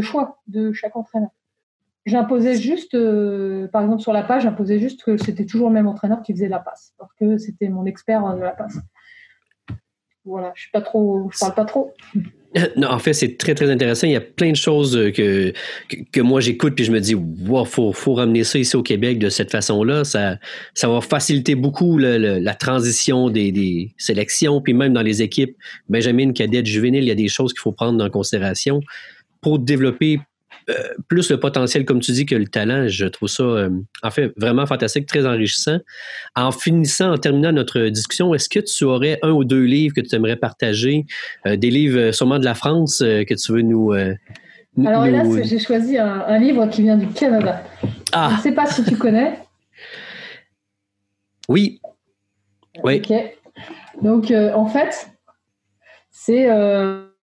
choix 0.03 0.39
de 0.47 0.73
chaque 0.73 0.95
entraîneur. 0.95 1.31
J'imposais 2.07 2.55
juste, 2.57 2.95
euh, 2.95 3.67
par 3.69 3.83
exemple 3.83 4.03
sur 4.03 4.13
la 4.13 4.23
page, 4.23 4.43
j'imposais 4.43 4.79
juste 4.79 5.03
que 5.03 5.17
c'était 5.17 5.47
toujours 5.47 5.69
le 5.69 5.75
même 5.75 5.89
entraîneur 5.89 6.23
qui 6.23 6.33
faisait 6.33 6.49
la 6.49 6.61
passe, 6.61 6.95
parce 6.99 7.13
que 7.15 7.39
c'était 7.39 7.69
mon 7.69 7.87
expert 7.87 8.37
de 8.37 8.41
la 8.43 8.53
passe. 8.53 8.79
Voilà, 10.25 10.53
je 10.55 10.69
parle 10.73 10.85
pas 11.55 11.65
trop. 11.65 11.93
Non, 12.77 12.89
en 12.89 13.01
fait, 13.01 13.15
c'est 13.15 13.37
très, 13.37 13.55
très 13.55 13.69
intéressant. 13.69 14.07
Il 14.07 14.13
y 14.13 14.17
a 14.17 14.21
plein 14.21 14.53
de 14.53 14.57
choses 14.57 14.97
que, 15.13 15.53
que, 16.13 16.21
moi 16.21 16.41
j'écoute 16.41 16.77
puis 16.77 16.85
je 16.85 16.93
me 16.93 17.01
dis, 17.01 17.15
wow, 17.15 17.65
faut, 17.65 17.93
faut 17.93 18.15
ramener 18.15 18.45
ça 18.45 18.61
ici 18.61 18.77
au 18.77 18.83
Québec 18.85 19.19
de 19.19 19.29
cette 19.29 19.51
façon-là. 19.51 20.05
Ça, 20.05 20.39
ça 20.73 20.89
va 20.89 21.01
faciliter 21.01 21.57
beaucoup 21.57 21.99
la 21.99 22.55
transition 22.55 23.29
des, 23.29 23.93
sélections, 23.99 24.61
puis 24.61 24.73
même 24.73 24.93
dans 24.93 25.03
les 25.03 25.21
équipes 25.21 25.57
Benjamin, 25.89 26.33
cadette, 26.33 26.67
juvénile, 26.67 27.03
il 27.03 27.09
y 27.09 27.11
a 27.11 27.17
des 27.17 27.27
choses 27.27 27.53
qu'il 27.53 27.61
faut 27.61 27.73
prendre 27.73 28.05
en 28.05 28.09
considération 28.09 28.81
pour 29.41 29.59
développer 29.59 30.21
euh, 30.21 30.34
plus 31.09 31.31
le 31.31 31.39
potentiel, 31.39 31.85
comme 31.85 32.01
tu 32.01 32.13
dis, 32.13 32.27
que 32.27 32.35
le 32.35 32.47
talent. 32.47 32.89
Je 32.89 33.07
trouve 33.07 33.29
ça, 33.29 33.43
euh, 33.43 33.71
en 34.03 34.11
fait, 34.11 34.33
vraiment 34.37 34.67
fantastique, 34.67 35.07
très 35.07 35.27
enrichissant. 35.27 35.79
En 36.35 36.53
finissant, 36.53 37.13
en 37.13 37.19
terminant 37.19 37.53
notre 37.53 37.81
discussion, 37.89 38.35
est-ce 38.35 38.49
que 38.49 38.61
tu 38.61 38.85
aurais 38.85 39.19
un 39.23 39.31
ou 39.31 39.45
deux 39.45 39.65
livres 39.65 39.95
que 39.95 40.01
tu 40.01 40.15
aimerais 40.15 40.37
partager, 40.37 41.07
euh, 41.47 41.57
des 41.57 41.71
livres 41.71 42.13
sûrement 42.13 42.39
de 42.39 42.45
la 42.45 42.55
France 42.55 42.99
que 42.99 43.35
tu 43.35 43.53
veux 43.53 43.63
nous... 43.63 43.93
Alors 44.85 45.07
hélas, 45.07 45.29
j'ai 45.45 45.61
choisi 45.61 45.97
un, 45.99 46.39
livre 46.39 46.67
qui 46.67 46.83
vient 46.83 46.97
du 46.97 47.07
Canada. 47.09 47.63
Ah. 48.13 48.31
Je 48.33 48.37
ne 48.37 48.41
sais 48.41 48.53
pas 48.53 48.67
si 48.67 48.83
tu 48.85 48.97
connais. 48.97 49.39
Oui. 51.49 51.81
Oui. 52.83 53.01
Donc, 54.03 54.33
en 54.33 54.67
fait, 54.67 55.09
c'est. 56.11 56.49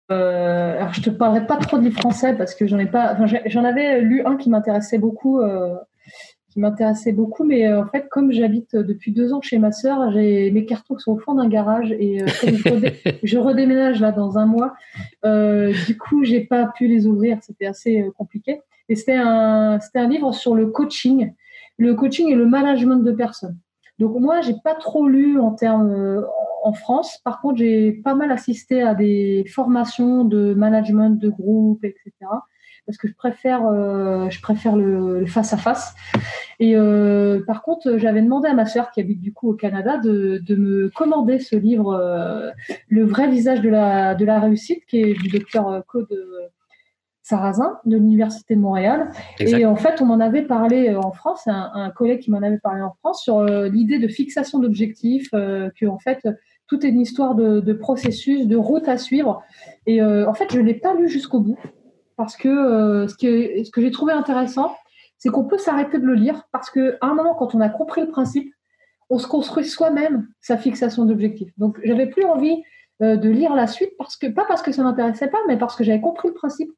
Alors, 0.09 0.93
je 0.95 1.03
te 1.03 1.11
parlerai 1.11 1.47
pas 1.47 1.57
trop 1.57 1.79
de 1.79 1.85
livres 1.85 2.01
français 2.01 2.35
parce 2.35 2.55
que 2.55 2.67
j'en 2.67 2.79
ai 2.79 2.87
pas. 2.87 3.17
j'en 3.47 3.65
avais 3.65 4.01
lu 4.01 4.23
un 4.25 4.37
qui 4.37 4.51
m'intéressait 4.51 4.99
beaucoup 4.99 5.41
m'intéressait 6.57 7.13
beaucoup. 7.13 7.45
Mais 7.45 7.67
euh, 7.67 7.83
en 7.83 7.87
fait, 7.87 8.09
comme 8.09 8.33
j'habite 8.33 8.75
depuis 8.75 9.13
deux 9.13 9.33
ans 9.33 9.41
chez 9.41 9.59
ma 9.59 9.73
sœur, 9.73 10.11
j'ai 10.13 10.51
mes 10.51 10.65
cartons 10.65 10.95
qui 10.95 11.03
sont 11.03 11.13
au 11.13 11.19
fond 11.19 11.35
d'un 11.35 11.49
garage 11.49 11.93
et 11.93 12.23
euh, 12.23 12.27
je, 13.23 13.39
redéménage 13.39 14.01
là 14.01 14.13
dans 14.13 14.39
un 14.39 14.47
mois. 14.47 14.75
Euh, 15.25 15.73
du 15.87 15.97
coup, 15.97 16.25
j'ai 16.25 16.41
pas 16.41 16.67
pu 16.67 16.89
les 16.89 17.07
ouvrir. 17.07 17.39
C'était 17.43 17.67
assez 17.67 18.11
compliqué. 18.17 18.61
Et 18.89 18.97
c'était 18.97 19.17
un, 19.17 19.79
c'était 19.81 19.99
un 19.99 20.09
livre 20.09 20.33
sur 20.33 20.55
le 20.55 20.67
coaching, 20.67 21.33
le 21.77 21.95
coaching 21.95 22.31
et 22.31 22.35
le 22.35 22.47
management 22.47 23.03
de 23.03 23.13
personnes. 23.13 23.57
Donc 23.99 24.19
moi, 24.21 24.41
j'ai 24.43 24.55
pas 24.63 24.75
trop 24.75 25.09
lu 25.09 25.41
en 25.41 25.53
termes 25.53 26.25
en 26.67 26.73
France. 26.73 27.19
Par 27.25 27.41
contre, 27.41 27.59
j'ai 27.59 27.93
pas 27.93 28.14
mal 28.14 28.31
assisté 28.33 28.83
à 28.83 28.95
des 28.95 29.45
formations 29.49 30.25
de 30.25 30.55
management 30.55 31.19
de 31.19 31.29
groupe, 31.29 31.85
etc 31.85 32.11
parce 32.87 32.99
que 32.99 33.09
je 33.09 33.14
préfère, 33.14 33.67
euh, 33.67 34.31
je 34.31 34.41
préfère 34.41 34.77
le, 34.77 35.27
face 35.27 35.53
à 35.53 35.57
face. 35.57 35.95
Et 36.61 36.77
euh, 36.77 37.45
par 37.47 37.62
contre, 37.62 37.99
j'avais 37.99 38.23
demandé 38.23 38.49
à 38.49 38.55
ma 38.55 38.64
sœur 38.64 38.91
qui 38.93 39.01
habite 39.01 39.21
du 39.21 39.33
coup 39.33 39.51
au 39.51 39.55
Canada 39.55 39.99
de, 39.99 40.41
de 40.47 40.55
me 40.55 40.89
commander 40.91 41.41
ce 41.41 41.57
livre, 41.57 41.93
euh, 41.95 42.51
Le 42.89 43.05
vrai 43.05 43.29
visage 43.29 43.61
de 43.61 43.69
la, 43.69 44.14
de 44.14 44.25
la 44.25 44.41
réussite, 44.41 44.87
qui 44.87 45.01
est 45.01 45.14
du 45.14 45.29
docteur 45.29 45.83
Claude 45.89 46.09
Sarrazin 47.23 47.77
de 47.85 47.97
l'Université 47.97 48.55
de 48.55 48.61
Montréal. 48.61 49.11
Et 49.41 49.67
en 49.67 49.75
fait, 49.75 50.01
on 50.01 50.07
m'en 50.07 50.21
avait 50.21 50.43
parlé 50.43 50.95
en 50.95 51.11
France, 51.11 51.49
un, 51.49 51.73
un 51.75 51.91
collègue 51.91 52.21
qui 52.21 52.31
m'en 52.31 52.41
avait 52.41 52.61
parlé 52.61 52.83
en 52.83 52.95
France 53.01 53.23
sur 53.23 53.43
l'idée 53.45 53.99
de 53.99 54.07
fixation 54.07 54.61
d'objectifs, 54.61 55.31
que 55.31 55.87
en 55.87 55.99
fait, 55.99 56.21
tout 56.69 56.85
est 56.85 56.91
une 56.91 57.01
histoire 57.01 57.35
de, 57.35 57.73
processus, 57.73 58.47
de 58.47 58.57
route 58.57 58.89
à 58.89 58.99
suivre. 58.99 59.43
Et 59.87 60.03
en 60.03 60.35
fait, 60.35 60.53
je 60.53 60.59
ne 60.59 60.64
l'ai 60.64 60.75
pas 60.75 60.95
lu 60.95 61.09
jusqu'au 61.09 61.41
bout 61.41 61.59
parce 62.17 62.37
que 62.37 62.49
euh, 62.49 63.09
ce 63.09 63.14
que, 63.14 63.81
j'ai 63.81 63.91
trouvé 63.91 64.12
intéressant, 64.12 64.75
c'est 65.19 65.29
qu'on 65.29 65.45
peut 65.45 65.59
s'arrêter 65.59 65.99
de 65.99 66.07
le 66.07 66.14
lire 66.14 66.45
parce 66.53 66.71
qu'à 66.71 66.97
un 67.03 67.14
moment, 67.14 67.35
quand 67.35 67.55
on 67.55 67.61
a 67.61 67.69
compris 67.69 68.01
le 68.01 68.09
principe, 68.09 68.53
on 69.09 69.19
se 69.19 69.27
construit 69.27 69.64
soi-même 69.64 70.27
sa 70.41 70.57
fixation 70.57 71.05
d'objectifs. 71.05 71.53
Donc, 71.59 71.79
j'avais 71.85 72.07
plus 72.07 72.25
envie 72.25 72.62
euh, 73.03 73.17
de 73.17 73.29
lire 73.29 73.55
la 73.55 73.67
suite 73.67 73.93
parce 73.99 74.17
que 74.17 74.27
pas 74.27 74.45
parce 74.47 74.62
que 74.62 74.73
ça 74.73 74.83
m'intéressait 74.83 75.29
pas, 75.29 75.39
mais 75.47 75.57
parce 75.57 75.77
que 75.77 75.85
j'avais 75.85 76.01
compris 76.01 76.29
le 76.29 76.35
principe 76.35 76.73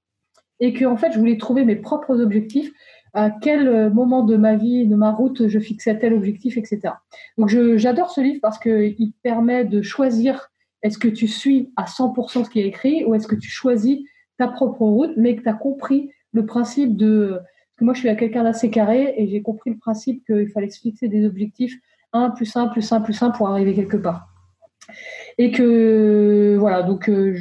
et 0.61 0.72
que 0.72 0.84
en 0.84 0.97
fait, 0.97 1.12
je 1.12 1.18
voulais 1.18 1.39
trouver 1.39 1.64
mes 1.64 1.76
propres 1.76 2.20
objectifs. 2.20 2.72
À 3.14 3.30
quel 3.30 3.68
euh, 3.68 3.90
moment 3.90 4.22
de 4.22 4.36
ma 4.36 4.56
vie, 4.56 4.86
de 4.86 4.96
ma 4.96 5.12
route, 5.12 5.48
je 5.48 5.59
fixais 5.59 5.98
tel 5.98 6.12
objectif, 6.14 6.56
etc. 6.56 6.94
Donc, 7.36 7.48
j'adore 7.48 8.11
ce 8.11 8.20
livre 8.20 8.40
parce 8.42 8.59
qu'il 8.59 9.12
permet 9.22 9.64
de 9.64 9.82
choisir 9.82 10.50
est-ce 10.82 10.98
que 10.98 11.09
tu 11.09 11.26
suis 11.26 11.72
à 11.76 11.84
100% 11.84 12.44
ce 12.44 12.50
qui 12.50 12.61
est 12.61 12.66
écrit 12.66 13.04
ou 13.04 13.14
est-ce 13.14 13.26
que 13.26 13.34
tu 13.34 13.48
choisis 13.48 13.98
ta 14.38 14.48
propre 14.48 14.82
route, 14.82 15.12
mais 15.16 15.36
que 15.36 15.42
tu 15.42 15.48
as 15.48 15.54
compris 15.54 16.11
le 16.32 16.46
principe 16.46 16.96
de. 16.96 17.32
Parce 17.32 17.78
que 17.78 17.84
moi, 17.84 17.94
je 17.94 18.00
suis 18.00 18.16
quelqu'un 18.16 18.44
d'assez 18.44 18.70
carré 18.70 19.14
et 19.16 19.28
j'ai 19.28 19.42
compris 19.42 19.70
le 19.70 19.78
principe 19.78 20.24
qu'il 20.26 20.48
fallait 20.48 20.70
se 20.70 20.80
fixer 20.80 21.09
des 21.09 21.26
objectifs 21.26 21.74
1 22.12 22.30
plus 22.30 22.56
1 22.56 22.68
plus 22.68 22.90
1 22.90 23.00
plus 23.00 23.22
1 23.22 23.30
pour 23.30 23.48
arriver 23.48 23.74
quelque 23.74 23.96
part. 23.96 24.28
Et 25.36 25.50
que 25.50 26.56
voilà, 26.59 26.82
donc 26.82 27.09
euh, 27.09 27.32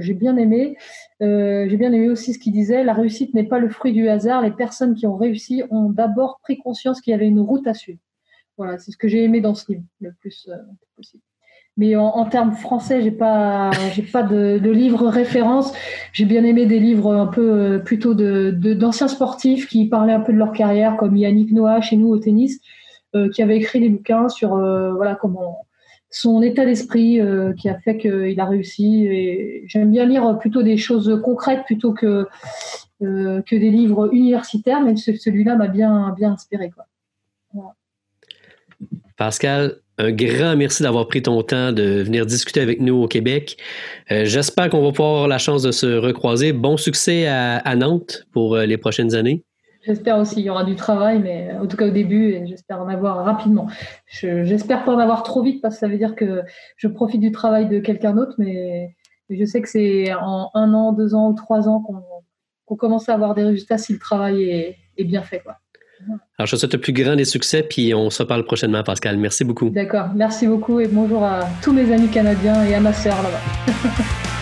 j'ai 0.00 0.14
bien 0.14 0.36
aimé. 0.36 0.76
Euh, 1.22 1.66
j'ai 1.68 1.76
bien 1.76 1.92
aimé 1.92 2.08
aussi 2.08 2.34
ce 2.34 2.38
qu'il 2.38 2.52
disait. 2.52 2.84
La 2.84 2.92
réussite 2.92 3.34
n'est 3.34 3.44
pas 3.44 3.58
le 3.58 3.68
fruit 3.68 3.92
du 3.92 4.08
hasard. 4.08 4.42
Les 4.42 4.50
personnes 4.50 4.94
qui 4.94 5.06
ont 5.06 5.16
réussi 5.16 5.62
ont 5.70 5.90
d'abord 5.90 6.38
pris 6.42 6.58
conscience 6.58 7.00
qu'il 7.00 7.12
y 7.12 7.14
avait 7.14 7.28
une 7.28 7.40
route 7.40 7.66
à 7.66 7.74
suivre. 7.74 8.00
Voilà, 8.58 8.78
c'est 8.78 8.90
ce 8.90 8.96
que 8.96 9.08
j'ai 9.08 9.22
aimé 9.22 9.40
dans 9.40 9.54
ce 9.54 9.72
livre 9.72 9.84
le 10.00 10.12
plus 10.20 10.48
euh, 10.50 10.56
possible. 10.96 11.22
Mais 11.78 11.94
en, 11.94 12.24
termes 12.24 12.52
français, 12.52 13.02
j'ai 13.02 13.10
pas, 13.10 13.70
j'ai 13.92 14.02
pas 14.02 14.22
de, 14.22 14.58
de 14.58 14.70
livres 14.70 15.08
référence. 15.08 15.74
J'ai 16.12 16.24
bien 16.24 16.42
aimé 16.42 16.64
des 16.64 16.78
livres 16.78 17.14
un 17.14 17.26
peu 17.26 17.50
euh, 17.50 17.78
plutôt 17.78 18.14
de, 18.14 18.50
d'anciens 18.50 19.08
sportifs 19.08 19.68
qui 19.68 19.86
parlaient 19.86 20.14
un 20.14 20.20
peu 20.20 20.32
de 20.32 20.38
leur 20.38 20.52
carrière, 20.52 20.96
comme 20.96 21.18
Yannick 21.18 21.52
Noah 21.52 21.82
chez 21.82 21.98
nous 21.98 22.08
au 22.08 22.18
tennis, 22.18 22.60
euh, 23.14 23.28
qui 23.28 23.42
avait 23.42 23.58
écrit 23.58 23.80
des 23.80 23.90
bouquins 23.90 24.30
sur 24.30 24.54
euh, 24.54 24.94
voilà 24.94 25.14
comment 25.16 25.66
son 26.10 26.40
état 26.42 26.64
d'esprit 26.64 27.20
qui 27.58 27.68
a 27.68 27.78
fait 27.78 27.98
qu'il 27.98 28.40
a 28.40 28.44
réussi. 28.44 29.08
J'aime 29.66 29.90
bien 29.90 30.06
lire 30.06 30.38
plutôt 30.38 30.62
des 30.62 30.76
choses 30.76 31.20
concrètes 31.22 31.64
plutôt 31.66 31.92
que 31.92 32.26
que 33.00 33.56
des 33.56 33.70
livres 33.70 34.08
universitaires, 34.12 34.80
mais 34.80 34.96
celui-là 34.96 35.56
m'a 35.56 35.68
bien 35.68 36.14
inspiré. 36.22 36.70
Pascal, 39.16 39.80
un 39.98 40.12
grand 40.12 40.56
merci 40.56 40.82
d'avoir 40.82 41.08
pris 41.08 41.22
ton 41.22 41.42
temps 41.42 41.72
de 41.72 42.02
venir 42.02 42.26
discuter 42.26 42.60
avec 42.60 42.80
nous 42.80 43.02
au 43.02 43.08
Québec. 43.08 43.56
Euh, 44.10 44.26
j'espère 44.26 44.68
qu'on 44.68 44.82
va 44.82 44.90
pouvoir 44.90 45.12
avoir 45.12 45.28
la 45.28 45.38
chance 45.38 45.62
de 45.62 45.72
se 45.72 45.86
recroiser. 45.86 46.52
Bon 46.52 46.76
succès 46.76 47.26
à, 47.26 47.76
Nantes 47.76 48.26
pour 48.32 48.56
euh, 48.56 48.66
les 48.66 48.76
prochaines 48.76 49.14
années. 49.14 49.42
J'espère 49.86 50.18
aussi, 50.18 50.40
il 50.40 50.44
y 50.44 50.50
aura 50.50 50.64
du 50.64 50.74
travail, 50.74 51.20
mais 51.20 51.52
en 51.60 51.66
tout 51.66 51.76
cas 51.76 51.86
au 51.86 51.90
début, 51.90 52.30
et 52.30 52.44
j'espère 52.46 52.80
en 52.80 52.88
avoir 52.88 53.24
rapidement. 53.24 53.68
J'espère 54.08 54.84
pas 54.84 54.92
en 54.92 54.98
avoir 54.98 55.22
trop 55.22 55.42
vite 55.42 55.62
parce 55.62 55.76
que 55.76 55.80
ça 55.80 55.88
veut 55.88 55.96
dire 55.96 56.16
que 56.16 56.42
je 56.76 56.88
profite 56.88 57.20
du 57.20 57.30
travail 57.30 57.68
de 57.68 57.78
quelqu'un 57.78 58.12
d'autre, 58.12 58.34
mais, 58.38 58.96
je 59.30 59.44
sais 59.44 59.60
que 59.60 59.68
c'est 59.68 60.12
en 60.14 60.50
un 60.54 60.74
an, 60.74 60.92
deux 60.92 61.14
ans 61.14 61.30
ou 61.30 61.34
trois 61.34 61.68
ans 61.68 61.82
qu'on 62.66 62.76
commence 62.76 63.08
à 63.08 63.14
avoir 63.14 63.34
des 63.34 63.44
résultats 63.44 63.78
si 63.78 63.92
le 63.92 63.98
travail 64.00 64.42
est, 64.42 64.76
est 64.98 65.04
bien 65.04 65.22
fait. 65.22 65.40
Quoi. 65.40 65.56
Alors, 66.38 66.46
je 66.46 66.52
te 66.52 66.56
souhaite 66.56 66.74
le 66.74 66.80
plus 66.80 66.92
grand 66.92 67.16
des 67.16 67.24
succès, 67.24 67.62
puis 67.62 67.94
on 67.94 68.10
se 68.10 68.22
parle 68.22 68.44
prochainement, 68.44 68.82
Pascal. 68.82 69.16
Merci 69.16 69.44
beaucoup. 69.44 69.70
D'accord. 69.70 70.08
Merci 70.14 70.46
beaucoup 70.46 70.80
et 70.80 70.88
bonjour 70.88 71.22
à 71.22 71.48
tous 71.62 71.72
mes 71.72 71.92
amis 71.92 72.08
canadiens 72.08 72.64
et 72.64 72.74
à 72.74 72.80
ma 72.80 72.92
sœur 72.92 73.16
là-bas. 73.22 74.32